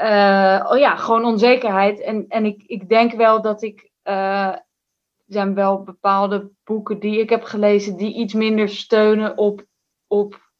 uh, 0.00 0.66
oh 0.70 0.78
ja, 0.78 0.96
gewoon 0.96 1.24
onzekerheid. 1.24 2.00
En, 2.00 2.24
en 2.28 2.44
ik, 2.44 2.62
ik 2.66 2.88
denk 2.88 3.12
wel 3.12 3.42
dat 3.42 3.62
ik, 3.62 3.90
uh, 4.04 4.56
zijn 5.26 5.54
wel 5.54 5.82
bepaalde 5.82 6.50
boeken 6.64 6.98
die 6.98 7.20
ik 7.20 7.30
heb 7.30 7.42
gelezen 7.42 7.96
die 7.96 8.14
iets 8.14 8.34
minder 8.34 8.68
steunen 8.68 9.38
op, 9.38 9.64
op 10.06 10.52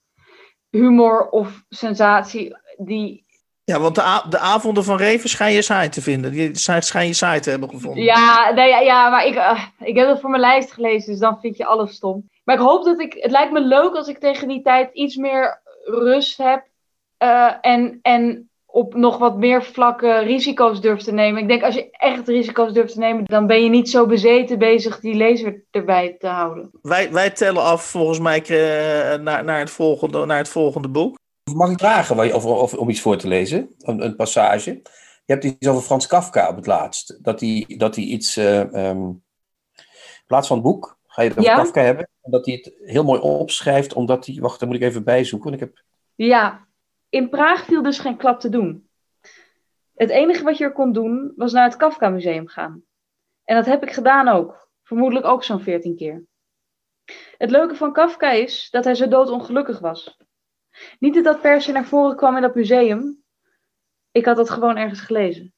humor 0.71 1.29
of 1.29 1.65
sensatie, 1.69 2.57
die 2.77 3.24
ja, 3.65 3.81
want 3.81 3.95
de, 3.95 4.23
de 4.29 4.39
avonden 4.39 4.85
van 4.85 4.97
Reven 4.97 5.29
schijn 5.29 5.55
je 5.55 5.63
saai 5.63 5.89
te 5.89 6.03
vinden. 6.03 6.33
Die 6.33 6.51
schijn 6.55 7.07
je 7.07 7.13
saai 7.13 7.41
te 7.41 7.51
hebben 7.51 7.69
gevonden. 7.69 8.05
Ja, 8.05 8.51
nee, 8.55 8.85
ja, 8.85 9.09
maar 9.09 9.27
ik, 9.27 9.35
uh, 9.35 9.65
ik 9.81 9.97
heb 9.97 10.09
het 10.09 10.21
voor 10.21 10.31
mijn 10.31 10.43
lijst 10.43 10.73
gelezen, 10.73 11.11
dus 11.11 11.21
dan 11.21 11.41
vind 11.41 11.57
je 11.57 11.67
alles 11.67 11.95
stom. 11.95 12.29
Maar 12.45 12.55
ik 12.55 12.61
hoop 12.61 12.85
dat 12.85 13.01
ik... 13.01 13.17
Het 13.19 13.31
lijkt 13.31 13.53
me 13.53 13.61
leuk 13.61 13.95
als 13.95 14.09
ik 14.09 14.19
tegen 14.19 14.49
die 14.49 14.63
tijd 14.63 14.91
iets 14.93 15.17
meer 15.17 15.63
rust 15.85 16.39
heb. 16.39 16.67
Uh, 17.19 17.53
en, 17.61 17.99
en 18.03 18.49
op 18.67 18.95
nog 18.95 19.19
wat 19.19 19.37
meer 19.37 19.65
vlakken 19.65 20.25
risico's 20.25 20.81
durf 20.81 21.03
te 21.03 21.13
nemen. 21.13 21.43
Ik 21.43 21.49
denk, 21.49 21.63
als 21.63 21.75
je 21.75 21.91
echt 21.91 22.29
risico's 22.29 22.73
durft 22.73 22.93
te 22.93 22.99
nemen, 22.99 23.25
dan 23.25 23.47
ben 23.47 23.63
je 23.63 23.69
niet 23.69 23.91
zo 23.91 24.07
bezeten 24.07 24.59
bezig 24.59 25.01
die 25.01 25.15
lezer 25.15 25.65
erbij 25.71 26.17
te 26.19 26.27
houden. 26.27 26.71
Wij, 26.83 27.13
wij 27.13 27.31
tellen 27.31 27.63
af, 27.63 27.85
volgens 27.85 28.19
mij, 28.19 28.43
uh, 28.49 29.19
naar, 29.23 29.45
naar, 29.45 29.59
het 29.59 29.71
volgende, 29.71 30.27
naar 30.27 30.39
het 30.39 30.49
volgende 30.49 30.89
boek. 30.89 31.19
Mag 31.53 31.71
ik 31.71 31.79
vragen 31.79 32.35
of, 32.35 32.45
of, 32.45 32.75
om 32.75 32.89
iets 32.89 33.01
voor 33.01 33.17
te 33.17 33.29
lezen? 33.29 33.75
Een, 33.79 34.05
een, 34.05 34.17
passage. 34.17 34.71
Je 35.25 35.33
hebt 35.33 35.45
iets 35.45 35.69
over 35.69 35.83
Frans 35.83 36.07
Kafka 36.07 36.49
op 36.49 36.57
het 36.57 36.67
laatst. 36.67 37.25
Dat 37.25 37.41
hij, 37.41 37.65
dat 37.79 37.95
hij 37.95 38.05
iets. 38.05 38.37
Uh, 38.37 38.89
um, 38.89 39.23
in 39.77 40.25
plaats 40.27 40.49
van 40.49 40.57
het 40.57 40.67
boek 40.67 40.99
ga 41.07 41.23
je 41.23 41.29
het 41.29 41.39
over 41.39 41.51
Ja? 41.51 41.57
Kafka 41.57 41.81
hebben. 41.81 42.09
En 42.23 42.31
dat 42.31 42.47
hij 42.47 42.55
het 42.55 42.75
heel 42.91 43.05
mooi 43.05 43.21
opschrijft, 43.21 43.93
omdat 43.93 44.27
hij. 44.27 44.37
Wacht, 44.41 44.61
daar 44.61 44.69
moet 44.69 44.79
ik 44.79 44.83
even 44.83 45.05
bijzoeken. 45.05 45.51
want 45.51 45.63
Ik 45.63 45.69
heb, 45.69 45.85
Ja, 46.15 46.67
in 47.09 47.29
Praag 47.29 47.65
viel 47.65 47.83
dus 47.83 47.99
geen 47.99 48.17
klap 48.17 48.41
te 48.41 48.49
doen. 48.49 48.89
Het 49.95 50.11
enige 50.11 50.45
wat 50.45 50.59
je 50.59 50.65
er 50.65 50.73
kon 50.73 50.93
doen, 50.93 51.33
was 51.37 51.53
naar 51.53 51.65
het 51.65 51.77
Kafka 51.77 52.09
Museum 52.09 52.49
gaan. 52.49 52.83
En 53.45 53.57
dat 53.57 53.67
heb 53.67 53.83
ik 53.83 53.93
gedaan 53.93 54.29
ook. 54.29 54.69
Vermoedelijk 54.83 55.27
ook 55.27 55.45
zo'n 55.45 55.61
veertien 55.61 55.97
keer. 55.97 56.25
Het 57.39 57.51
leuke 57.51 57.75
van 57.75 57.93
Kafka 57.93 58.31
is 58.31 58.69
dat 58.71 58.85
hij 58.85 58.95
zo 58.95 59.09
doodongelukkig 59.09 59.79
was. 59.79 60.17
Niet 60.99 61.15
dat 61.15 61.25
dat 61.25 61.41
per 61.41 61.73
naar 61.73 61.85
voren 61.85 62.17
kwam 62.17 62.37
in 62.37 62.43
dat 62.43 62.55
museum. 62.55 63.23
Ik 64.11 64.25
had 64.25 64.37
dat 64.37 64.51
gewoon 64.51 64.77
ergens 64.77 65.01
gelezen. 65.01 65.55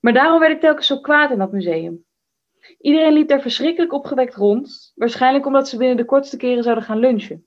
Maar 0.00 0.12
daarom 0.12 0.40
werd 0.40 0.52
ik 0.52 0.60
telkens 0.60 0.86
zo 0.86 1.00
kwaad 1.00 1.30
in 1.30 1.38
dat 1.38 1.52
museum. 1.52 2.04
Iedereen 2.78 3.12
liep 3.12 3.28
daar 3.28 3.40
verschrikkelijk 3.40 3.92
opgewekt 3.92 4.34
rond, 4.34 4.92
waarschijnlijk 4.94 5.46
omdat 5.46 5.68
ze 5.68 5.76
binnen 5.76 5.96
de 5.96 6.04
kortste 6.04 6.36
keren 6.36 6.62
zouden 6.62 6.84
gaan 6.84 6.98
lunchen. 6.98 7.46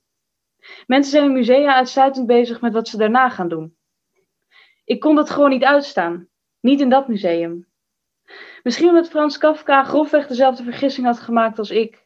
Mensen 0.88 1.12
zijn 1.12 1.24
in 1.24 1.34
musea 1.34 1.76
uitsluitend 1.76 2.28
bezig 2.28 2.62
met 2.62 2.74
wat 2.74 2.88
ze 2.88 2.98
daarna 2.98 3.30
gaan 3.30 3.48
doen. 3.48 3.78
Ik 4.84 5.00
kon 5.00 5.15
dat 5.15 5.30
gewoon 5.30 5.50
niet 5.50 5.63
uitstaan. 5.63 6.30
Niet 6.60 6.82
in 6.82 6.89
dat 6.89 7.08
museum. 7.08 7.67
Misschien 8.63 8.88
omdat 8.88 9.10
Frans 9.10 9.38
Kafka 9.38 9.84
grofweg 9.84 10.28
dezelfde 10.28 10.63
vergissing 10.63 11.06
had 11.06 11.19
gemaakt 11.19 11.60
als 11.60 11.71
ik. 11.71 12.06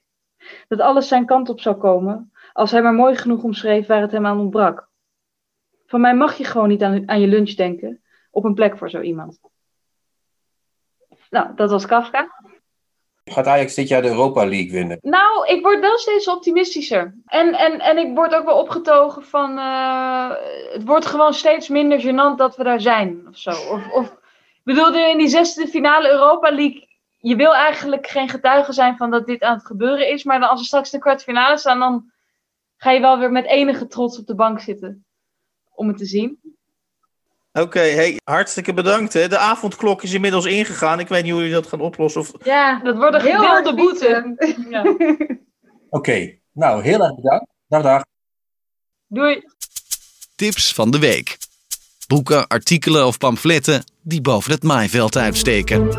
Dat 0.67 0.79
alles 0.79 1.07
zijn 1.07 1.25
kant 1.25 1.49
op 1.49 1.61
zou 1.61 1.75
komen, 1.75 2.31
als 2.59 2.71
hij 2.71 2.81
maar 2.81 2.93
mooi 2.93 3.15
genoeg 3.15 3.43
omschreef 3.43 3.87
waar 3.87 4.01
het 4.01 4.11
hem 4.11 4.25
aan 4.25 4.39
ontbrak. 4.39 4.87
Van 5.85 6.01
mij 6.01 6.15
mag 6.15 6.37
je 6.37 6.43
gewoon 6.43 6.67
niet 6.67 6.83
aan, 6.83 7.09
aan 7.09 7.19
je 7.19 7.27
lunch 7.27 7.53
denken, 7.53 8.01
op 8.31 8.43
een 8.43 8.53
plek 8.53 8.77
voor 8.77 8.89
zo 8.89 9.01
iemand. 9.01 9.39
Nou, 11.29 11.55
dat 11.55 11.69
was 11.69 11.85
Kafka. 11.85 12.27
gaat 13.25 13.47
Ajax 13.47 13.73
dit 13.73 13.87
jaar 13.87 14.01
de 14.01 14.07
Europa 14.07 14.45
League 14.45 14.71
winnen? 14.71 14.97
Nou, 15.01 15.47
ik 15.47 15.61
word 15.61 15.79
wel 15.79 15.97
steeds 15.97 16.27
optimistischer. 16.27 17.15
En, 17.25 17.53
en, 17.53 17.79
en 17.79 17.97
ik 17.97 18.15
word 18.15 18.35
ook 18.35 18.45
wel 18.45 18.59
opgetogen 18.59 19.23
van. 19.23 19.57
Uh, 19.57 20.31
het 20.71 20.83
wordt 20.83 21.05
gewoon 21.05 21.33
steeds 21.33 21.67
minder 21.67 21.99
gênant 21.99 22.35
dat 22.37 22.55
we 22.55 22.63
daar 22.63 22.81
zijn. 22.81 23.27
Of 23.29 23.37
zo. 23.37 23.49
Of, 23.49 23.91
of 23.91 24.05
ik 24.53 24.63
bedoel, 24.63 24.93
in 24.93 25.17
die 25.17 25.27
zesde 25.27 25.67
finale 25.67 26.09
Europa 26.09 26.49
League. 26.49 26.87
Je 27.17 27.35
wil 27.35 27.55
eigenlijk 27.55 28.07
geen 28.07 28.29
getuige 28.29 28.73
zijn 28.73 28.97
van 28.97 29.11
dat 29.11 29.25
dit 29.25 29.41
aan 29.41 29.57
het 29.57 29.65
gebeuren 29.65 30.09
is. 30.09 30.23
Maar 30.23 30.39
dan 30.39 30.49
als 30.49 30.59
we 30.59 30.65
straks 30.65 30.89
de 30.89 30.99
kwartfinale 30.99 31.57
staan, 31.57 31.79
dan 31.79 32.11
ga 32.79 32.91
je 32.91 32.99
wel 32.99 33.19
weer 33.19 33.31
met 33.31 33.45
enige 33.45 33.87
trots 33.87 34.19
op 34.19 34.25
de 34.27 34.35
bank 34.35 34.59
zitten. 34.59 35.05
Om 35.69 35.87
het 35.87 35.97
te 35.97 36.05
zien. 36.05 36.39
Oké, 37.53 37.79
hey, 37.79 38.19
hartstikke 38.23 38.73
bedankt. 38.73 39.13
Hè. 39.13 39.27
De 39.27 39.37
avondklok 39.37 40.03
is 40.03 40.13
inmiddels 40.13 40.45
ingegaan. 40.45 40.99
Ik 40.99 41.07
weet 41.07 41.23
niet 41.23 41.31
hoe 41.31 41.41
jullie 41.41 41.55
dat 41.55 41.67
gaan 41.67 41.81
oplossen. 41.81 42.21
Of... 42.21 42.31
Ja, 42.43 42.79
dat 42.83 42.95
wordt 42.95 43.15
een 43.15 43.21
Heel 43.21 43.75
boete. 43.75 44.35
Ja. 44.69 44.95
Oké, 45.99 46.37
nou 46.53 46.83
heel 46.83 47.03
erg 47.03 47.15
bedankt. 47.15 47.45
Dag, 47.67 47.81
dag. 47.81 48.03
Doei. 49.07 49.43
Tips 50.35 50.73
van 50.73 50.91
de 50.91 50.99
week. 50.99 51.37
Boeken, 52.07 52.47
artikelen 52.47 53.05
of 53.05 53.17
pamfletten 53.17 53.83
die 54.01 54.21
boven 54.21 54.51
het 54.51 54.63
maaiveld 54.63 55.17
uitsteken. 55.17 55.89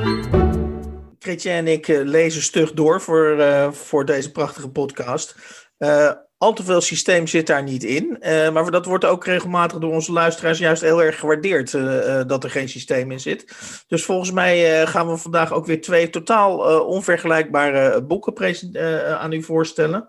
Kretje 1.19 1.51
en 1.51 1.67
ik 1.67 1.89
eh, 1.89 2.01
lezen 2.03 2.43
stug 2.43 2.73
door 2.73 3.01
voor, 3.01 3.39
eh, 3.39 3.73
voor 3.73 4.05
deze 4.05 4.31
prachtige 4.31 4.71
podcast. 4.71 5.37
Eh, 5.79 6.13
al 6.41 6.53
te 6.53 6.65
veel 6.65 6.81
systeem 6.81 7.27
zit 7.27 7.47
daar 7.47 7.63
niet 7.63 7.85
in. 7.85 8.21
eh, 8.21 8.51
maar 8.51 8.71
dat 8.71 8.87
wordt 8.87 9.05
ook 9.05 9.25
regelmatig 9.25 9.79
door 9.79 9.93
onze 9.93 10.13
luisteraars 10.13 10.59
juist 10.59 10.83
heel 10.83 11.03
erg 11.03 11.19
gewaardeerd 11.19 11.75
eh, 11.75 12.21
eh, 12.21 12.29
dat 12.29 12.45
er 12.45 12.51
geen 12.51 12.69
systeem 12.69 13.11
in 13.11 13.21
zit. 13.21 13.45
Dus 13.89 14.05
volgens 14.05 14.31
mij 14.31 14.87
gaan 14.87 15.09
we 15.09 15.17
vandaag 15.17 15.53
ook 15.53 15.67
weer 15.67 15.81
twee 15.81 16.11
totaal 16.11 16.85
onvergelijkbare 16.85 18.03
boeken 18.03 19.19
aan 19.19 19.33
u 19.33 19.43
voorstellen. 19.43 20.09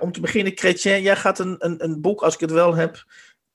Om 0.00 0.12
te 0.12 0.20
beginnen, 0.20 0.52
Chrétien, 0.54 1.02
jij 1.02 1.16
gaat 1.16 1.38
een, 1.38 1.56
een, 1.58 1.84
een 1.84 2.00
boek, 2.00 2.22
als 2.22 2.34
ik 2.34 2.40
het 2.40 2.50
wel 2.50 2.74
heb, 2.74 3.04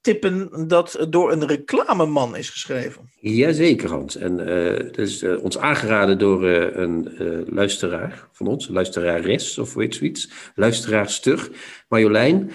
tippen 0.08 0.68
dat 0.68 1.06
door 1.10 1.32
een 1.32 1.48
reclameman 1.48 2.36
is 2.36 2.50
geschreven. 2.50 3.10
Jazeker, 3.20 3.90
Hans. 3.90 4.16
En 4.16 4.40
eh 4.40 4.86
dat 4.86 4.98
is 4.98 5.24
eh, 5.24 5.44
ons 5.44 5.58
aangeraden 5.58 6.18
door 6.18 6.48
eh, 6.48 6.82
een 6.82 7.10
luisteraar 7.50 8.28
van 8.32 8.48
ons, 8.48 8.68
luisterares 8.68 9.58
of 9.58 9.76
heet 9.76 9.96
zoiets, 9.96 10.30
luisteraarster, 10.56 11.50
Marjolein. 11.90 12.52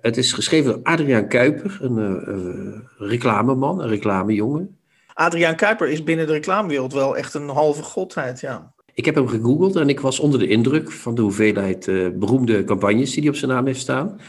Het 0.00 0.16
is 0.16 0.32
geschreven 0.32 0.72
door 0.72 0.82
Adriaan 0.82 1.28
Kuiper, 1.28 1.78
een 1.80 2.88
reclameman, 2.96 3.80
een 3.80 3.88
reclamejongen. 3.88 4.78
Adriaan 5.12 5.56
Kuiper 5.56 5.88
is 5.88 6.02
binnen 6.02 6.26
de 6.26 6.32
reclamewereld 6.32 6.92
wel 6.92 7.16
echt 7.16 7.34
een 7.34 7.48
halve 7.48 7.82
godheid, 7.82 8.40
ja. 8.40 8.74
Ik 8.94 9.04
heb 9.04 9.14
hem 9.14 9.28
gegoogeld 9.28 9.76
en 9.76 9.88
ik 9.88 10.00
was 10.00 10.20
onder 10.20 10.38
de 10.38 10.46
indruk 10.46 10.90
van 10.90 11.14
de 11.14 11.22
hoeveelheid 11.22 11.84
beroemde 12.18 12.64
campagnes 12.64 13.10
die 13.10 13.20
hij 13.20 13.30
op 13.30 13.36
zijn 13.36 13.50
naam 13.50 13.66
heeft 13.66 13.80
staan. 13.80 14.20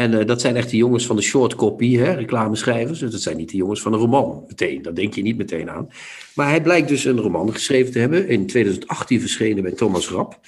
En 0.00 0.20
eh, 0.20 0.26
dat 0.26 0.40
zijn 0.40 0.56
echt 0.56 0.70
de 0.70 0.76
jongens 0.76 1.06
van 1.06 1.16
de 1.16 1.22
short 1.22 1.54
copy, 1.54 1.96
reclameschrijvers. 1.96 2.98
Dus 2.98 3.10
dat 3.10 3.20
zijn 3.20 3.36
niet 3.36 3.50
de 3.50 3.56
jongens 3.56 3.80
van 3.80 3.92
een 3.92 3.98
roman 3.98 4.44
meteen. 4.46 4.82
Dat 4.82 4.96
denk 4.96 5.14
je 5.14 5.22
niet 5.22 5.36
meteen 5.36 5.70
aan. 5.70 5.88
Maar 6.34 6.48
hij 6.48 6.62
blijkt 6.62 6.88
dus 6.88 7.04
een 7.04 7.20
roman 7.20 7.52
geschreven 7.52 7.92
te 7.92 7.98
hebben. 7.98 8.28
In 8.28 8.46
2018 8.46 9.20
verschenen 9.20 9.62
bij 9.62 9.72
Thomas 9.72 10.08
Rap. 10.08 10.40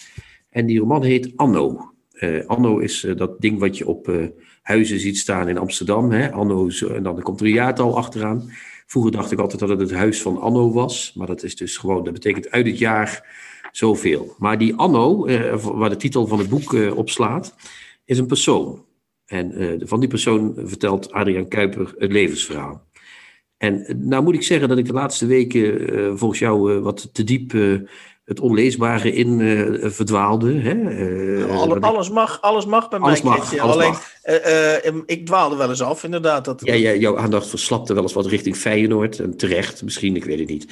En 0.51 0.67
die 0.67 0.79
roman 0.79 1.03
heet 1.03 1.33
Anno. 1.37 1.93
Eh, 2.13 2.47
Anno 2.47 2.79
is 2.79 3.05
eh, 3.05 3.17
dat 3.17 3.41
ding 3.41 3.59
wat 3.59 3.79
je 3.79 3.87
op 3.87 4.31
huizen 4.63 5.01
ziet 5.01 5.19
staan 5.19 5.49
in 5.49 5.59
Amsterdam. 5.59 6.11
Hè? 6.11 6.31
Anno, 6.31 6.69
en 6.95 7.03
dan 7.03 7.23
komt 7.23 7.41
er 7.41 7.47
een 7.47 7.53
jaartal 7.53 7.97
achteraan. 7.97 8.51
Vroeger 8.87 9.13
dacht 9.13 9.33
ik 9.33 9.39
altijd 9.39 9.61
dat 9.61 9.69
het 9.69 9.81
het 9.81 9.93
huis 9.93 10.23
van 10.23 10.41
Anno 10.41 10.73
was. 10.73 11.13
Maar 11.17 11.27
dat 11.27 11.43
is 11.43 11.57
dus 11.57 11.77
gewoon, 11.77 12.05
dat 12.05 12.13
betekent 12.13 12.51
uit 12.51 12.67
het 12.67 12.79
jaar 12.79 13.37
zoveel. 13.73 14.35
Maar 14.39 14.59
die 14.59 14.75
Anno, 14.75 15.27
waar 15.75 15.91
de 15.91 15.97
titel 15.97 16.27
van 16.27 16.39
het 16.39 16.49
boek 16.49 16.73
op 16.95 17.11
slaat, 17.11 17.55
is 18.05 18.19
een 18.19 18.27
persoon. 18.27 18.91
En 19.33 19.53
eh, 19.53 19.69
van 19.81 20.01
die 20.01 20.09
persoon 20.09 20.55
vertelt 20.65 21.13
Adriaan 21.13 21.49
Kuiper 21.49 21.95
het 21.99 22.13
levensverhaal. 22.13 22.87
En 23.57 23.85
eh, 23.87 23.95
nou 23.99 24.23
moet 24.23 24.35
ik 24.35 24.43
zeggen 24.43 24.69
dat 24.69 24.79
ik 24.79 24.87
de 24.87 24.93
laatste 24.93 25.27
weken 25.27 25.89
eh, 25.95 26.11
volgens 26.15 26.41
jou 26.41 26.81
wat 26.81 27.09
te 27.15 27.25
diep 27.25 27.53
het 28.25 28.41
onleesbare 28.41 29.13
in 29.13 29.39
verdwaalde. 29.91 30.53
Hè? 30.53 30.71
Alle- 31.51 31.69
wat 31.69 31.77
ik- 31.77 31.83
alles, 31.85 32.11
mag, 32.11 32.41
alles 32.41 32.67
mag 32.67 32.89
bij 32.89 32.99
Alles 32.99 33.23
mij, 33.23 33.31
mag, 33.31 33.39
Christian. 33.39 33.61
alles 33.71 33.77
Alleen, 33.77 33.91
mag. 33.91 35.03
ik 35.07 35.27
dwaalde 35.27 35.57
wel 35.57 35.69
eens 35.69 35.83
af, 35.83 36.05
inderdaad. 36.05 36.45
Dat, 36.45 36.61
Ja, 36.65 36.75
ja, 36.75 36.95
jouw 36.95 37.19
aandacht 37.19 37.47
verslapte 37.49 37.95
wel 37.95 38.03
eens 38.03 38.13
wat 38.13 38.27
richting 38.27 38.57
Feyenoord. 38.57 39.19
En 39.19 39.37
terecht, 39.37 39.83
misschien, 39.83 40.17
ik 40.17 40.25
weet 40.25 40.39
het 40.39 40.49
niet. 40.49 40.67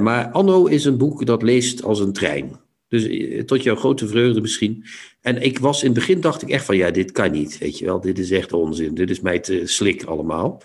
Maar 0.00 0.30
Anno 0.30 0.66
is 0.66 0.84
een 0.84 0.98
boek 0.98 1.26
dat 1.26 1.42
leest 1.42 1.82
als 1.82 2.00
een 2.00 2.12
trein. 2.12 2.60
Dus 2.88 3.08
tot 3.46 3.62
jouw 3.62 3.76
grote 3.76 4.08
vreugde 4.08 4.40
misschien. 4.40 4.84
En 5.22 5.42
ik 5.42 5.58
was 5.58 5.80
in 5.82 5.90
het 5.90 5.98
begin, 5.98 6.20
dacht 6.20 6.42
ik 6.42 6.48
echt 6.48 6.64
van, 6.64 6.76
ja, 6.76 6.90
dit 6.90 7.12
kan 7.12 7.30
niet. 7.30 7.58
Weet 7.58 7.78
je 7.78 7.84
wel, 7.84 8.00
dit 8.00 8.18
is 8.18 8.30
echt 8.30 8.52
onzin. 8.52 8.94
Dit 8.94 9.10
is 9.10 9.20
mij 9.20 9.38
te 9.38 9.62
slik 9.64 10.04
allemaal. 10.04 10.62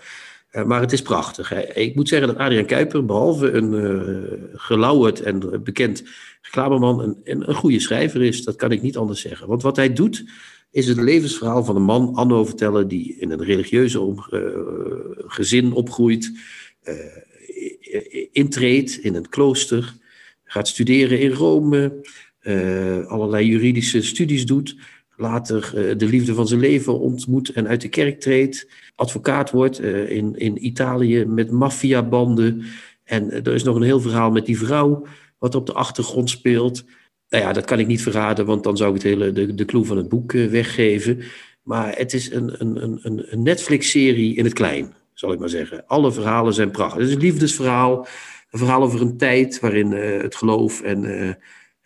Eh, 0.50 0.64
maar 0.64 0.80
het 0.80 0.92
is 0.92 1.02
prachtig. 1.02 1.48
Hè. 1.48 1.72
Ik 1.74 1.94
moet 1.94 2.08
zeggen 2.08 2.28
dat 2.28 2.36
Adriaan 2.36 2.64
Kuiper, 2.66 3.04
behalve 3.04 3.50
een 3.50 3.74
eh 3.74 4.58
gelauwerd 4.60 5.20
en 5.20 5.62
bekend 5.64 6.02
reclameman, 6.42 7.00
een, 7.00 7.16
een, 7.24 7.48
een 7.48 7.54
goede 7.54 7.80
schrijver 7.80 8.22
is. 8.22 8.44
Dat 8.44 8.56
kan 8.56 8.72
ik 8.72 8.82
niet 8.82 8.96
anders 8.96 9.20
zeggen. 9.20 9.48
Want 9.48 9.62
wat 9.62 9.76
hij 9.76 9.92
doet, 9.92 10.24
is 10.70 10.86
het 10.86 10.96
levensverhaal 11.00 11.64
van 11.64 11.76
een 11.76 11.82
man, 11.82 12.14
Anno, 12.14 12.44
vertellen, 12.44 12.88
die 12.88 13.16
in 13.18 13.30
een 13.30 13.44
religieuze 13.44 13.98
eh, 14.30 14.40
gezin 15.26 15.72
opgroeit, 15.72 16.32
i- 17.48 18.28
intreedt 18.32 18.98
in 18.98 19.14
een 19.14 19.28
klooster, 19.28 19.94
gaat 20.44 20.68
studeren 20.68 21.20
in 21.20 21.30
Rome, 21.30 21.92
allerlei 23.08 23.46
juridische 23.46 24.02
studies 24.02 24.46
doet, 24.46 24.76
later 25.16 25.72
eh, 25.74 25.98
de 25.98 26.06
liefde 26.06 26.34
van 26.34 26.46
zijn 26.46 26.60
leven 26.60 26.98
ontmoet 26.98 27.48
en 27.52 27.68
uit 27.68 27.80
de 27.80 27.88
kerk 27.88 28.20
treedt, 28.20 28.68
advocaat 28.94 29.50
wordt 29.50 29.78
eh, 29.78 30.10
in, 30.10 30.34
in 30.36 30.66
Italië 30.66 31.24
met 31.24 31.50
maffiabanden. 31.50 32.62
En 33.04 33.30
eh, 33.30 33.46
er 33.46 33.54
is 33.54 33.62
nog 33.62 33.76
een 33.76 33.82
heel 33.82 34.00
verhaal 34.00 34.30
met 34.30 34.46
die 34.46 34.58
vrouw, 34.58 35.06
wat 35.38 35.54
op 35.54 35.66
de 35.66 35.72
achtergrond 35.72 36.30
speelt. 36.30 36.84
Nou 37.28 37.44
ja, 37.44 37.52
dat 37.52 37.64
kan 37.64 37.78
ik 37.78 37.86
niet 37.86 38.02
verraden, 38.02 38.46
want 38.46 38.64
dan 38.64 38.76
zou 38.76 38.88
ik 38.88 38.94
het 38.94 39.04
hele, 39.04 39.32
de, 39.32 39.54
de 39.54 39.64
clue 39.64 39.84
van 39.84 39.96
het 39.96 40.08
boek 40.08 40.32
eh, 40.32 40.46
weggeven. 40.46 41.22
Maar 41.62 41.96
het 41.96 42.12
is 42.12 42.30
een, 42.32 42.60
een, 42.60 42.84
een- 42.84 43.26
een, 43.30 43.42
Netflix-serie 43.42 44.34
in 44.36 44.44
het 44.44 44.52
klein, 44.52 44.94
zal 45.14 45.32
ik 45.32 45.38
maar 45.38 45.48
zeggen. 45.48 45.86
Alle 45.86 46.12
verhalen 46.12 46.54
zijn 46.54 46.70
prachtig. 46.70 46.98
Het 46.98 47.08
is 47.08 47.14
een 47.14 47.20
liefdesverhaal, 47.20 48.06
een 48.50 48.58
verhaal 48.58 48.82
over 48.82 49.00
een 49.00 49.16
tijd 49.16 49.60
waarin 49.60 49.92
eh, 49.92 50.22
het 50.22 50.34
geloof 50.36 50.80
en 50.80 51.04
eh, 51.04 51.30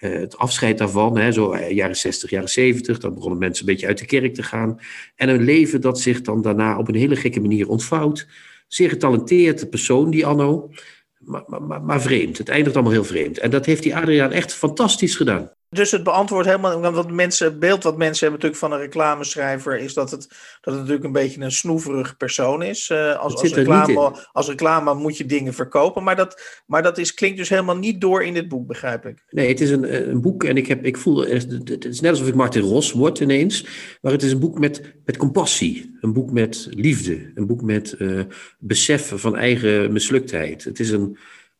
eh, 0.02 0.12
het 0.12 0.36
afscheid 0.36 0.78
daarvan, 0.78 1.18
hè, 1.18 1.32
zo 1.32 1.52
eh, 1.52 1.70
jaren 1.70 1.96
60, 1.96 2.30
jaren 2.30 2.48
70, 2.48 2.98
dan 2.98 3.14
begonnen 3.14 3.38
mensen 3.38 3.66
een 3.66 3.72
beetje 3.72 3.86
uit 3.86 3.98
de 3.98 4.06
kerk 4.06 4.34
te 4.34 4.42
gaan. 4.42 4.80
En 5.16 5.28
een 5.28 5.42
leven 5.42 5.80
dat 5.80 6.00
zich 6.00 6.20
dan 6.20 6.42
daarna 6.42 6.78
op 6.78 6.88
een 6.88 6.94
hele 6.94 7.16
gekke 7.16 7.40
manier 7.40 7.68
ontvouwt. 7.68 8.26
Zeer 8.68 8.88
getalenteerde 8.88 9.66
persoon, 9.66 10.10
die 10.10 10.26
Anno, 10.26 10.70
maar, 11.18 11.44
maar, 11.46 11.82
maar 11.82 12.02
vreemd. 12.02 12.38
Het 12.38 12.48
eindigt 12.48 12.74
allemaal 12.74 12.92
heel 12.92 13.04
vreemd. 13.04 13.38
En 13.38 13.50
dat 13.50 13.66
heeft 13.66 13.82
die 13.82 13.96
Adriaan 13.96 14.32
echt 14.32 14.54
fantastisch 14.54 15.16
gedaan. 15.16 15.50
Dus 15.72 15.90
het 15.90 16.02
beantwoord 16.02 16.46
helemaal, 16.46 16.80
want 16.80 16.96
wat 16.96 17.10
mensen, 17.10 17.46
het 17.46 17.58
beeld 17.58 17.82
wat 17.82 17.96
mensen 17.96 18.28
hebben 18.28 18.40
natuurlijk 18.40 18.60
van 18.60 18.72
een 18.72 18.86
reclameschrijver 18.86 19.78
is 19.78 19.94
dat 19.94 20.10
het, 20.10 20.28
dat 20.60 20.74
het 20.74 20.74
natuurlijk 20.74 21.04
een 21.04 21.12
beetje 21.12 21.40
een 21.40 21.52
snoeverig 21.52 22.16
persoon 22.16 22.62
is. 22.62 22.90
Eh, 22.90 23.18
als, 23.18 23.34
als, 23.34 23.54
reclame, 23.54 24.26
als 24.32 24.48
reclame 24.48 24.94
moet 24.94 25.16
je 25.16 25.26
dingen 25.26 25.54
verkopen, 25.54 26.02
maar 26.02 26.16
dat, 26.16 26.62
maar 26.66 26.82
dat 26.82 26.98
is, 26.98 27.14
klinkt 27.14 27.38
dus 27.38 27.48
helemaal 27.48 27.76
niet 27.76 28.00
door 28.00 28.22
in 28.22 28.34
dit 28.34 28.48
boek, 28.48 28.66
begrijp 28.66 29.06
ik. 29.06 29.24
Nee, 29.28 29.48
het 29.48 29.60
is 29.60 29.70
een, 29.70 30.10
een 30.10 30.20
boek 30.20 30.44
en 30.44 30.56
ik, 30.56 30.66
heb, 30.66 30.84
ik 30.84 30.96
voel, 30.96 31.26
het 31.26 31.84
is 31.84 32.00
net 32.00 32.10
alsof 32.10 32.28
ik 32.28 32.34
Martin 32.34 32.62
Ros 32.62 32.92
word 32.92 33.18
ineens, 33.18 33.66
maar 34.00 34.12
het 34.12 34.22
is 34.22 34.32
een 34.32 34.40
boek 34.40 34.58
met, 34.58 34.94
met 35.04 35.16
compassie, 35.16 35.98
een 36.00 36.12
boek 36.12 36.30
met 36.30 36.68
liefde, 36.70 37.30
een 37.34 37.46
boek 37.46 37.62
met 37.62 37.94
uh, 37.98 38.20
besef 38.58 39.12
van 39.14 39.36
eigen 39.36 39.92
misluktheid. 39.92 40.64
Het 40.64 40.80
is 40.80 40.90
een, 40.90 41.16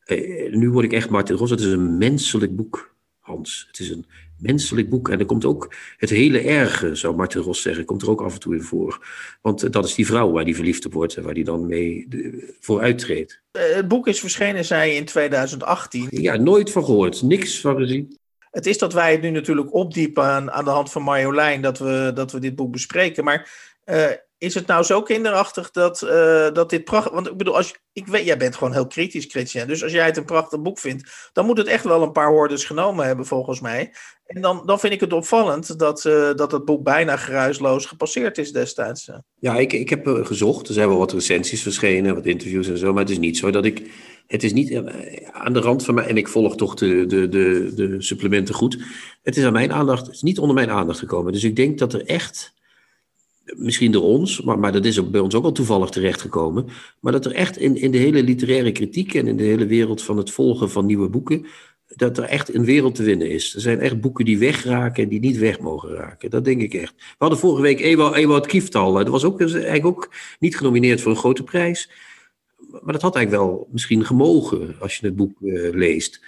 uh, 0.07 0.55
nu 0.55 0.71
word 0.71 0.85
ik 0.85 0.93
echt 0.93 1.11
Martin 1.11 1.37
Ros, 1.37 1.51
het 1.51 1.61
is 1.61 1.67
een 1.67 1.99
menselijk 1.99 2.57
boek, 2.57 2.92
Hans. 3.33 3.65
Het 3.67 3.79
is 3.79 3.91
een 3.91 4.07
menselijk 4.39 4.89
boek 4.89 5.09
en 5.09 5.19
er 5.19 5.27
komt 5.27 5.45
ook 5.45 5.75
het 5.97 6.11
hele 6.11 6.41
erge, 6.41 6.95
zou 6.95 7.17
Martin 7.17 7.41
Ros 7.41 7.63
zeggen, 7.63 7.85
komt 7.85 8.03
er 8.03 8.11
ook 8.11 8.23
af 8.23 8.35
en 8.35 8.41
toe 8.41 8.55
in 8.55 8.63
voor. 8.63 9.07
Want 9.43 9.65
uh, 9.65 9.71
dat 9.71 9.85
is 9.85 9.95
die 9.95 10.07
vrouw 10.07 10.31
waar 10.31 10.45
die 10.45 10.55
verliefd 10.55 10.87
op 10.87 10.93
wordt 10.93 11.17
en 11.17 11.23
waar 11.23 11.35
die 11.35 11.45
dan 11.45 11.67
mee 11.67 12.09
voor 12.61 12.81
uittreedt. 12.81 13.43
Uh, 13.53 13.63
het 13.75 13.89
boek 13.89 14.09
is 14.09 14.21
verschenen, 14.21 14.65
zei 14.65 14.93
in 14.93 15.05
2018. 15.05 16.09
Ja, 16.11 16.37
nooit 16.37 16.71
van 16.71 16.85
gehoord, 16.85 17.23
niks 17.23 17.61
van 17.61 17.77
gezien. 17.77 18.19
Het 18.51 18.67
is 18.67 18.79
dat 18.79 18.93
wij 18.93 19.13
het 19.13 19.23
nu 19.23 19.31
natuurlijk 19.31 19.75
opdiepen 19.75 20.25
aan, 20.25 20.51
aan 20.51 20.65
de 20.65 20.71
hand 20.71 20.91
van 20.91 21.03
Marjolein 21.03 21.63
dat 21.63 21.79
we, 21.79 22.11
dat 22.15 22.33
we 22.33 22.41
dit 22.41 22.57
boek 22.57 22.73
bespreken. 22.73 23.25
Maar 23.25 23.51
uh, 23.87 24.07
is 24.43 24.55
het 24.55 24.67
nou 24.67 24.85
zo 24.85 25.03
kinderachtig 25.03 25.71
dat, 25.71 26.03
uh, 26.03 26.51
dat 26.53 26.71
dit 26.71 26.85
prachtig... 26.85 27.13
Want 27.13 27.27
ik 27.27 27.37
bedoel, 27.37 27.57
als 27.57 27.75
ik 27.93 28.07
weet, 28.07 28.25
jij 28.25 28.37
bent 28.37 28.57
gewoon 28.57 28.73
heel 28.73 28.87
kritisch, 28.87 29.25
Christian. 29.25 29.67
Dus 29.67 29.83
als 29.83 29.93
jij 29.93 30.07
het 30.07 30.17
een 30.17 30.25
prachtig 30.25 30.63
boek 30.63 30.79
vindt, 30.79 31.31
dan 31.33 31.47
moet 31.47 31.59
het 31.59 31.67
echt 31.67 31.85
wel 31.85 32.03
een 32.03 32.13
paar 32.13 32.31
hordes 32.31 32.65
genomen 32.65 33.07
hebben, 33.07 33.27
volgens 33.27 33.61
mij. 33.61 33.95
En 34.27 34.41
dan, 34.41 34.63
dan 34.67 34.81
vind 34.81 34.93
ik 34.93 35.01
het 35.01 35.13
opvallend 35.13 35.79
dat, 35.79 36.05
uh, 36.05 36.35
dat 36.35 36.53
het 36.53 36.65
boek 36.65 36.83
bijna 36.83 37.17
geruisloos 37.17 37.87
gepasseerd 37.87 38.39
is 38.39 38.53
destijds. 38.53 39.11
Ja, 39.35 39.57
ik, 39.57 39.73
ik 39.73 39.91
heb 39.91 40.07
gezocht. 40.07 40.69
Er 40.69 40.75
zijn 40.75 40.89
wel 40.89 40.99
wat 40.99 41.13
recensies 41.13 41.63
verschenen, 41.63 42.15
wat 42.15 42.27
interviews 42.27 42.69
en 42.69 42.79
zo. 42.79 42.93
Maar 42.93 43.03
het 43.03 43.13
is 43.13 43.19
niet 43.19 43.39
zo 43.39 43.51
dat 43.51 43.65
ik... 43.65 43.91
Het 44.27 44.43
is 44.43 44.53
niet 44.53 44.71
eh, 44.71 44.81
aan 45.33 45.53
de 45.53 45.61
rand 45.61 45.85
van 45.85 45.95
mij... 45.95 46.07
En 46.07 46.17
ik 46.17 46.29
volg 46.29 46.57
toch 46.57 46.75
de, 46.75 47.07
de, 47.07 47.29
de, 47.29 47.73
de 47.75 48.03
supplementen 48.03 48.55
goed. 48.55 48.79
Het 49.23 49.37
is 49.37 49.45
aan 49.45 49.53
mijn 49.53 49.73
aandacht... 49.73 50.07
Het 50.07 50.15
is 50.15 50.23
niet 50.23 50.39
onder 50.39 50.55
mijn 50.55 50.71
aandacht 50.71 50.99
gekomen. 50.99 51.33
Dus 51.33 51.45
ik 51.45 51.57
denk 51.57 51.79
dat 51.79 51.93
er 51.93 52.05
echt 52.07 52.61
misschien 53.45 53.93
door 53.93 54.03
ons, 54.03 54.43
maar, 54.43 54.59
maar 54.59 54.73
dat 54.73 54.85
is 54.85 55.01
ook 55.01 55.11
bij 55.11 55.21
ons 55.21 55.35
ook 55.35 55.45
al 55.45 55.53
toevallig 55.53 55.91
terechtgekomen, 55.91 56.67
maar 57.01 57.13
dat 57.13 57.25
er 57.25 57.33
echt 57.33 57.57
in, 57.57 57.77
in 57.77 57.91
de 57.91 57.99
hele 57.99 58.23
literaire 58.23 58.73
kritiek 58.73 59.15
en 59.15 59.27
in 59.27 59.37
de 59.37 59.45
hele 59.45 59.67
wereld 59.67 60.03
van 60.03 60.17
het 60.17 60.31
volgen 60.31 60.71
van 60.71 60.87
nieuwe 60.87 61.09
boeken, 61.09 61.47
dat 61.97 62.19
er 62.19 62.25
echt 62.25 62.55
een 62.55 62.65
wereld 62.65 62.95
te 62.95 63.03
winnen 63.03 63.31
is. 63.31 63.55
Er 63.55 63.61
zijn 63.61 63.81
echt 63.81 64.01
boeken 64.01 64.25
die 64.25 64.39
wegraken 64.39 65.03
en 65.03 65.09
die 65.09 65.21
niet 65.21 65.39
weg 65.39 65.61
mogen 65.61 65.95
raken. 65.95 66.31
Dat 66.31 66.45
denk 66.45 66.61
ik 66.61 66.75
echt. 66.75 66.95
We 66.97 67.15
hadden 67.19 67.39
vorige 67.39 67.63
week 67.63 67.81
Ewout, 67.81 68.47
Kieftal. 68.47 68.93
Dat 68.93 69.09
was 69.09 69.25
ook 69.25 69.41
eigenlijk 69.41 69.87
ook 69.87 70.11
niet 70.39 70.57
genomineerd 70.57 71.01
voor 71.01 71.11
een 71.11 71.19
grote 71.19 71.43
prijs. 71.43 71.91
maar 72.83 72.93
dat 72.93 73.03
had 73.03 73.17
eigenlijk 73.17 73.45
wel 73.45 73.69
misschien 73.73 74.05
gemogen 74.05 74.75
als 74.79 74.97
je 74.97 75.07
het 75.07 75.17
boek 75.17 75.41
uh, 75.41 75.75
leest. 75.75 76.21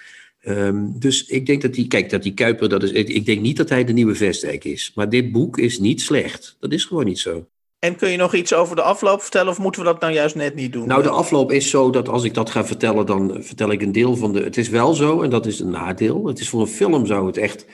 Um, 0.48 0.94
dus 0.98 1.26
ik 1.26 1.46
denk 1.46 1.62
dat 1.62 1.74
die, 1.74 1.86
kijk, 1.86 2.10
dat 2.10 2.22
die 2.22 2.34
Kuiper, 2.34 2.68
dat 2.68 2.82
is, 2.82 2.90
ik, 2.90 3.08
ik, 3.08 3.26
denk 3.26 3.40
niet 3.40 3.56
dat 3.56 3.68
hij 3.68 3.84
de 3.84 3.92
nieuwe 3.92 4.14
Vestdijk 4.14 4.64
is. 4.64 4.92
Maar 4.94 5.08
dit 5.08 5.32
boek 5.32 5.58
is 5.58 5.78
niet 5.78 6.00
slecht. 6.00 6.56
Dat 6.60 6.72
is 6.72 6.84
gewoon 6.84 7.04
niet 7.04 7.18
zo. 7.18 7.46
En 7.78 7.96
kun 7.96 8.10
je 8.10 8.16
nog 8.16 8.34
iets 8.34 8.54
over 8.54 8.76
de 8.76 8.82
afloop 8.82 9.22
vertellen 9.22 9.50
of 9.50 9.58
moeten 9.58 9.80
we 9.82 9.86
dat 9.86 10.00
nou 10.00 10.12
juist 10.12 10.34
net 10.34 10.54
niet 10.54 10.72
doen? 10.72 10.88
Nou, 10.88 11.02
de 11.02 11.08
afloop 11.08 11.52
is 11.52 11.70
zo 11.70 11.90
dat 11.90 12.08
als 12.08 12.24
ik 12.24 12.34
dat 12.34 12.50
ga 12.50 12.64
vertellen, 12.64 13.06
dan 13.06 13.36
vertel 13.42 13.70
ik 13.70 13.82
een 13.82 13.92
deel 13.92 14.16
van 14.16 14.32
de. 14.32 14.40
Het 14.42 14.56
is 14.56 14.68
wel 14.68 14.94
zo, 14.94 15.22
en 15.22 15.30
dat 15.30 15.46
is 15.46 15.60
een 15.60 15.70
nadeel. 15.70 16.26
Het 16.26 16.40
is 16.40 16.48
voor 16.48 16.60
een 16.60 16.66
film 16.66 17.06
zou 17.06 17.26
het 17.26 17.36
echt. 17.36 17.66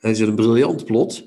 Het 0.00 0.10
is 0.10 0.20
een 0.20 0.34
briljant 0.34 0.84
plot. 0.84 1.24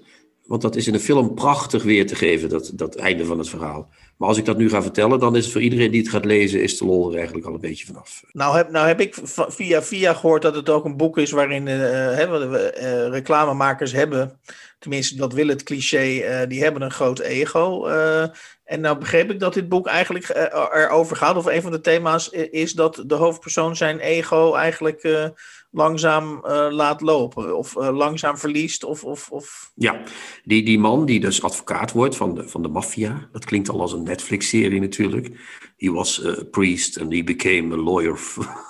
Want 0.49 0.61
dat 0.61 0.75
is 0.75 0.87
in 0.87 0.93
een 0.93 0.99
film 0.99 1.33
prachtig 1.33 1.83
weer 1.83 2.07
te 2.07 2.15
geven, 2.15 2.49
dat, 2.49 2.71
dat 2.73 2.95
einde 2.95 3.25
van 3.25 3.37
het 3.37 3.49
verhaal. 3.49 3.89
Maar 4.17 4.27
als 4.27 4.37
ik 4.37 4.45
dat 4.45 4.57
nu 4.57 4.69
ga 4.69 4.81
vertellen, 4.81 5.19
dan 5.19 5.35
is 5.35 5.43
het 5.43 5.53
voor 5.53 5.61
iedereen 5.61 5.91
die 5.91 6.01
het 6.01 6.09
gaat 6.09 6.25
lezen, 6.25 6.61
is 6.61 6.77
de 6.77 6.85
lol 6.85 7.09
er 7.09 7.17
eigenlijk 7.17 7.47
al 7.47 7.53
een 7.53 7.59
beetje 7.59 7.85
vanaf. 7.85 8.23
Nou 8.31 8.57
heb, 8.57 8.69
nou 8.69 8.87
heb 8.87 8.99
ik 8.99 9.15
via 9.23 9.81
via 9.81 10.13
gehoord 10.13 10.41
dat 10.41 10.55
het 10.55 10.69
ook 10.69 10.85
een 10.85 10.97
boek 10.97 11.17
is 11.17 11.31
waarin 11.31 11.67
uh, 11.67 13.07
reclamemakers 13.07 13.91
hebben, 13.91 14.39
tenminste 14.79 15.15
dat 15.15 15.33
wil 15.33 15.47
het 15.47 15.63
cliché, 15.63 16.03
uh, 16.03 16.47
die 16.47 16.63
hebben 16.63 16.81
een 16.81 16.91
groot 16.91 17.19
ego. 17.19 17.85
en 18.63 18.81
nou 18.81 18.97
begreep 18.97 19.31
ik 19.31 19.39
dat 19.39 19.53
dit 19.53 19.69
boek 19.69 19.87
eigenlijk 19.87 20.29
erover 20.73 21.15
gaat, 21.15 21.35
of 21.35 21.45
een 21.45 21.61
van 21.61 21.71
de 21.71 21.81
thema's 21.81 22.29
is 22.29 22.73
dat 22.73 23.03
de 23.05 23.15
hoofdpersoon 23.15 23.75
zijn 23.75 23.99
ego 23.99 24.53
eigenlijk 24.53 25.31
langzaam 25.71 26.43
uh, 26.45 26.67
laat 26.69 27.01
lopen 27.01 27.57
of 27.57 27.75
uh, 27.75 27.97
langzaam 27.97 28.37
verliest. 28.37 28.83
Of, 28.83 29.03
of, 29.03 29.31
of... 29.31 29.71
Ja, 29.75 30.01
die, 30.43 30.63
die 30.63 30.79
man 30.79 31.05
die 31.05 31.19
dus 31.19 31.43
advocaat 31.43 31.91
wordt 31.91 32.15
van 32.15 32.35
de, 32.35 32.47
van 32.47 32.61
de 32.61 32.67
maffia, 32.67 33.29
dat 33.31 33.45
klinkt 33.45 33.69
al 33.69 33.81
als 33.81 33.93
een 33.93 34.03
Netflix-serie 34.03 34.79
natuurlijk. 34.79 35.29
He 35.77 35.91
was 35.91 36.25
a 36.25 36.43
priest 36.43 36.99
and 36.99 37.13
he 37.13 37.23
became 37.23 37.75
a 37.75 37.77
lawyer, 37.77 38.19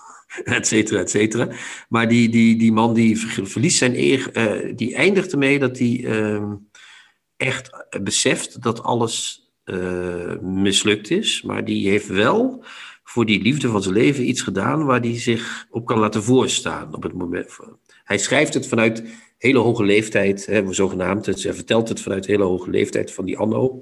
et 0.57 0.67
cetera, 0.67 0.99
et 0.99 1.09
cetera. 1.09 1.47
Maar 1.89 2.07
die, 2.07 2.29
die, 2.29 2.55
die 2.55 2.71
man 2.71 2.93
die 2.93 3.17
verliest 3.43 3.77
zijn 3.77 3.95
eer, 3.95 4.29
uh, 4.33 4.75
die 4.75 4.95
eindigt 4.95 5.31
ermee 5.31 5.59
dat 5.59 5.77
hij 5.77 5.99
uh, 5.99 6.51
echt 7.37 7.87
beseft 8.01 8.61
dat 8.61 8.83
alles 8.83 9.47
mislukt 10.41 11.09
is. 11.09 11.41
Maar 11.41 11.65
die 11.65 11.89
heeft 11.89 12.07
wel 12.07 12.63
voor 13.09 13.25
die 13.25 13.41
liefde 13.41 13.67
van 13.67 13.81
zijn 13.81 13.95
leven 13.95 14.29
iets 14.29 14.41
gedaan 14.41 14.85
waar 14.85 14.99
hij 14.99 15.19
zich 15.19 15.67
op 15.69 15.85
kan 15.85 15.99
laten 15.99 16.23
voorstaan 16.23 16.95
op 16.95 17.03
het 17.03 17.13
moment. 17.13 17.57
Hij 18.03 18.17
schrijft 18.17 18.53
het 18.53 18.67
vanuit 18.67 19.03
hele 19.37 19.59
hoge 19.59 19.83
leeftijd, 19.83 20.45
hè, 20.45 20.73
zogenaamd. 20.73 21.25
Dus 21.25 21.43
hij 21.43 21.53
vertelt 21.53 21.89
het 21.89 22.01
vanuit 22.01 22.25
hele 22.25 22.43
hoge 22.43 22.69
leeftijd 22.69 23.11
van 23.11 23.25
die 23.25 23.37
Anno. 23.37 23.79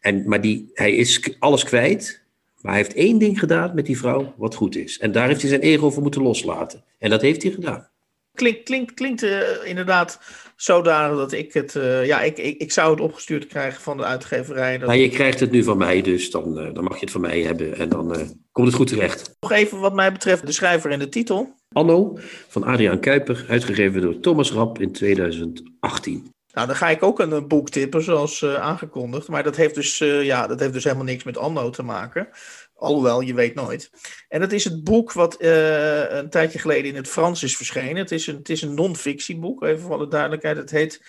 En, 0.00 0.28
maar 0.28 0.40
die, 0.40 0.70
hij 0.74 0.94
is 0.94 1.36
alles 1.38 1.64
kwijt, 1.64 2.22
maar 2.60 2.72
hij 2.72 2.82
heeft 2.82 2.96
één 2.96 3.18
ding 3.18 3.38
gedaan 3.38 3.74
met 3.74 3.86
die 3.86 3.98
vrouw 3.98 4.34
wat 4.36 4.54
goed 4.54 4.76
is. 4.76 4.98
En 4.98 5.12
daar 5.12 5.28
heeft 5.28 5.40
hij 5.40 5.50
zijn 5.50 5.62
ego 5.62 5.90
voor 5.90 6.02
moeten 6.02 6.22
loslaten. 6.22 6.84
En 6.98 7.10
dat 7.10 7.22
heeft 7.22 7.42
hij 7.42 7.52
gedaan. 7.52 7.88
Klinkt, 8.36 8.62
klinkt, 8.62 8.94
klinkt 8.94 9.22
uh, 9.22 9.40
inderdaad 9.64 10.20
zodanig 10.56 11.16
dat 11.16 11.32
ik 11.32 11.52
het. 11.52 11.74
Uh, 11.74 12.06
ja, 12.06 12.20
ik, 12.20 12.38
ik, 12.38 12.60
ik 12.60 12.72
zou 12.72 12.90
het 12.90 13.00
opgestuurd 13.00 13.46
krijgen 13.46 13.82
van 13.82 13.96
de 13.96 14.04
uitgeverij. 14.04 14.78
Dat... 14.78 14.88
Nou, 14.88 15.00
je 15.00 15.08
krijgt 15.08 15.40
het 15.40 15.50
nu 15.50 15.62
van 15.62 15.78
mij, 15.78 16.02
dus 16.02 16.30
dan, 16.30 16.58
uh, 16.58 16.74
dan 16.74 16.84
mag 16.84 16.94
je 16.94 17.00
het 17.00 17.10
van 17.10 17.20
mij 17.20 17.40
hebben. 17.40 17.76
En 17.76 17.88
dan 17.88 18.16
komt 18.52 18.66
het 18.66 18.76
goed 18.76 18.86
terecht. 18.86 19.36
Nog 19.40 19.52
even 19.52 19.80
wat 19.80 19.94
mij 19.94 20.12
betreft 20.12 20.46
de 20.46 20.52
schrijver 20.52 20.90
en 20.90 20.98
de 20.98 21.08
titel. 21.08 21.54
Anno 21.72 22.18
van 22.48 22.64
Adriaan 22.64 23.00
Kuiper, 23.00 23.44
uitgegeven 23.48 24.00
door 24.00 24.20
Thomas 24.20 24.52
Rap 24.52 24.80
in 24.80 24.92
2018. 24.92 26.34
Nou, 26.52 26.66
dan 26.66 26.76
ga 26.76 26.88
ik 26.88 27.02
ook 27.02 27.18
een 27.18 27.48
boek 27.48 27.70
tippen, 27.70 28.02
zoals 28.02 28.44
aangekondigd. 28.44 29.28
Maar 29.28 29.42
dat 29.42 29.56
heeft, 29.56 29.74
dus, 29.74 29.98
ja, 29.98 30.46
dat 30.46 30.60
heeft 30.60 30.72
dus 30.72 30.84
helemaal 30.84 31.04
niks 31.04 31.24
met 31.24 31.38
Anno 31.38 31.70
te 31.70 31.82
maken. 31.82 32.28
Alhoewel, 32.76 33.20
je 33.20 33.34
weet 33.34 33.54
nooit. 33.54 33.90
En 34.28 34.40
dat 34.40 34.52
is 34.52 34.64
het 34.64 34.84
boek 34.84 35.12
wat 35.12 35.42
uh, 35.42 36.10
een 36.10 36.30
tijdje 36.30 36.58
geleden 36.58 36.90
in 36.90 36.96
het 36.96 37.08
Frans 37.08 37.42
is 37.42 37.56
verschenen. 37.56 37.96
Het 37.96 38.12
is 38.12 38.26
een, 38.26 38.36
het 38.36 38.48
is 38.48 38.62
een 38.62 38.74
non-fictieboek, 38.74 39.62
even 39.62 39.80
voor 39.80 39.98
de 39.98 40.08
duidelijkheid. 40.08 40.56
Het 40.56 40.70
heet, 40.70 41.02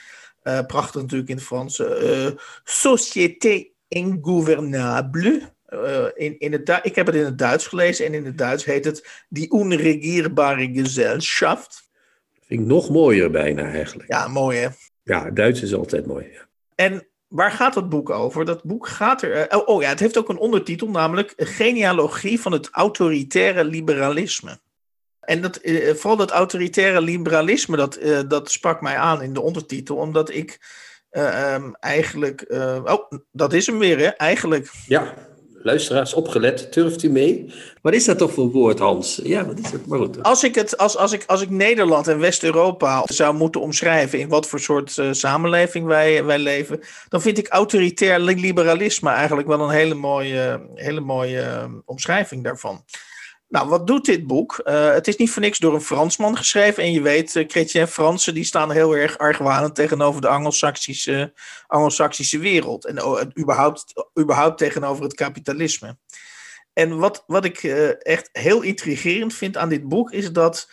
prachtig 0.67 1.01
natuurlijk 1.01 1.29
in 1.29 1.35
het 1.35 1.45
Frans, 1.45 1.83
Société 2.63 3.67
Ingouvernable. 3.87 5.55
Uh, 5.69 6.05
in, 6.13 6.39
in 6.39 6.51
het 6.51 6.79
ik 6.83 6.95
heb 6.95 7.05
het 7.05 7.15
in 7.15 7.25
het 7.25 7.37
Duits 7.37 7.67
gelezen 7.67 8.05
en 8.05 8.13
in 8.13 8.25
het 8.25 8.37
Duits 8.37 8.65
heet 8.65 8.85
het 8.85 9.25
Die 9.29 9.55
Unregierbare 9.55 10.69
Gesellschaft. 10.73 11.89
Vind 12.45 12.61
ik 12.61 12.65
nog 12.65 12.89
mooier 12.89 13.31
bijna 13.31 13.71
eigenlijk. 13.71 14.09
Ja, 14.11 14.27
mooi 14.27 14.57
hè? 14.57 14.67
Ja, 15.03 15.31
Duits 15.31 15.61
is 15.61 15.73
altijd 15.73 16.05
mooi. 16.05 16.29
Ja. 16.31 16.47
En 16.75 17.07
waar 17.27 17.51
gaat 17.51 17.73
dat 17.73 17.89
boek 17.89 18.09
over? 18.09 18.45
Dat 18.45 18.63
boek 18.63 18.87
gaat 18.87 19.21
er. 19.21 19.51
Uh, 19.53 19.59
oh, 19.59 19.67
oh, 19.67 19.81
ja, 19.81 19.89
het 19.89 19.99
heeft 19.99 20.17
ook 20.17 20.29
een 20.29 20.37
ondertitel, 20.37 20.89
namelijk 20.89 21.33
Genealogie 21.37 22.41
van 22.41 22.51
het 22.51 22.69
autoritaire 22.71 23.63
liberalisme. 23.63 24.59
En 25.19 25.41
dat, 25.41 25.59
uh, 25.63 25.93
vooral 25.93 26.17
dat 26.17 26.31
autoritaire 26.31 27.01
liberalisme, 27.01 27.77
dat, 27.77 27.99
dat 28.27 28.51
sprak 28.51 28.81
mij 28.81 28.97
aan 28.97 29.21
in 29.21 29.33
de 29.33 29.41
ondertitel, 29.41 29.95
omdat 29.95 30.29
ik 30.29 30.59
um, 31.11 31.75
eigenlijk. 31.75 32.45
oh, 32.83 33.11
dat 33.31 33.53
is 33.53 33.67
hem 33.67 33.79
weer, 33.79 33.97
hè? 33.97 34.07
Eigenlijk. 34.07 34.71
Ja, 34.85 35.13
luisteraars 35.61 36.13
opgelet, 36.13 36.73
durft 36.73 37.03
u 37.03 37.09
mee? 37.09 37.53
Wat 37.81 37.93
is 37.93 38.05
dat 38.05 38.17
toch 38.17 38.33
voor 38.33 38.51
woord, 38.51 38.79
Hans? 38.79 39.19
Ja, 39.23 39.45
wat 39.45 39.59
is 39.59 39.71
het? 39.71 39.85
Maar 39.85 39.99
goed. 39.99 40.23
Als 40.23 40.43
ik, 40.43 40.55
het, 40.55 40.77
als, 40.77 40.97
als, 40.97 41.11
ik, 41.11 41.23
als 41.27 41.41
ik 41.41 41.49
Nederland 41.49 42.07
en 42.07 42.19
West-Europa 42.19 43.03
zou 43.05 43.35
moeten 43.35 43.61
omschrijven 43.61 44.19
in 44.19 44.29
wat 44.29 44.47
voor 44.47 44.59
soort 44.59 44.97
uh, 44.97 45.07
samenleving 45.11 45.85
wij, 45.85 46.23
wij 46.23 46.39
leven, 46.39 46.79
dan 47.09 47.21
vind 47.21 47.37
ik 47.37 47.47
autoritair 47.47 48.19
liberalisme 48.19 49.09
eigenlijk 49.09 49.47
wel 49.47 49.61
een 49.61 49.69
hele 49.69 49.95
mooie, 49.95 50.61
hele 50.73 51.01
mooie 51.01 51.41
uh, 51.41 51.63
omschrijving 51.85 52.43
daarvan. 52.43 52.83
Nou, 53.49 53.69
wat 53.69 53.87
doet 53.87 54.05
dit 54.05 54.27
boek? 54.27 54.61
Uh, 54.65 54.91
het 54.91 55.07
is 55.07 55.15
niet 55.15 55.31
voor 55.31 55.41
niks 55.41 55.57
door 55.57 55.73
een 55.73 55.81
Fransman 55.81 56.37
geschreven. 56.37 56.83
En 56.83 56.91
je 56.91 57.01
weet, 57.01 57.35
uh, 57.35 57.43
Chrétien 57.47 57.87
Fransen 57.87 58.33
die 58.33 58.43
staan 58.43 58.71
heel 58.71 58.95
erg 58.95 59.17
argwanend 59.17 59.75
tegenover 59.75 60.21
de 60.21 60.27
Anglo-Saxische 60.27 61.33
Anglo 61.67 62.39
wereld. 62.39 62.85
En 62.85 62.95
uh, 62.95 63.21
überhaupt, 63.39 64.06
überhaupt 64.19 64.57
tegenover 64.57 65.03
het 65.03 65.13
kapitalisme. 65.13 65.97
En 66.73 66.97
wat, 66.97 67.23
wat 67.27 67.45
ik 67.45 67.63
echt 67.99 68.29
heel 68.31 68.61
intrigerend 68.61 69.33
vind 69.33 69.57
aan 69.57 69.69
dit 69.69 69.87
boek, 69.87 70.11
is 70.11 70.31
dat 70.31 70.69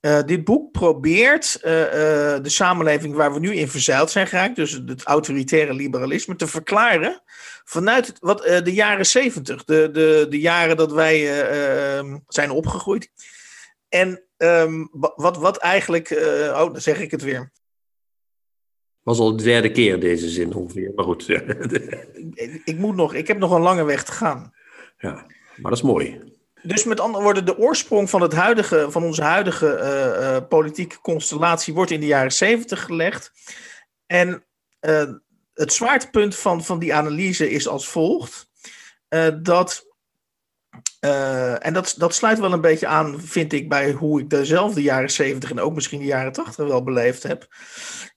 uh, 0.00 0.22
dit 0.22 0.44
boek 0.44 0.72
probeert 0.72 1.56
uh, 1.56 1.62
de 1.62 2.40
samenleving 2.42 3.14
waar 3.14 3.32
we 3.32 3.38
nu 3.38 3.54
in 3.54 3.68
verzeild 3.68 4.10
zijn 4.10 4.26
geraakt, 4.26 4.56
dus 4.56 4.72
het 4.72 5.02
autoritaire 5.02 5.74
liberalisme, 5.74 6.36
te 6.36 6.46
verklaren 6.46 7.22
vanuit 7.64 8.12
wat, 8.20 8.42
de 8.64 8.72
jaren 8.72 9.06
zeventig, 9.06 9.64
de, 9.64 9.90
de, 9.92 10.26
de 10.28 10.40
jaren 10.40 10.76
dat 10.76 10.92
wij 10.92 11.48
ehm, 11.48 12.18
zijn 12.26 12.50
opgegroeid. 12.50 13.10
En 13.88 14.22
um, 14.36 14.88
wat, 14.92 15.36
wat 15.36 15.56
eigenlijk, 15.56 16.10
oh, 16.50 16.72
dan 16.72 16.80
zeg 16.80 17.00
ik 17.00 17.10
het 17.10 17.22
weer. 17.22 17.52
Was 19.08 19.18
al 19.18 19.36
de 19.36 19.42
derde 19.42 19.70
keer 19.70 20.00
deze 20.00 20.28
zin 20.28 20.54
ongeveer, 20.54 20.92
maar 20.94 21.04
goed. 21.04 21.28
ik, 22.34 22.60
ik, 22.64 22.78
moet 22.78 22.96
nog, 22.96 23.14
ik 23.14 23.26
heb 23.26 23.38
nog 23.38 23.50
een 23.50 23.60
lange 23.60 23.84
weg 23.84 24.04
te 24.04 24.12
gaan. 24.12 24.54
Ja, 24.98 25.12
maar 25.56 25.70
dat 25.70 25.72
is 25.72 25.82
mooi. 25.82 26.20
Dus 26.62 26.84
met 26.84 27.00
andere 27.00 27.24
woorden, 27.24 27.44
de 27.44 27.58
oorsprong 27.58 28.10
van, 28.10 28.22
het 28.22 28.32
huidige, 28.32 28.86
van 28.90 29.04
onze 29.04 29.22
huidige 29.22 29.66
uh, 29.66 30.36
uh, 30.36 30.48
politieke 30.48 31.00
constellatie 31.00 31.74
wordt 31.74 31.90
in 31.90 32.00
de 32.00 32.06
jaren 32.06 32.32
zeventig 32.32 32.84
gelegd. 32.84 33.32
En 34.06 34.44
uh, 34.80 35.12
het 35.54 35.72
zwaartepunt 35.72 36.36
van, 36.36 36.64
van 36.64 36.78
die 36.78 36.94
analyse 36.94 37.50
is 37.50 37.68
als 37.68 37.88
volgt: 37.88 38.50
dat. 39.42 39.86
En 41.00 41.72
dat, 41.72 41.94
dat 41.98 42.14
sluit 42.14 42.38
wel 42.38 42.52
een 42.52 42.60
beetje 42.60 42.86
aan, 42.86 43.20
vind 43.20 43.52
ik, 43.52 43.68
bij 43.68 43.92
hoe 43.92 44.20
ik 44.20 44.30
dezelfde 44.30 44.82
jaren 44.82 45.10
zeventig 45.10 45.50
en 45.50 45.60
ook 45.60 45.74
misschien 45.74 45.98
de 45.98 46.04
jaren 46.04 46.32
tachtig 46.32 46.66
wel 46.66 46.82
beleefd 46.82 47.22
heb. 47.22 47.46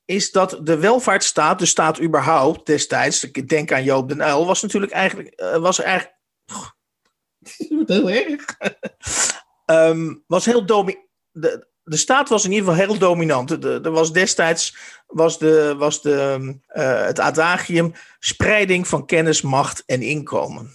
Is 0.06 0.32
dat 0.32 0.60
de 0.64 0.78
welvaartsstaat, 0.78 1.60
de 1.60 1.66
staat 1.66 2.02
überhaupt 2.02 2.66
destijds, 2.66 3.24
ik 3.24 3.50
denk 3.50 3.72
aan 3.72 3.84
Joop 3.84 4.10
den 4.10 4.22
Uyl, 4.22 4.46
was 4.46 4.62
natuurlijk 4.62 4.92
eigenlijk, 4.92 5.42
was 5.60 5.80
eigenlijk 5.80 6.20
heel 7.86 8.10
erg. 8.10 8.58
um, 9.66 10.24
was 10.28 10.46
heel. 10.46 10.66
De, 11.32 11.70
de 11.84 11.98
staat 11.98 12.30
was 12.30 12.46
in 12.46 12.52
ieder 12.52 12.70
geval 12.70 12.88
heel 12.88 12.98
dominant. 12.98 13.64
Er 13.64 13.92
was 13.92 14.14
destijds 14.14 14.76
was 15.08 15.38
de, 15.38 15.76
was 15.78 16.02
de, 16.02 16.54
uh, 16.74 17.06
het 17.06 17.20
adagium 17.20 17.94
spreiding 18.20 18.88
van 18.88 19.06
kennis, 19.06 19.42
macht 19.42 19.84
en 19.86 20.02
inkomen. 20.02 20.70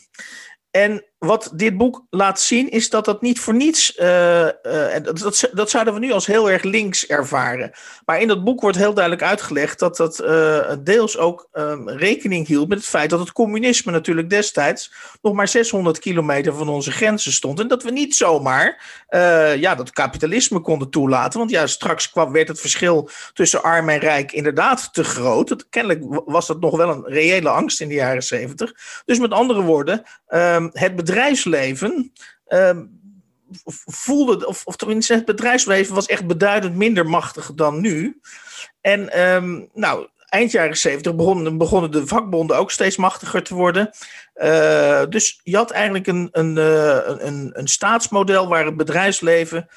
En 0.71 1.05
wat 1.19 1.53
dit 1.55 1.77
boek 1.77 2.07
laat 2.11 2.41
zien, 2.41 2.71
is 2.71 2.91
dat 2.91 3.05
dat 3.05 3.23
niet 3.23 3.41
voor 3.41 3.55
niets. 3.55 3.97
Uh, 3.99 4.45
uh, 4.45 4.51
dat, 5.03 5.51
dat, 5.53 5.71
zouden 5.71 5.95
we 5.95 6.01
nu 6.01 6.13
als 6.13 6.27
heel 6.27 6.51
erg 6.51 6.63
links 6.63 7.07
ervaren. 7.07 7.71
Maar 8.05 8.21
in 8.21 8.29
dat 8.29 8.45
boek 8.45 8.61
wordt 8.61 8.77
heel 8.77 8.95
duidelijk 8.95 9.25
uitgelegd 9.25 9.79
dat 9.79 9.97
dat 9.97 10.21
uh, 10.21 10.73
deels 10.81 11.19
ook 11.19 11.49
um, 11.53 11.89
rekening 11.89 12.47
hield 12.47 12.69
met 12.69 12.79
het 12.79 12.87
feit 12.87 13.11
dat 13.11 13.21
het 13.21 13.33
communisme 13.33 13.93
natuurlijk 13.93 14.31
destijds 14.31 14.93
nog 15.23 15.33
maar 15.33 15.49
600 15.49 15.99
kilometer 15.99 16.55
van 16.55 16.69
onze 16.69 16.91
grenzen 16.91 17.33
stond. 17.33 17.61
En 17.61 17.69
dat 17.69 17.83
we 17.83 17.91
niet 17.91 18.15
zomaar 18.15 18.85
ja, 19.59 19.75
dat 19.75 19.91
kapitalisme 19.91 20.61
konden 20.61 20.91
toelaten. 20.91 21.39
Want 21.39 21.51
ja, 21.51 21.67
straks 21.67 22.11
kwam, 22.11 22.33
werd 22.33 22.49
het 22.49 22.61
verschil 22.61 23.09
tussen 23.33 23.63
arm 23.63 23.89
en 23.89 23.99
rijk 23.99 24.33
inderdaad 24.33 24.89
te 24.93 25.05
groot. 25.05 25.49
Het, 25.49 25.69
kennelijk 25.69 26.23
was 26.25 26.47
dat 26.47 26.61
nog 26.61 26.77
wel 26.77 26.89
een 26.89 27.05
reële 27.07 27.49
angst 27.49 27.81
in 27.81 27.89
de 27.89 27.95
jaren 27.95 28.23
70. 28.23 28.73
Dus 29.05 29.19
met 29.19 29.33
andere 29.33 29.63
woorden, 29.63 30.03
um, 30.29 30.71
het 30.73 30.97
bedrijfsleven 31.07 32.13
ehm, 32.47 32.85
voelde, 33.85 34.47
of, 34.47 34.65
of 34.65 34.77
tenminste 34.77 35.15
het 35.15 35.25
bedrijfsleven 35.25 35.95
was 35.95 36.07
echt 36.07 36.27
beduidend 36.27 36.75
minder 36.75 37.07
machtig 37.07 37.55
dan 37.55 37.81
nu. 37.81 38.21
En 38.81 39.13
ehm, 39.13 39.65
nou, 39.73 40.09
eind 40.29 40.51
jaren 40.51 40.77
zeventig 40.77 41.15
begonnen, 41.15 41.59
begonnen 41.59 41.91
de 41.91 42.07
vakbonden 42.07 42.57
ook 42.57 42.71
steeds 42.71 42.97
machtiger 42.97 43.43
te 43.43 43.55
worden. 43.55 43.91
Uh, 44.35 45.05
dus 45.09 45.41
je 45.43 45.57
had 45.57 45.71
eigenlijk 45.71 46.07
een, 46.07 46.29
een, 46.33 46.57
een, 47.27 47.51
een 47.53 47.69
staatsmodel 47.69 48.49
waar 48.49 48.65
het 48.65 48.77
bedrijfsleven 48.77 49.69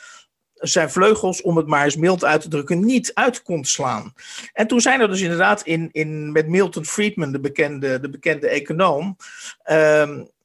zijn 0.59 0.91
vleugels, 0.91 1.41
om 1.41 1.57
het 1.57 1.67
maar 1.67 1.83
eens 1.83 1.95
mild 1.95 2.25
uit 2.25 2.41
te 2.41 2.47
drukken, 2.47 2.85
niet 2.85 3.11
uit 3.13 3.41
kon 3.41 3.65
slaan. 3.65 4.13
En 4.53 4.67
toen 4.67 4.81
zijn 4.81 5.01
er 5.01 5.07
dus 5.07 5.21
inderdaad 5.21 5.61
in, 5.61 5.89
in, 5.91 6.31
met 6.31 6.47
Milton 6.47 6.85
Friedman, 6.85 7.31
de 7.31 7.39
bekende, 7.39 7.99
de 7.99 8.09
bekende 8.09 8.49
econoom, 8.49 9.17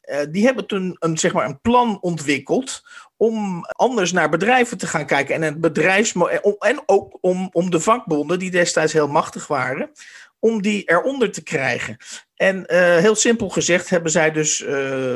uh, 0.07 0.19
die 0.31 0.45
hebben 0.45 0.67
toen 0.67 0.97
een, 0.99 1.19
zeg 1.19 1.33
maar 1.33 1.47
een 1.47 1.61
plan 1.61 1.99
ontwikkeld 2.01 2.83
om 3.17 3.65
anders 3.67 4.13
naar 4.13 4.29
bedrijven 4.29 4.79
te 4.79 4.87
gaan 4.87 5.07
kijken. 5.07 5.35
En, 5.35 5.43
het 5.43 5.61
bedrijfs, 5.61 6.15
en 6.59 6.83
ook 6.87 7.19
om, 7.21 7.49
om 7.53 7.71
de 7.71 7.81
vakbonden, 7.81 8.39
die 8.39 8.51
destijds 8.51 8.93
heel 8.93 9.09
machtig 9.09 9.47
waren, 9.47 9.91
om 10.39 10.63
die 10.63 10.83
eronder 10.85 11.33
te 11.33 11.43
krijgen. 11.43 11.97
En 12.35 12.57
uh, 12.57 12.97
heel 12.97 13.15
simpel 13.15 13.49
gezegd 13.49 13.91
hebben 13.91 14.11
zij 14.11 14.31
dus 14.31 14.57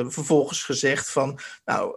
vervolgens 0.09 0.63
gezegd 0.63 1.11
van, 1.11 1.39
nou, 1.65 1.93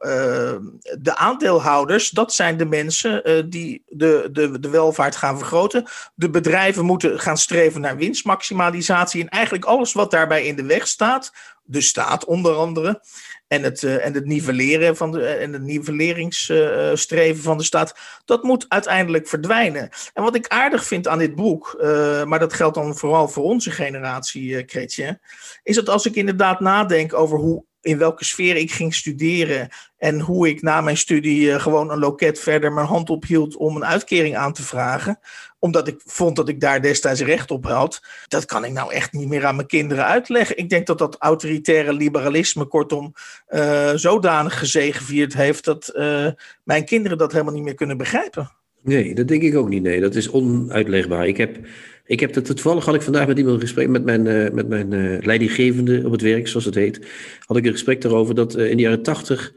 de 1.00 1.16
aandeelhouders, 1.16 2.10
dat 2.10 2.34
zijn 2.34 2.58
de 2.58 2.66
mensen 2.66 3.50
die 3.50 3.84
de, 3.88 4.30
de, 4.32 4.60
de 4.60 4.70
welvaart 4.70 5.16
gaan 5.16 5.38
vergroten. 5.38 5.86
De 6.16 6.30
bedrijven 6.30 6.86
moeten 6.86 7.20
gaan 7.20 7.38
streven 7.38 7.82
naar 7.82 7.98
winstmaximalisatie 7.98 9.22
en 9.22 9.30
eigenlijk 9.30 9.66
alles 9.66 9.94
wat 9.94 10.12
daarbij 10.12 10.46
in 10.46 10.56
de 10.56 10.66
weg 10.66 10.88
staat, 10.88 11.32
de 11.64 11.82
staat 11.82 12.26
onder 12.26 12.56
andere, 12.56 13.02
en 13.48 13.64
het, 13.64 13.82
uh, 13.82 14.06
en 14.06 14.14
het 14.14 14.26
nivelleren 14.26 14.98
van 14.98 15.12
de, 15.12 15.26
en 15.26 15.54
het 15.54 15.62
nivelleringsstreven 15.62 17.44
van 17.44 17.58
de 17.58 17.64
staat, 17.64 17.96
dat 18.26 18.44
moet 18.44 18.66
uiteindelijk 18.68 19.28
verdwijnen. 19.28 19.90
En 20.14 20.24
wat 20.24 20.36
ik 20.36 20.48
aardig 20.48 20.86
vind 20.86 21.08
aan 21.08 21.18
dit 21.18 21.36
boek, 21.36 21.78
uh, 21.82 22.24
maar 22.24 22.40
dat 22.40 22.54
geldt 22.54 22.76
dan 22.76 22.98
vooral 22.98 23.28
voor 23.28 23.44
onze 23.44 23.72
generatie, 23.72 24.50
uh, 24.50 24.64
Chrétien, 24.66 25.20
is 25.64 25.76
dat 25.76 25.90
als 25.90 26.06
ik 26.06 26.16
inderdaad 26.16 26.60
nadenk 26.60 27.14
over 27.14 27.38
hoe 27.38 27.66
in 27.82 27.98
welke 27.98 28.26
sfeer 28.26 28.56
ik 28.56 28.72
ging 28.72 28.96
studeren 28.96 29.70
en 29.98 30.20
hoe 30.20 30.50
ik 30.50 30.62
na 30.62 30.82
mijn 30.82 30.98
studie 30.98 31.60
gewoon 31.60 31.92
een 31.92 32.00
loket 32.00 32.40
verder 32.40 32.74
mijn 32.74 32.88
hand 32.88 33.10
ophield 33.10 33.56
om 33.56 33.76
een 33.76 33.86
uitkering 33.86 34.38
aan 34.38 34.54
te 34.54 34.64
vragen, 34.64 35.20
omdat 35.60 35.88
ik 35.88 36.02
vond 36.06 36.36
dat 36.36 36.50
ik 36.50 36.60
daar 36.60 36.82
destijds 36.82 37.22
recht 37.22 37.52
op 37.52 37.66
had, 37.66 38.02
dat 38.28 38.46
kan 38.46 38.66
ik 38.66 38.72
nou 38.72 38.94
echt 38.94 39.12
niet 39.12 39.28
meer 39.28 39.46
aan 39.46 39.56
mijn 39.56 39.68
kinderen 39.68 40.06
uitleggen. 40.06 40.58
Ik 40.58 40.70
denk 40.70 40.88
dat 40.88 40.98
dat 40.98 41.16
autoritaire 41.20 41.94
liberalisme, 41.94 42.66
kortom, 42.66 43.14
uh, 43.50 43.92
zodanig 43.96 44.60
gezegevierd 44.60 45.34
heeft 45.34 45.66
dat 45.66 45.92
uh, 45.96 46.28
mijn 46.64 46.86
kinderen 46.86 47.18
dat 47.18 47.32
helemaal 47.32 47.54
niet 47.54 47.64
meer 47.64 47.76
kunnen 47.76 47.98
begrijpen. 47.98 48.61
Nee, 48.84 49.16
dat 49.16 49.28
denk 49.28 49.42
ik 49.42 49.56
ook 49.56 49.70
niet. 49.70 49.84
Nee, 49.84 50.02
dat 50.02 50.16
is 50.16 50.32
onuitlegbaar. 50.32 51.28
Ik 51.28 51.38
heb, 51.38 51.58
ik 52.06 52.20
heb 52.20 52.36
het 52.36 52.46
toevallig 52.46 52.86
had 52.86 52.96
ik 52.96 53.02
vandaag 53.02 53.28
met 53.28 53.38
iemand 53.38 53.62
gesprek 53.62 53.88
met 53.88 54.04
mijn, 54.04 54.26
uh, 54.26 54.50
met 54.50 54.68
mijn 54.68 55.20
leidinggevende 55.26 56.02
op 56.06 56.12
het 56.12 56.22
werk, 56.22 56.48
zoals 56.48 56.66
het 56.66 56.76
heet. 56.76 57.00
Had 57.46 57.58
ik 57.58 57.66
een 57.66 57.72
gesprek 57.72 58.02
daarover 58.02 58.36
dat 58.36 58.58
in 58.58 58.78
de 58.78 58.84
jaren 58.84 59.04
tachtig 59.04 59.54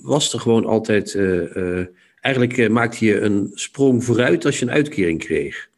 was 0.00 0.32
er 0.32 0.40
gewoon 0.40 0.64
altijd 0.64 1.16
Eigenlijk 2.20 2.68
maakte 2.68 3.04
je 3.04 3.20
een 3.20 3.50
sprong 3.54 4.04
vooruit 4.04 4.44
als 4.44 4.58
je 4.58 4.64
een 4.64 4.70
uitkering 4.70 5.18
kreeg. 5.18 5.68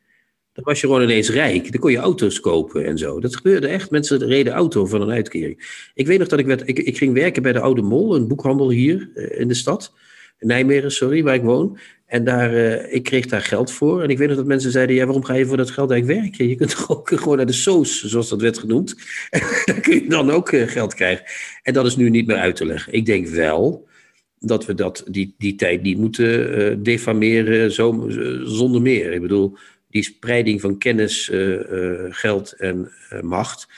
Dan 0.52 0.64
was 0.64 0.80
je 0.80 0.86
gewoon 0.86 1.02
ineens 1.02 1.30
rijk. 1.30 1.72
Dan 1.72 1.80
kon 1.80 1.90
je 1.90 1.98
auto's 1.98 2.40
kopen 2.40 2.84
en 2.84 2.98
zo. 2.98 3.20
Dat 3.20 3.36
gebeurde 3.36 3.68
echt. 3.68 3.90
Mensen 3.90 4.26
reden 4.26 4.52
auto 4.52 4.86
van 4.86 5.00
een 5.00 5.10
uitkering. 5.10 5.88
Ik 5.94 6.06
weet 6.06 6.18
nog 6.18 6.28
dat 6.28 6.38
ik 6.38 6.46
werd. 6.46 6.68
Ik, 6.68 6.78
ik 6.78 6.96
ging 6.96 7.14
werken 7.14 7.42
bij 7.42 7.52
de 7.52 7.60
Oude 7.60 7.82
Mol, 7.82 8.14
een 8.14 8.28
boekhandel 8.28 8.70
hier 8.70 9.10
in 9.14 9.48
de 9.48 9.54
stad. 9.54 9.94
Nijmegen, 10.42 10.92
sorry, 10.92 11.22
waar 11.22 11.34
ik 11.34 11.42
woon. 11.42 11.78
En 12.06 12.24
daar, 12.24 12.54
uh, 12.54 12.94
ik 12.94 13.02
kreeg 13.02 13.26
daar 13.26 13.42
geld 13.42 13.72
voor. 13.72 14.02
En 14.02 14.08
ik 14.08 14.18
weet 14.18 14.28
nog 14.28 14.36
dat 14.36 14.46
mensen 14.46 14.70
zeiden: 14.70 14.96
ja, 14.96 15.04
waarom 15.04 15.24
ga 15.24 15.34
je 15.34 15.46
voor 15.46 15.56
dat 15.56 15.70
geld 15.70 15.90
eigenlijk 15.90 16.20
werken? 16.20 16.48
Je 16.48 16.54
kunt 16.54 16.70
toch 16.76 16.90
ook 16.90 17.08
gewoon 17.08 17.36
naar 17.36 17.46
de 17.46 17.52
soos, 17.52 18.04
zoals 18.04 18.28
dat 18.28 18.40
werd 18.40 18.58
genoemd. 18.58 18.94
En 19.30 19.40
daar 19.64 19.80
kun 19.80 19.94
je 19.94 20.08
dan 20.08 20.30
ook 20.30 20.48
geld 20.48 20.94
krijgen. 20.94 21.24
En 21.62 21.72
dat 21.72 21.86
is 21.86 21.96
nu 21.96 22.10
niet 22.10 22.26
meer 22.26 22.36
uit 22.36 22.56
te 22.56 22.66
leggen. 22.66 22.92
Ik 22.92 23.06
denk 23.06 23.26
wel 23.26 23.88
dat 24.38 24.66
we 24.66 24.74
dat, 24.74 25.04
die, 25.10 25.34
die 25.38 25.54
tijd 25.54 25.82
niet 25.82 25.98
moeten 25.98 26.60
uh, 26.60 26.76
defameren 26.78 27.72
zo, 27.72 28.06
zonder 28.44 28.82
meer. 28.82 29.12
Ik 29.12 29.20
bedoel, 29.20 29.56
die 29.90 30.02
spreiding 30.02 30.60
van 30.60 30.78
kennis, 30.78 31.30
geld 32.08 32.52
en 32.52 32.92
macht, 33.20 33.68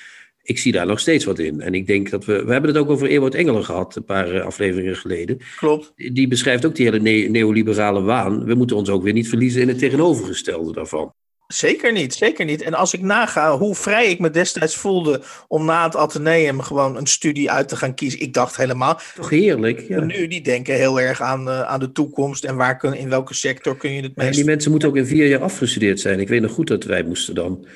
ik 0.45 0.59
zie 0.59 0.73
daar 0.73 0.87
nog 0.87 1.01
steeds 1.01 1.25
wat 1.25 1.39
in. 1.39 1.61
En 1.61 1.75
ik 1.75 1.87
denk 1.87 2.11
dat 2.11 2.25
we, 2.25 2.45
we 2.45 2.53
hebben 2.53 2.71
het 2.71 2.79
ook 2.79 2.91
over 2.91 3.09
Ewout 3.09 3.35
Engelen 3.35 3.65
gehad, 3.65 3.97
een 3.97 4.05
paar 4.05 4.43
afleveringen 4.43 4.97
geleden. 4.97 5.39
Klopt. 5.57 5.93
Die 5.97 6.29
beschrijft 6.29 6.65
ook 6.65 6.75
die 6.75 6.87
hele 6.87 7.01
ne 7.01 7.29
neoliberale 7.29 8.03
waan. 8.03 8.45
We 8.45 8.55
moeten 8.55 8.77
ons 8.77 8.89
ook 8.89 9.03
weer 9.03 9.13
niet 9.13 9.29
verliezen 9.29 9.61
in 9.61 9.69
het 9.69 9.79
tegenovergestelde 9.79 10.73
daarvan. 10.73 11.13
Zeker 11.47 11.93
niet, 11.93 12.15
zeker 12.15 12.45
niet. 12.45 12.63
En 12.63 12.75
als 12.75 12.95
ik 12.95 13.01
naga 13.01 13.59
hoe 13.59 13.75
vrij 13.75 14.11
ik 14.11 14.19
me 14.19 14.31
destijds 14.31 14.77
voelde 14.77 15.23
om 15.49 15.65
na 15.65 15.85
het 15.85 15.97
ateneum 15.97 16.61
gewoon 16.61 16.97
een 16.97 17.07
studie 17.07 17.51
uit 17.51 17.69
te 17.69 17.77
gaan 17.77 17.95
kiezen. 17.95 18.21
Ik 18.21 18.35
dacht 18.35 18.57
helemaal. 18.57 19.01
Toch 19.15 19.31
heerlijk. 19.31 19.81
Ja. 19.89 20.01
Nu, 20.01 20.27
die 20.27 20.41
denken 20.41 20.75
heel 20.75 21.01
erg 21.01 21.21
aan, 21.21 21.49
uh, 21.49 21.63
aan 21.63 21.81
de 21.81 21.93
toekomst 21.93 22.45
en 22.45 22.57
waar 22.57 22.77
kun, 22.77 22.95
in 22.95 23.09
welke 23.09 23.35
sector 23.35 23.77
kun 23.77 23.93
je 23.93 24.03
het 24.03 24.17
meest... 24.17 24.29
En 24.29 24.35
die 24.35 24.45
mensen 24.45 24.71
moeten 24.71 24.89
ook 24.89 24.97
in 24.97 25.07
vier 25.07 25.27
jaar 25.27 25.43
afgestudeerd 25.43 26.01
zijn. 26.01 26.21
Ik 26.21 26.29
weet 26.29 26.43
nog 26.43 26.53
goed 26.53 26.69
dat 26.69 26.85
wij 26.85 27.03
moesten 27.03 27.35
dan... 27.35 27.67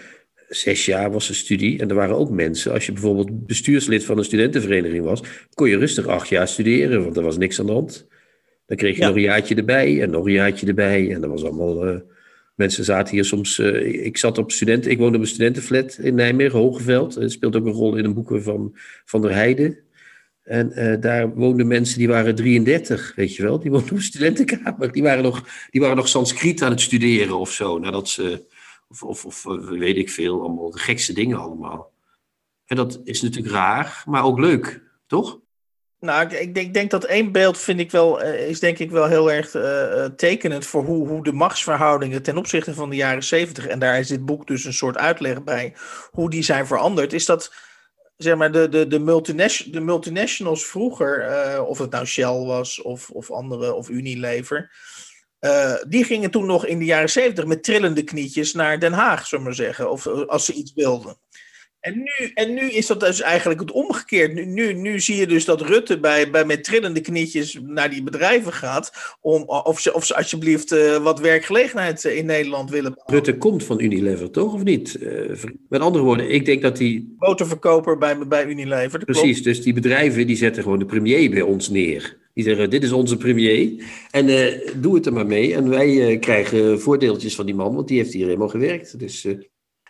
Zes 0.49 0.85
jaar 0.85 1.11
was 1.11 1.27
de 1.27 1.35
studie 1.35 1.79
en 1.79 1.89
er 1.89 1.95
waren 1.95 2.17
ook 2.17 2.31
mensen. 2.31 2.73
Als 2.73 2.87
je 2.87 2.93
bijvoorbeeld 2.93 3.47
bestuurslid 3.47 4.05
van 4.05 4.19
een 4.19 4.25
studentenvereniging 4.25 5.05
was, 5.05 5.23
kon 5.55 5.69
je 5.69 5.79
rustig 5.79 6.07
acht 6.07 6.29
jaar 6.29 6.49
studeren, 6.49 7.03
want 7.03 7.17
er 7.17 7.23
was 7.23 7.39
niks 7.39 7.61
aan 7.61 7.67
de 7.67 7.73
hand. 7.73 8.07
Dan 8.67 8.77
kreeg 8.77 8.95
je 8.95 9.01
ja. 9.01 9.07
nog 9.07 9.17
een 9.17 9.23
jaartje 9.23 9.55
erbij 9.55 10.03
en 10.03 10.11
nog 10.11 10.27
een 10.27 10.33
jaartje 10.33 10.67
erbij. 10.67 11.13
En 11.13 11.21
dat 11.21 11.31
was 11.31 11.45
allemaal... 11.45 11.89
Uh, 11.89 11.97
Mensen 12.59 12.85
zaten 12.85 13.15
hier 13.15 13.25
soms. 13.25 13.59
Uh, 13.59 14.05
ik 14.05 14.17
zat 14.17 14.39
op 14.39 14.53
studenten. 14.53 14.91
Ik 14.91 14.99
woonde 14.99 15.17
op 15.17 15.23
een 15.23 15.29
studentenflat 15.29 15.99
in 15.99 16.15
Nijmegen, 16.15 16.59
Hogeveld. 16.59 17.15
Dat 17.15 17.31
speelt 17.31 17.57
ook 17.57 17.67
een 17.67 17.73
rol 17.73 17.97
in 17.97 18.05
een 18.05 18.15
boeken 18.15 18.43
van 18.43 18.77
Van 19.05 19.23
der 19.23 19.33
Heijden. 19.33 19.79
En 20.43 20.73
uh, 20.75 21.01
daar 21.01 21.35
woonden 21.35 21.67
mensen 21.67 21.99
die 21.99 22.09
waren 22.09 22.35
33, 22.35 23.13
weet 23.17 23.37
je 23.37 23.43
wel. 23.43 23.59
Die 23.59 23.71
woonden 23.71 23.91
op 23.91 23.97
een 23.97 24.03
studentenkamer. 24.03 24.93
Die 24.93 25.03
waren 25.03 25.23
nog, 25.23 25.45
die 25.71 25.81
waren 25.81 25.97
nog 25.97 26.09
Sanskriet 26.09 26.63
aan 26.63 26.71
het 26.71 26.81
studeren 26.81 27.39
of 27.39 27.53
zo. 27.53 27.79
Nadat 27.79 28.09
ze. 28.09 28.47
Of, 28.89 29.03
of, 29.03 29.25
of 29.25 29.45
weet 29.69 29.97
ik 29.97 30.11
veel, 30.11 30.41
allemaal 30.41 30.71
de 30.71 30.79
gekste 30.79 31.13
dingen 31.13 31.39
allemaal. 31.39 31.93
En 32.67 32.77
dat 32.77 33.01
is 33.05 33.23
natuurlijk 33.23 33.55
raar, 33.55 34.03
maar 34.07 34.25
ook 34.25 34.39
leuk, 34.39 34.83
toch? 35.07 35.41
Nou, 36.01 36.35
ik 36.35 36.55
denk, 36.55 36.75
denk, 36.75 36.91
dat 36.91 37.05
één 37.05 37.33
beeld 37.33 37.59
vind 37.59 37.81
ik 37.81 37.91
wel, 37.91 38.25
uh, 38.25 38.49
is 38.49 38.61
denk 38.61 38.79
ik 38.79 38.91
wel 38.91 39.07
heel 39.07 39.33
erg 39.33 39.55
uh, 39.55 40.05
tekenend 40.05 40.67
voor 40.67 40.85
hoe, 40.85 41.09
hoe 41.09 41.25
de 41.25 41.33
machtsverhoudingen 41.33 42.23
ten 42.23 42.37
opzichte 42.37 42.75
van 42.75 42.91
de 42.91 42.97
jaren 42.97 43.25
zeventig, 43.25 43.67
en 43.67 43.79
daar 43.79 43.99
is 43.99 44.09
dit 44.09 44.25
boek 44.25 44.47
dus 44.47 44.65
een 44.65 44.73
soort 44.73 44.97
uitleg 44.97 45.45
bij, 45.45 45.75
hoe 46.11 46.31
die 46.31 46.43
zijn 46.43 46.67
veranderd, 46.67 47.13
is 47.13 47.27
dat 47.27 47.55
zeg 48.17 48.37
maar 48.37 48.53
de, 48.53 48.69
de, 48.69 48.87
de, 48.87 48.99
multinational, 48.99 49.73
de 49.73 49.81
multinationals 49.81 50.67
vroeger, 50.67 51.63
of 51.65 51.79
het 51.79 51.91
nou 51.91 52.07
Shell 52.07 52.45
was 52.45 52.83
of, 52.83 53.11
of 53.11 53.31
andere, 53.31 53.75
of 53.75 53.89
Unilever, 53.89 54.71
die 55.89 56.05
gingen 56.05 56.31
toen 56.31 56.47
nog 56.47 56.67
in 56.67 56.79
de 56.79 56.85
jaren 56.85 57.11
zeventig 57.11 57.47
met 57.47 57.63
trillende 57.63 58.03
knietjes 58.03 58.53
naar 58.53 58.81
Den 58.81 58.93
Haag, 58.93 59.27
zullen 59.27 59.45
we 59.45 59.51
maar 59.51 59.59
zeggen, 59.59 59.91
of 59.91 60.07
als 60.07 60.45
ze 60.45 60.53
iets 60.53 60.73
wilden. 60.75 61.17
En 61.81 61.97
nu, 61.97 62.31
en 62.35 62.55
nu 62.55 62.71
is 62.71 62.87
dat 62.87 63.01
dus 63.01 63.21
eigenlijk 63.21 63.61
het 63.61 63.71
omgekeerd. 63.71 64.35
Nu, 64.35 64.45
nu, 64.45 64.73
nu 64.73 65.01
zie 65.01 65.17
je 65.17 65.27
dus 65.27 65.45
dat 65.45 65.61
Rutte 65.61 66.01
bij, 66.01 66.31
bij 66.31 66.45
met 66.45 66.65
trillende 66.65 67.01
knietjes 67.01 67.59
naar 67.63 67.91
die 67.91 68.03
bedrijven 68.03 68.53
gaat. 68.53 69.17
Om, 69.21 69.43
of, 69.43 69.81
ze, 69.81 69.95
of 69.95 70.05
ze 70.05 70.17
alsjeblieft 70.17 70.73
uh, 70.73 70.97
wat 70.97 71.21
werkgelegenheid 71.21 72.05
in 72.05 72.27
Nederland 72.27 72.71
willen 72.71 72.95
behouden. 72.95 73.15
Rutte 73.15 73.39
komt 73.39 73.65
van 73.65 73.81
Unilever, 73.81 74.31
toch? 74.31 74.55
Of 74.55 74.63
niet? 74.63 74.97
Uh, 75.01 75.35
met 75.69 75.81
andere 75.81 76.05
woorden, 76.05 76.31
ik 76.31 76.45
denk 76.45 76.63
dat 76.63 76.77
die. 76.77 77.15
Motorverkoper 77.19 77.99
bij, 77.99 78.19
bij 78.27 78.47
Unilever. 78.47 79.05
Precies, 79.05 79.41
klopt. 79.41 79.45
dus 79.45 79.63
die 79.63 79.73
bedrijven 79.73 80.27
die 80.27 80.37
zetten 80.37 80.63
gewoon 80.63 80.79
de 80.79 80.85
premier 80.85 81.31
bij 81.31 81.43
ons 81.43 81.69
neer. 81.69 82.17
Die 82.39 82.47
zeggen: 82.47 82.71
Dit 82.71 82.83
is 82.83 82.93
onze 82.93 83.17
premier. 83.17 83.85
En 84.11 84.29
uh, 84.29 84.69
doe 84.77 84.95
het 84.95 85.07
er 85.07 85.13
maar 85.13 85.27
mee. 85.27 85.55
En 85.55 85.69
wij 85.69 86.19
krijgen 86.19 86.81
voordeeltjes 86.81 87.35
van 87.35 87.47
die 87.47 87.55
man, 87.55 87.75
want 87.75 87.89
die 87.89 87.99
heeft 87.99 88.13
hier 88.13 88.27
helemaal 88.27 88.49
gewerkt. 88.49 88.99
Dus. 88.99 89.27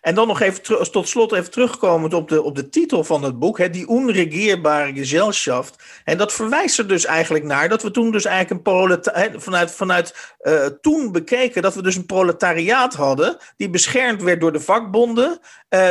En 0.01 0.15
dan 0.15 0.27
nog 0.27 0.41
even 0.41 0.91
tot 0.91 1.09
slot 1.09 1.33
even 1.33 1.51
terugkomend 1.51 2.15
op 2.15 2.29
de, 2.29 2.43
op 2.43 2.57
de 2.57 2.69
titel 2.69 3.05
van 3.05 3.23
het 3.23 3.39
boek, 3.39 3.59
hè, 3.59 3.71
die 3.71 3.89
onregeerbare 3.89 4.93
Gesellschaft. 4.95 5.83
En 6.05 6.19
dat 6.19 6.33
verwijst 6.33 6.79
er 6.79 6.89
dus 6.89 7.05
eigenlijk 7.05 7.45
naar 7.45 7.69
dat 7.69 7.83
we 7.83 7.91
toen 7.91 8.11
dus 8.11 8.25
eigenlijk 8.25 8.57
een 8.57 8.73
proletariaat, 8.73 9.43
vanuit, 9.43 9.71
vanuit 9.71 10.37
toen 10.81 11.13
bekeken, 11.13 11.63
dat 11.63 11.75
we 11.75 11.83
dus 11.83 11.97
een 11.97 12.07
proletariaat 12.07 12.95
hadden, 12.95 13.37
die 13.57 13.71
beschermd 13.71 14.23
werd 14.23 14.41
door 14.41 14.53
de 14.53 14.61
vakbonden, 14.61 15.39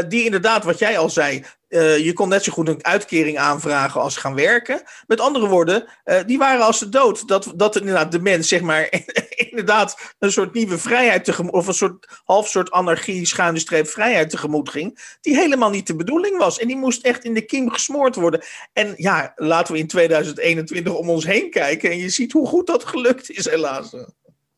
die 0.08 0.26
inderdaad, 0.26 0.64
wat 0.64 0.80
jij 0.80 0.98
al 0.98 1.10
zei, 1.10 1.44
eh, 1.68 1.98
je 1.98 2.14
kon 2.14 2.30
net 2.30 2.44
zo 2.44 2.52
goed 2.52 2.68
een 2.68 2.86
uitkering 2.86 3.38
aanvragen 3.38 4.02
als 4.02 4.18
gaan 4.18 4.36
werken. 4.36 4.82
Met 5.08 5.20
andere 5.20 5.48
woorden, 5.48 5.86
uh, 6.06 6.20
die 6.26 6.38
waren 6.38 6.66
als 6.66 6.80
de 6.80 6.90
dood. 6.90 7.28
Dat, 7.28 7.54
dat 7.56 7.76
inderdaad 7.76 8.12
de 8.12 8.20
mens, 8.20 8.48
zeg 8.48 8.62
maar, 8.62 8.90
inderdaad 9.50 10.16
een 10.20 10.32
soort 10.32 10.54
nieuwe 10.54 10.78
vrijheid 10.78 11.26
tegemoet, 11.26 11.54
of 11.54 11.68
een 11.68 11.74
soort 11.74 12.22
half 12.24 12.48
soort 12.48 12.72
anarchie, 12.72 13.26
schuine 13.26 13.60
streep 13.60 13.88
vrijheid 13.88 14.30
tegemoet 14.30 14.70
ging, 14.70 15.18
die 15.22 15.36
helemaal 15.36 15.70
niet 15.70 15.88
de 15.88 15.96
bedoeling 15.96 16.38
was. 16.38 16.60
En 16.60 16.68
die 16.68 16.78
moest 16.78 17.06
echt 17.06 17.24
in 17.24 17.34
de 17.34 17.46
kiem 17.46 17.70
gesmoord 17.70 18.16
worden. 18.16 18.42
En 18.74 18.94
ja, 18.98 19.32
laten 19.36 19.74
we 19.74 19.80
in 19.80 19.88
2021 19.88 20.94
om 20.94 21.10
ons 21.10 21.26
heen 21.26 21.50
kijken 21.50 21.92
en 21.92 21.98
je 21.98 22.10
ziet 22.10 22.32
hoe 22.32 22.48
goed 22.48 22.68
dat 22.68 22.84
gelukt 22.84 23.30
is, 23.30 23.50
helaas. 23.50 23.96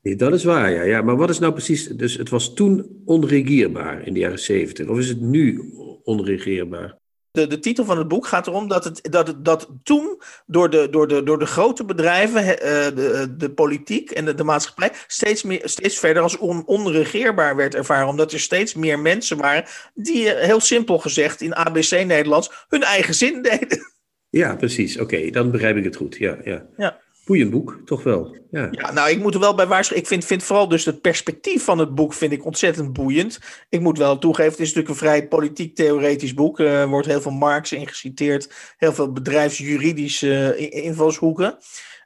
Dat 0.01 0.33
is 0.33 0.43
waar, 0.43 0.71
ja. 0.71 0.81
ja. 0.81 1.01
Maar 1.01 1.15
wat 1.15 1.29
is 1.29 1.39
nou 1.39 1.53
precies... 1.53 1.87
Dus 1.87 2.17
het 2.17 2.29
was 2.29 2.53
toen 2.53 3.01
onregeerbaar 3.05 4.07
in 4.07 4.13
de 4.13 4.19
jaren 4.19 4.39
zeventig. 4.39 4.87
Of 4.87 4.97
is 4.97 5.09
het 5.09 5.21
nu 5.21 5.73
onregeerbaar? 6.09 6.97
De, 7.31 7.47
de 7.47 7.59
titel 7.59 7.85
van 7.85 7.97
het 7.97 8.07
boek 8.07 8.27
gaat 8.27 8.47
erom 8.47 8.67
dat, 8.67 8.83
het, 8.83 9.07
dat, 9.11 9.27
het, 9.27 9.45
dat 9.45 9.69
toen 9.83 10.21
door 10.45 10.69
de, 10.69 10.87
door 10.89 11.07
de, 11.07 11.23
door 11.23 11.39
de 11.39 11.45
grote 11.45 11.85
bedrijven, 11.85 12.41
uh, 12.41 12.57
de, 12.95 13.35
de 13.37 13.51
politiek 13.51 14.11
en 14.11 14.25
de, 14.25 14.33
de 14.33 14.43
maatschappij 14.43 14.91
steeds, 15.07 15.43
meer, 15.43 15.61
steeds 15.63 15.99
verder 15.99 16.23
als 16.23 16.37
on, 16.37 16.65
onregeerbaar 16.65 17.55
werd 17.55 17.75
ervaren. 17.75 18.07
Omdat 18.07 18.31
er 18.31 18.39
steeds 18.39 18.73
meer 18.73 18.99
mensen 18.99 19.37
waren 19.37 19.65
die, 19.93 20.23
uh, 20.23 20.31
heel 20.31 20.59
simpel 20.59 20.97
gezegd, 20.97 21.41
in 21.41 21.55
ABC 21.55 21.91
Nederlands 21.91 22.65
hun 22.67 22.83
eigen 22.83 23.13
zin 23.13 23.41
deden. 23.41 23.93
Ja, 24.29 24.55
precies. 24.55 24.99
Oké, 24.99 25.29
dan 25.29 25.51
begrijp 25.51 25.75
ik 25.75 25.83
het 25.83 25.95
goed. 25.95 26.15
Ja, 26.15 26.37
ja. 26.43 26.65
ja 26.77 26.99
boeiend 27.29 27.51
boek, 27.51 27.81
toch 27.85 28.03
wel. 28.03 28.37
Ja. 28.51 28.67
ja, 28.71 28.91
nou, 28.91 29.09
ik 29.09 29.19
moet 29.19 29.33
er 29.33 29.39
wel 29.39 29.55
bij 29.55 29.67
waarschuwen. 29.67 30.03
Ik 30.03 30.09
vind, 30.09 30.25
vind 30.25 30.43
vooral 30.43 30.67
dus 30.67 30.85
het 30.85 31.01
perspectief 31.01 31.63
van 31.63 31.77
het 31.77 31.95
boek 31.95 32.13
vind 32.13 32.31
ik 32.31 32.45
ontzettend 32.45 32.93
boeiend. 32.93 33.39
Ik 33.69 33.79
moet 33.79 33.97
wel 33.97 34.17
toegeven, 34.17 34.51
het 34.51 34.59
is 34.59 34.73
natuurlijk 34.73 34.89
een 34.89 35.07
vrij 35.07 35.27
politiek-theoretisch 35.27 36.33
boek. 36.33 36.59
Er 36.59 36.87
wordt 36.87 37.07
heel 37.07 37.21
veel 37.21 37.31
Marx 37.31 37.71
in 37.71 37.87
geciteerd, 37.87 38.53
heel 38.77 38.93
veel 38.93 39.11
bedrijfsjuridische 39.11 40.55
invalshoeken. 40.69 41.57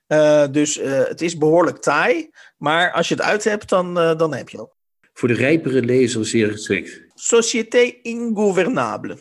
Uh, 0.07 0.45
dus 0.51 0.79
uh, 0.79 1.03
het 1.07 1.21
is 1.21 1.37
behoorlijk 1.37 1.77
taai, 1.77 2.29
maar 2.57 2.91
als 2.91 3.07
je 3.07 3.15
het 3.15 3.23
uit 3.23 3.43
hebt, 3.43 3.69
dan, 3.69 3.97
uh, 3.97 4.17
dan 4.17 4.33
heb 4.33 4.49
je 4.49 4.61
ook. 4.61 4.75
Voor 5.13 5.27
de 5.27 5.33
rijpere 5.33 5.81
lezer 5.81 6.25
zeer 6.25 6.51
geschikt. 6.51 7.01
Société 7.15 7.93
ingouvernable. 8.01 9.17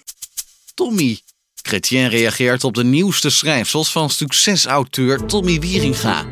Tommy, 0.75 1.19
Chrétien 1.63 2.09
reageert 2.09 2.65
op 2.65 2.75
de 2.75 2.85
nieuwste 2.85 3.31
schrijfsels 3.31 3.93
van 3.93 4.11
succesauteur 4.11 5.27
Tommy 5.27 5.61
Wieringa. 5.61 6.27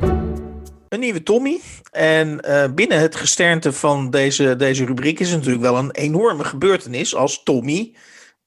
Een 0.89 1.01
nieuwe 1.01 1.23
Tommy. 1.23 1.61
En 1.91 2.45
uh, 2.49 2.65
binnen 2.75 2.99
het 2.99 3.17
gesternte 3.17 3.73
van 3.73 4.11
deze, 4.11 4.57
deze 4.57 4.85
rubriek 4.85 5.21
is 5.21 5.29
het 5.29 5.37
natuurlijk 5.37 5.65
wel 5.65 5.79
een 5.79 5.91
enorme 5.91 6.45
gebeurtenis 6.45 7.15
als 7.15 7.43
Tommy, 7.43 7.95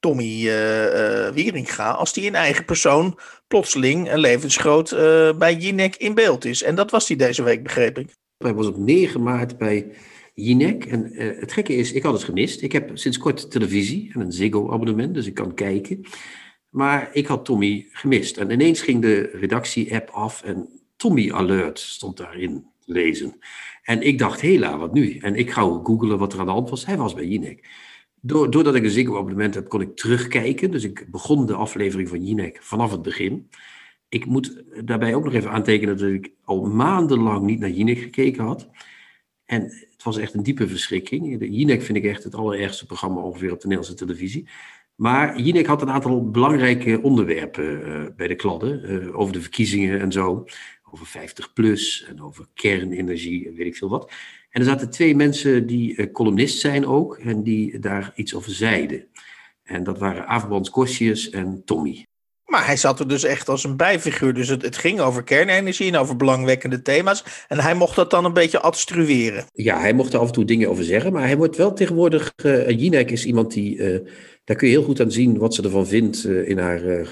Tommy 0.00 0.24
uh, 0.24 0.84
uh, 0.84 1.28
Wieringa, 1.28 1.90
als 1.90 2.12
die 2.12 2.24
in 2.24 2.34
eigen 2.34 2.64
persoon 2.64 3.18
plotseling 3.48 4.12
een 4.12 4.18
levensgroot 4.18 4.90
bij 5.38 5.56
Jinek 5.58 5.96
in 5.96 6.14
beeld 6.14 6.44
is. 6.44 6.62
En 6.62 6.74
dat 6.74 6.90
was 6.90 7.08
hij 7.08 7.16
deze 7.16 7.42
week, 7.42 7.62
begreep 7.62 7.98
ik. 7.98 8.08
Hij 8.38 8.54
was 8.54 8.66
op 8.66 8.76
9 8.76 9.22
maart 9.22 9.58
bij 9.58 9.86
Jinek. 10.34 10.84
En 10.84 11.10
het 11.40 11.52
gekke 11.52 11.74
is, 11.76 11.92
ik 11.92 12.02
had 12.02 12.12
het 12.12 12.24
gemist. 12.24 12.62
Ik 12.62 12.72
heb 12.72 12.90
sinds 12.94 13.18
kort 13.18 13.50
televisie 13.50 14.10
en 14.14 14.20
een 14.20 14.32
Ziggo-abonnement, 14.32 15.14
dus 15.14 15.26
ik 15.26 15.34
kan 15.34 15.54
kijken. 15.54 16.04
Maar 16.74 17.10
ik 17.12 17.26
had 17.26 17.44
Tommy 17.44 17.88
gemist. 17.90 18.36
En 18.36 18.50
ineens 18.50 18.82
ging 18.82 19.02
de 19.02 19.30
redactie-app 19.32 20.10
af 20.10 20.42
en 20.42 20.68
Tommy 20.96 21.32
Alert 21.32 21.78
stond 21.78 22.16
daarin 22.16 22.66
lezen. 22.84 23.38
En 23.82 24.02
ik 24.02 24.18
dacht, 24.18 24.40
hela, 24.40 24.78
wat 24.78 24.92
nu? 24.92 25.16
En 25.18 25.34
ik 25.34 25.50
ga 25.50 25.62
googelen 25.62 26.18
wat 26.18 26.32
er 26.32 26.38
aan 26.38 26.46
de 26.46 26.52
hand 26.52 26.70
was. 26.70 26.86
Hij 26.86 26.96
was 26.96 27.14
bij 27.14 27.26
Jinek. 27.26 27.68
Doordat 28.20 28.74
ik 28.74 28.84
een 28.84 28.90
Ziggo-abonnement 28.90 29.54
heb, 29.54 29.68
kon 29.68 29.80
ik 29.80 29.96
terugkijken. 29.96 30.70
Dus 30.70 30.84
ik 30.84 31.06
begon 31.10 31.46
de 31.46 31.54
aflevering 31.54 32.08
van 32.08 32.24
Jinek 32.24 32.58
vanaf 32.62 32.90
het 32.90 33.02
begin. 33.02 33.48
Ik 34.08 34.26
moet 34.26 34.62
daarbij 34.84 35.14
ook 35.14 35.24
nog 35.24 35.34
even 35.34 35.50
aantekenen 35.50 35.96
dat 35.96 36.08
ik 36.08 36.32
al 36.44 36.64
maandenlang 36.64 37.46
niet 37.46 37.58
naar 37.58 37.70
Jinek 37.70 37.98
gekeken 37.98 38.44
had. 38.44 38.70
En 39.44 39.62
het 39.62 40.02
was 40.02 40.18
echt 40.18 40.34
een 40.34 40.42
diepe 40.42 40.68
verschrikking. 40.68 41.46
Jinek 41.50 41.82
vind 41.82 41.98
ik 41.98 42.04
echt 42.04 42.24
het 42.24 42.34
allerergste 42.34 42.86
programma 42.86 43.20
ongeveer 43.20 43.52
op 43.52 43.60
de 43.60 43.68
Nederlandse 43.68 44.04
televisie. 44.06 44.48
Maar 44.94 45.40
Jinek 45.40 45.66
had 45.66 45.82
een 45.82 45.90
aantal 45.90 46.30
belangrijke 46.30 47.02
onderwerpen 47.02 47.88
uh, 47.88 48.04
bij 48.16 48.28
de 48.28 48.34
kladden. 48.34 48.90
Uh, 48.90 49.18
over 49.18 49.32
de 49.32 49.40
verkiezingen 49.40 50.00
en 50.00 50.12
zo. 50.12 50.44
Over 50.90 51.06
50 51.06 51.52
plus 51.52 52.04
en 52.08 52.22
over 52.22 52.46
kernenergie 52.54 53.46
en 53.46 53.54
weet 53.54 53.66
ik 53.66 53.76
veel 53.76 53.88
wat. 53.88 54.12
En 54.50 54.60
er 54.60 54.66
zaten 54.66 54.90
twee 54.90 55.16
mensen 55.16 55.66
die 55.66 55.96
uh, 55.96 56.12
columnist 56.12 56.58
zijn 56.60 56.86
ook. 56.86 57.18
En 57.18 57.42
die 57.42 57.78
daar 57.78 58.12
iets 58.14 58.34
over 58.34 58.50
zeiden. 58.50 59.06
En 59.62 59.84
dat 59.84 59.98
waren 59.98 60.26
Averbrands 60.26 60.70
Kossius 60.70 61.30
en 61.30 61.62
Tommy. 61.64 62.06
Maar 62.54 62.66
hij 62.66 62.76
zat 62.76 63.00
er 63.00 63.08
dus 63.08 63.24
echt 63.24 63.48
als 63.48 63.64
een 63.64 63.76
bijfiguur. 63.76 64.34
Dus 64.34 64.48
het, 64.48 64.62
het, 64.62 64.76
ging 64.76 65.00
over 65.00 65.22
kernenergie 65.22 65.92
en 65.92 65.98
over 65.98 66.16
belangwekkende 66.16 66.82
thema's. 66.82 67.24
En 67.48 67.58
hij 67.58 67.74
mocht 67.74 67.96
dat 67.96 68.10
dan 68.10 68.24
een 68.24 68.32
beetje 68.32 68.60
adstrueren. 68.60 69.44
Ja, 69.52 69.80
hij 69.80 69.92
mocht 69.92 70.12
er 70.12 70.18
af 70.18 70.26
en 70.26 70.32
toe 70.32 70.44
dingen 70.44 70.68
over 70.68 70.84
zeggen. 70.84 71.12
Maar 71.12 71.22
hij 71.22 71.36
wordt 71.36 71.56
wel 71.56 71.72
tegenwoordig. 71.72 72.32
Uh, 72.44 72.68
Jinek 72.68 73.10
is 73.10 73.24
iemand 73.24 73.52
die. 73.52 73.76
Uh, 73.76 74.08
daar 74.44 74.56
kun 74.56 74.68
je 74.68 74.74
heel 74.74 74.84
goed 74.84 75.00
aan 75.00 75.10
zien 75.10 75.38
wat 75.38 75.54
ze 75.54 75.62
ervan 75.62 75.86
vindt 75.86 76.24
uh, 76.24 76.48
in 76.48 76.58
haar 76.58 77.06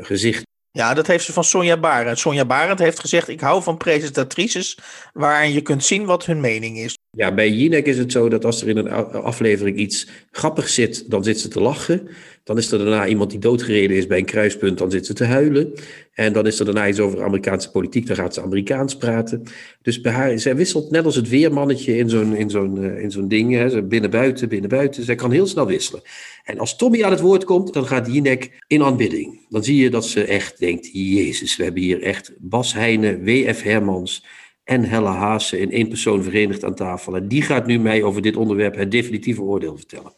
gezicht. 0.00 0.44
Ja, 0.70 0.94
dat 0.94 1.06
heeft 1.06 1.24
ze 1.24 1.32
van 1.32 1.44
Sonja 1.44 1.76
Barend. 1.80 2.18
Sonja 2.18 2.44
Barend 2.44 2.78
heeft 2.78 3.00
gezegd: 3.00 3.28
Ik 3.28 3.40
hou 3.40 3.62
van 3.62 3.76
presentatrices 3.76 4.78
waaraan 5.12 5.52
je 5.52 5.60
kunt 5.60 5.84
zien 5.84 6.04
wat 6.04 6.26
hun 6.26 6.40
mening 6.40 6.78
is. 6.78 6.98
Ja, 7.10 7.34
bij 7.34 7.50
Jinek 7.50 7.86
is 7.86 7.98
het 7.98 8.12
zo 8.12 8.28
dat 8.28 8.44
als 8.44 8.62
er 8.62 8.68
in 8.68 8.76
een 8.76 8.90
aflevering 9.12 9.78
iets 9.78 10.08
grappigs 10.30 10.74
zit, 10.74 11.10
dan 11.10 11.24
zit 11.24 11.40
ze 11.40 11.48
te 11.48 11.60
lachen. 11.60 12.08
Dan 12.46 12.58
is 12.58 12.72
er 12.72 12.78
daarna 12.78 13.06
iemand 13.06 13.30
die 13.30 13.38
doodgereden 13.38 13.96
is 13.96 14.06
bij 14.06 14.18
een 14.18 14.24
kruispunt, 14.24 14.78
dan 14.78 14.90
zit 14.90 15.06
ze 15.06 15.12
te 15.12 15.24
huilen. 15.24 15.72
En 16.12 16.32
dan 16.32 16.46
is 16.46 16.58
er 16.58 16.64
daarna 16.64 16.88
iets 16.88 17.00
over 17.00 17.22
Amerikaanse 17.22 17.70
politiek, 17.70 18.06
dan 18.06 18.16
gaat 18.16 18.34
ze 18.34 18.42
Amerikaans 18.42 18.96
praten. 18.96 19.42
Dus 19.82 20.00
bij 20.00 20.12
haar, 20.12 20.38
zij 20.38 20.56
wisselt 20.56 20.90
net 20.90 21.04
als 21.04 21.16
het 21.16 21.28
weermannetje 21.28 21.96
in 21.96 22.08
zo'n, 22.08 22.36
in 22.36 22.50
zo'n, 22.50 22.84
in 22.84 23.10
zo'n 23.10 23.28
ding. 23.28 23.54
Hè, 23.54 23.82
binnen-buiten, 23.82 24.48
binnen-buiten. 24.48 25.04
Zij 25.04 25.14
kan 25.14 25.30
heel 25.30 25.46
snel 25.46 25.66
wisselen. 25.66 26.02
En 26.44 26.58
als 26.58 26.76
Tommy 26.76 27.02
aan 27.02 27.10
het 27.10 27.20
woord 27.20 27.44
komt, 27.44 27.72
dan 27.72 27.86
gaat 27.86 28.12
Jinek 28.12 28.64
in 28.66 28.82
aanbidding. 28.82 29.46
Dan 29.48 29.64
zie 29.64 29.76
je 29.76 29.90
dat 29.90 30.06
ze 30.06 30.24
echt 30.24 30.58
denkt, 30.58 30.88
jezus, 30.92 31.56
we 31.56 31.64
hebben 31.64 31.82
hier 31.82 32.02
echt 32.02 32.32
Bas 32.38 32.72
Heijnen, 32.72 33.24
W.F. 33.24 33.62
Hermans 33.62 34.24
en 34.64 34.84
Helle 34.84 35.08
Haase 35.08 35.58
in 35.58 35.70
één 35.70 35.88
persoon 35.88 36.22
verenigd 36.22 36.64
aan 36.64 36.74
tafel. 36.74 37.16
En 37.16 37.28
die 37.28 37.42
gaat 37.42 37.66
nu 37.66 37.78
mij 37.78 38.02
over 38.02 38.22
dit 38.22 38.36
onderwerp 38.36 38.76
het 38.76 38.90
definitieve 38.90 39.42
oordeel 39.42 39.76
vertellen. 39.76 40.12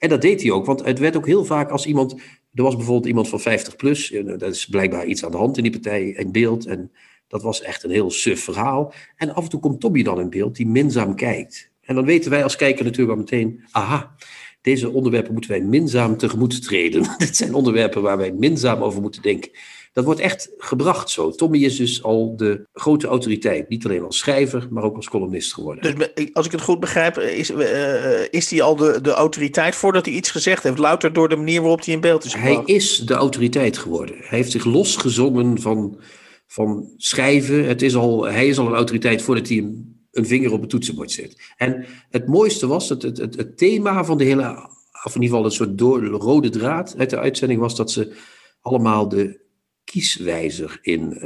En 0.00 0.08
dat 0.08 0.22
deed 0.22 0.42
hij 0.42 0.50
ook, 0.50 0.66
want 0.66 0.84
het 0.84 0.98
werd 0.98 1.16
ook 1.16 1.26
heel 1.26 1.44
vaak 1.44 1.70
als 1.70 1.86
iemand. 1.86 2.12
Er 2.54 2.62
was 2.62 2.76
bijvoorbeeld 2.76 3.06
iemand 3.06 3.28
van 3.28 3.40
50 3.40 3.76
plus. 3.76 4.14
Dat 4.24 4.54
is 4.54 4.66
blijkbaar 4.66 5.06
iets 5.06 5.24
aan 5.24 5.30
de 5.30 5.36
hand 5.36 5.56
in 5.56 5.62
die 5.62 5.72
partij 5.72 6.08
in 6.08 6.32
beeld. 6.32 6.66
En 6.66 6.92
dat 7.28 7.42
was 7.42 7.62
echt 7.62 7.82
een 7.82 7.90
heel 7.90 8.10
suf 8.10 8.44
verhaal. 8.44 8.92
En 9.16 9.34
af 9.34 9.44
en 9.44 9.50
toe 9.50 9.60
komt 9.60 9.80
Tommy 9.80 10.02
dan 10.02 10.20
in 10.20 10.30
beeld 10.30 10.56
die 10.56 10.66
minzaam 10.66 11.14
kijkt. 11.14 11.70
En 11.80 11.94
dan 11.94 12.04
weten 12.04 12.30
wij 12.30 12.42
als 12.42 12.56
kijker 12.56 12.84
natuurlijk 12.84 13.14
wel 13.14 13.24
meteen: 13.24 13.64
aha, 13.70 14.14
deze 14.60 14.90
onderwerpen 14.90 15.32
moeten 15.32 15.50
wij 15.50 15.60
minzaam 15.60 16.16
tegemoet 16.16 16.62
treden. 16.62 17.02
Dit 17.18 17.36
zijn 17.36 17.54
onderwerpen 17.54 18.02
waar 18.02 18.16
wij 18.16 18.32
minzaam 18.32 18.82
over 18.82 19.00
moeten 19.00 19.22
denken. 19.22 19.50
Dat 19.92 20.04
wordt 20.04 20.20
echt 20.20 20.50
gebracht 20.58 21.10
zo. 21.10 21.30
Tommy 21.30 21.58
is 21.58 21.76
dus 21.76 22.02
al 22.02 22.36
de 22.36 22.66
grote 22.72 23.06
autoriteit. 23.06 23.68
Niet 23.68 23.84
alleen 23.84 24.02
als 24.02 24.18
schrijver, 24.18 24.66
maar 24.70 24.82
ook 24.82 24.96
als 24.96 25.08
columnist 25.08 25.54
geworden. 25.54 25.96
Dus 26.14 26.30
als 26.32 26.46
ik 26.46 26.52
het 26.52 26.60
goed 26.60 26.80
begrijp, 26.80 27.18
is, 27.18 27.50
uh, 27.50 28.22
is 28.30 28.50
hij 28.50 28.62
al 28.62 28.76
de, 28.76 29.00
de 29.00 29.10
autoriteit 29.10 29.74
voordat 29.74 30.06
hij 30.06 30.14
iets 30.14 30.30
gezegd 30.30 30.62
heeft? 30.62 30.78
Louter 30.78 31.12
door 31.12 31.28
de 31.28 31.36
manier 31.36 31.60
waarop 31.60 31.84
hij 31.84 31.94
in 31.94 32.00
beeld 32.00 32.24
is 32.24 32.34
gebracht. 32.34 32.66
Hij 32.66 32.76
is 32.76 32.98
de 32.98 33.14
autoriteit 33.14 33.78
geworden. 33.78 34.16
Hij 34.18 34.38
heeft 34.38 34.50
zich 34.50 34.64
losgezongen 34.64 35.60
van, 35.60 36.00
van 36.46 36.92
schrijven. 36.96 37.66
Het 37.66 37.82
is 37.82 37.96
al, 37.96 38.24
hij 38.24 38.48
is 38.48 38.58
al 38.58 38.66
een 38.66 38.74
autoriteit 38.74 39.22
voordat 39.22 39.48
hij 39.48 39.58
een, 39.58 40.00
een 40.10 40.26
vinger 40.26 40.52
op 40.52 40.60
het 40.60 40.70
toetsenbord 40.70 41.10
zet. 41.10 41.52
En 41.56 41.86
het 42.10 42.26
mooiste 42.26 42.66
was, 42.66 42.88
het, 42.88 43.02
het, 43.02 43.18
het, 43.18 43.36
het 43.36 43.58
thema 43.58 44.04
van 44.04 44.18
de 44.18 44.24
hele, 44.24 44.68
of 45.04 45.14
in 45.14 45.22
ieder 45.22 45.36
geval 45.36 45.44
een 45.44 45.56
soort 45.56 45.78
door, 45.78 46.04
rode 46.04 46.50
draad 46.50 46.94
uit 46.98 47.10
de 47.10 47.18
uitzending 47.18 47.60
was 47.60 47.76
dat 47.76 47.90
ze 47.90 48.16
allemaal 48.60 49.08
de 49.08 49.48
kieswijzer 49.90 50.78
in 50.82 51.18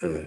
uh, 0.00 0.24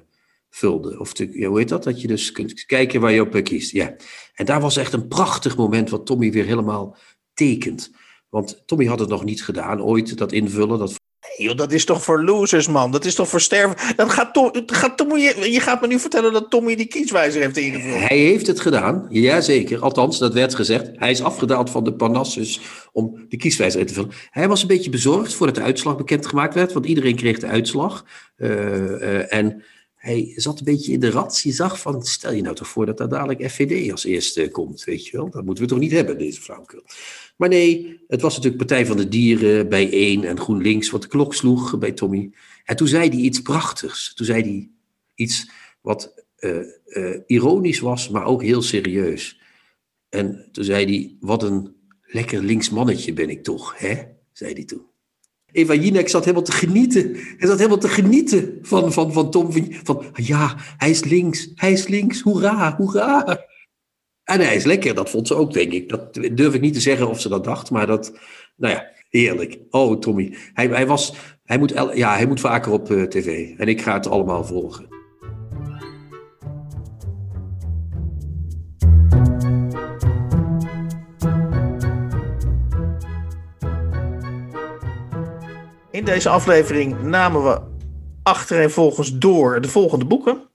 vulde. 0.49 0.99
Of 0.99 1.17
hoe 1.17 1.57
heet 1.57 1.69
dat? 1.69 1.83
Dat 1.83 2.01
je 2.01 2.07
dus 2.07 2.31
kunt 2.31 2.65
kijken 2.65 3.01
waar 3.01 3.11
je 3.11 3.21
op 3.21 3.43
kiest. 3.43 3.71
Ja. 3.71 3.95
En 4.33 4.45
daar 4.45 4.61
was 4.61 4.77
echt 4.77 4.93
een 4.93 5.07
prachtig 5.07 5.57
moment 5.57 5.89
wat 5.89 6.05
Tommy 6.05 6.31
weer 6.31 6.45
helemaal 6.45 6.97
tekent. 7.33 7.91
Want 8.29 8.63
Tommy 8.65 8.85
had 8.85 8.99
het 8.99 9.09
nog 9.09 9.23
niet 9.23 9.43
gedaan, 9.43 9.81
ooit 9.81 10.17
dat 10.17 10.31
invullen. 10.31 10.79
Dat 10.79 10.99
joh, 11.41 11.57
dat 11.57 11.71
is 11.71 11.85
toch 11.85 12.03
voor 12.03 12.23
losers, 12.23 12.67
man. 12.67 12.91
Dat 12.91 13.05
is 13.05 13.15
toch 13.15 13.27
voor 13.27 13.41
sterven. 13.41 13.95
Dat 13.95 14.09
gaat 14.09 14.33
Tom, 14.33 14.51
gaat 14.65 14.97
Tommy, 14.97 15.19
je, 15.19 15.59
gaat 15.59 15.81
me 15.81 15.87
nu 15.87 15.99
vertellen 15.99 16.33
dat 16.33 16.49
Tommy 16.49 16.75
die 16.75 16.85
kieswijzer 16.85 17.41
heeft 17.41 17.57
ingevuld. 17.57 18.07
Hij 18.07 18.17
heeft 18.17 18.47
het 18.47 18.59
gedaan, 18.59 19.07
jazeker. 19.09 19.79
Althans, 19.79 20.19
dat 20.19 20.33
werd 20.33 20.55
gezegd. 20.55 20.89
Hij 20.95 21.11
is 21.11 21.21
afgedaald 21.21 21.69
van 21.69 21.83
de 21.83 21.93
Parnassus 21.93 22.59
om 22.91 23.25
de 23.29 23.37
kieswijzer 23.37 23.79
in 23.79 23.85
te 23.85 23.93
vullen. 23.93 24.11
Hij 24.29 24.47
was 24.47 24.61
een 24.61 24.67
beetje 24.67 24.89
bezorgd 24.89 25.33
voordat 25.33 25.55
de 25.55 25.61
uitslag 25.61 25.97
bekendgemaakt 25.97 26.53
werd, 26.53 26.73
want 26.73 26.85
iedereen 26.85 27.15
kreeg 27.15 27.39
de 27.39 27.47
uitslag. 27.47 28.05
Uh, 28.37 28.49
uh, 28.49 29.33
en 29.33 29.63
hij 30.01 30.33
zat 30.35 30.59
een 30.59 30.65
beetje 30.65 30.91
in 30.91 30.99
de 30.99 31.09
rat. 31.09 31.39
Je 31.43 31.51
zag 31.51 31.79
van, 31.79 32.03
stel 32.03 32.33
je 32.33 32.41
nou 32.41 32.55
toch 32.55 32.67
voor 32.67 32.85
dat 32.85 32.97
daar 32.97 33.09
dadelijk 33.09 33.51
FVD 33.51 33.91
als 33.91 34.05
eerste 34.05 34.49
komt, 34.51 34.83
weet 34.83 35.07
je 35.07 35.17
wel. 35.17 35.29
Dat 35.29 35.45
moeten 35.45 35.63
we 35.63 35.69
toch 35.69 35.79
niet 35.79 35.91
hebben, 35.91 36.17
deze 36.17 36.41
flauwekul. 36.41 36.83
Maar 37.41 37.49
nee, 37.49 38.03
het 38.07 38.21
was 38.21 38.35
natuurlijk 38.35 38.67
Partij 38.67 38.85
van 38.85 38.97
de 38.97 39.07
Dieren 39.07 39.69
bij 39.69 39.91
één 39.91 40.23
en 40.23 40.39
GroenLinks, 40.39 40.89
wat 40.89 41.01
de 41.01 41.07
klok 41.07 41.33
sloeg 41.33 41.77
bij 41.77 41.91
Tommy. 41.91 42.31
En 42.65 42.75
toen 42.75 42.87
zei 42.87 43.09
hij 43.09 43.17
iets 43.17 43.41
prachtigs. 43.41 44.13
Toen 44.13 44.25
zei 44.25 44.41
hij 44.41 44.69
iets 45.15 45.49
wat 45.81 46.25
uh, 46.39 46.57
uh, 46.85 47.17
ironisch 47.25 47.79
was, 47.79 48.09
maar 48.09 48.25
ook 48.25 48.43
heel 48.43 48.61
serieus. 48.61 49.39
En 50.09 50.49
toen 50.51 50.63
zei 50.63 50.85
hij, 50.85 51.15
wat 51.19 51.43
een 51.43 51.75
lekker 52.01 52.43
links 52.43 52.69
mannetje 52.69 53.13
ben 53.13 53.29
ik 53.29 53.43
toch, 53.43 53.79
hè? 53.79 53.95
zei 54.31 54.53
hij 54.53 54.63
toen. 54.63 54.85
Eva 55.51 55.73
Jinek 55.73 56.09
zat 56.09 56.23
helemaal 56.23 56.45
te 56.45 56.51
genieten. 56.51 57.13
Hij 57.37 57.47
zat 57.47 57.57
helemaal 57.57 57.77
te 57.77 57.89
genieten 57.89 58.59
van, 58.61 58.93
van, 58.93 59.13
van 59.13 59.31
Tom. 59.31 59.51
Van, 59.83 60.05
ja, 60.13 60.55
hij 60.77 60.89
is 60.89 61.03
links, 61.03 61.51
hij 61.55 61.71
is 61.71 61.87
links, 61.87 62.21
hoera, 62.21 62.75
hoera. 62.75 63.45
En 64.23 64.39
hij 64.39 64.55
is 64.55 64.63
lekker, 64.63 64.95
dat 64.95 65.09
vond 65.09 65.27
ze 65.27 65.35
ook, 65.35 65.53
denk 65.53 65.71
ik. 65.71 65.89
Dat 65.89 66.13
durf 66.13 66.53
ik 66.53 66.61
niet 66.61 66.73
te 66.73 66.79
zeggen 66.79 67.09
of 67.09 67.21
ze 67.21 67.29
dat 67.29 67.43
dacht, 67.43 67.71
maar 67.71 67.87
dat, 67.87 68.19
nou 68.55 68.73
ja, 68.73 68.91
heerlijk. 69.09 69.59
Oh, 69.69 69.99
Tommy. 69.99 70.37
Hij, 70.53 70.67
hij, 70.67 70.87
was, 70.87 71.13
hij, 71.43 71.57
moet, 71.57 71.73
ja, 71.93 72.15
hij 72.15 72.25
moet 72.25 72.39
vaker 72.39 72.71
op 72.71 72.89
uh, 72.89 73.03
tv. 73.03 73.57
En 73.57 73.67
ik 73.67 73.81
ga 73.81 73.93
het 73.93 74.07
allemaal 74.07 74.45
volgen. 74.45 74.87
In 85.91 86.05
deze 86.05 86.29
aflevering 86.29 87.01
namen 87.01 87.43
we 87.43 87.61
achtereenvolgens 88.23 89.17
door 89.17 89.61
de 89.61 89.67
volgende 89.67 90.05
boeken. 90.05 90.50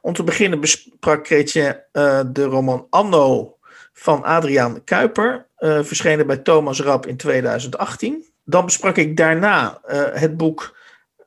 Om 0.00 0.12
te 0.12 0.24
beginnen 0.24 0.60
besprak 0.60 1.26
Chrétien 1.26 1.76
uh, 1.92 2.20
de 2.26 2.44
roman 2.44 2.86
Anno 2.90 3.56
van 3.92 4.22
Adriaan 4.22 4.84
Kuiper, 4.84 5.46
uh, 5.58 5.82
verschenen 5.82 6.26
bij 6.26 6.36
Thomas 6.36 6.80
Rap 6.80 7.06
in 7.06 7.16
2018. 7.16 8.24
Dan 8.44 8.64
besprak 8.64 8.96
ik 8.96 9.16
daarna 9.16 9.80
uh, 9.88 10.02
het 10.12 10.36
boek 10.36 10.78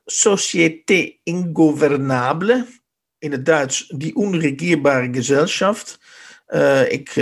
Société 0.04 1.16
Ingovernable, 1.22 2.66
in 3.18 3.32
het 3.32 3.46
Duits 3.46 3.86
Die 3.96 4.20
Unregierbare 4.20 5.08
Gesellschaft. 5.12 5.98
Ik 6.88 7.14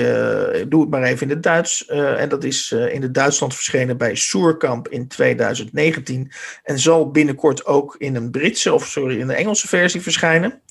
doe 0.69 0.81
het 0.81 0.91
maar 0.91 1.03
even 1.03 1.27
in 1.27 1.33
het 1.33 1.43
Duits. 1.43 1.87
En 1.87 2.29
dat 2.29 2.45
is 2.45 2.73
in 2.73 3.03
het 3.03 3.15
Duitsland 3.15 3.55
verschenen 3.55 3.97
bij 3.97 4.15
Soerkamp 4.15 4.89
in 4.89 5.09
2019. 5.09 6.33
En 6.63 6.79
zal 6.79 7.11
binnenkort 7.11 7.67
ook 7.67 7.97
in 7.99 8.15
een 8.15 8.31
Britse, 8.31 8.73
of 8.73 8.87
sorry, 8.87 9.19
in 9.19 9.29
een 9.29 9.37
Engelse 9.37 9.69
versie 9.69 10.01
verschijnen. 10.01 10.63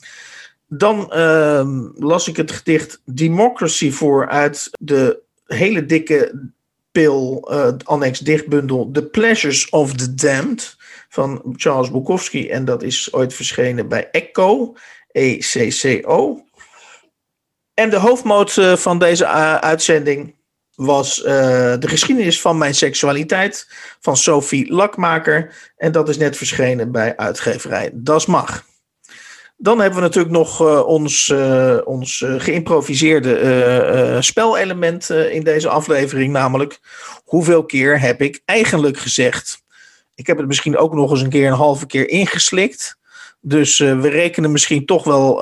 Dan 0.73 1.11
ehm, 1.11 1.89
las 1.95 2.27
ik 2.27 2.37
het 2.37 2.51
gedicht 2.51 3.01
Democracy 3.05 3.91
voor 3.91 4.29
uit 4.29 4.69
de 4.79 5.21
hele 5.45 5.85
dikke 5.85 6.49
pil, 6.91 7.49
annex 7.83 8.19
dichtbundel 8.19 8.89
The 8.91 9.03
Pleasures 9.03 9.69
of 9.69 9.93
the 9.93 10.13
Damned 10.13 10.75
van 11.09 11.53
Charles 11.55 11.91
Bukowski. 11.91 12.49
En 12.49 12.65
dat 12.65 12.83
is 12.83 13.13
ooit 13.13 13.33
verschenen 13.33 13.87
bij 13.87 14.09
ECCO, 14.11 14.75
E-C-C-O. 15.11 16.45
En 17.73 17.89
de 17.89 17.97
hoofdmoot 17.97 18.53
van 18.75 18.99
deze 18.99 19.27
uitzending 19.61 20.35
was 20.75 21.15
de 21.15 21.87
geschiedenis 21.87 22.41
van 22.41 22.57
mijn 22.57 22.75
seksualiteit 22.75 23.67
van 23.99 24.17
Sophie 24.17 24.73
Lakmaker. 24.73 25.71
En 25.77 25.91
dat 25.91 26.09
is 26.09 26.17
net 26.17 26.37
verschenen 26.37 26.91
bij 26.91 27.17
uitgeverij 27.17 27.89
Das 27.93 28.25
Mag. 28.25 28.69
Dan 29.61 29.79
hebben 29.79 29.99
we 29.99 30.05
natuurlijk 30.05 30.33
nog 30.33 30.61
uh, 30.61 30.87
ons, 30.87 31.27
uh, 31.27 31.77
ons 31.83 32.25
geïmproviseerde 32.37 34.17
spelelement 34.19 35.09
in 35.09 35.43
deze 35.43 35.69
aflevering. 35.69 36.31
Namelijk, 36.31 36.79
hoeveel 37.25 37.65
keer 37.65 37.99
heb 37.99 38.21
ik 38.21 38.41
eigenlijk 38.45 38.97
gezegd? 38.97 39.63
Ik 40.15 40.27
heb 40.27 40.37
het 40.37 40.47
misschien 40.47 40.77
ook 40.77 40.93
nog 40.93 41.11
eens 41.11 41.21
een 41.21 41.29
keer 41.29 41.47
een 41.47 41.53
halve 41.53 41.85
keer 41.85 42.09
ingeslikt. 42.09 42.97
Dus 43.41 43.77
we 43.77 44.09
rekenen 44.09 44.51
misschien 44.51 44.85
toch 44.85 45.03
wel 45.03 45.35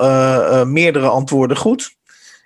meerdere 0.64 1.08
antwoorden 1.08 1.56
goed. 1.56 1.98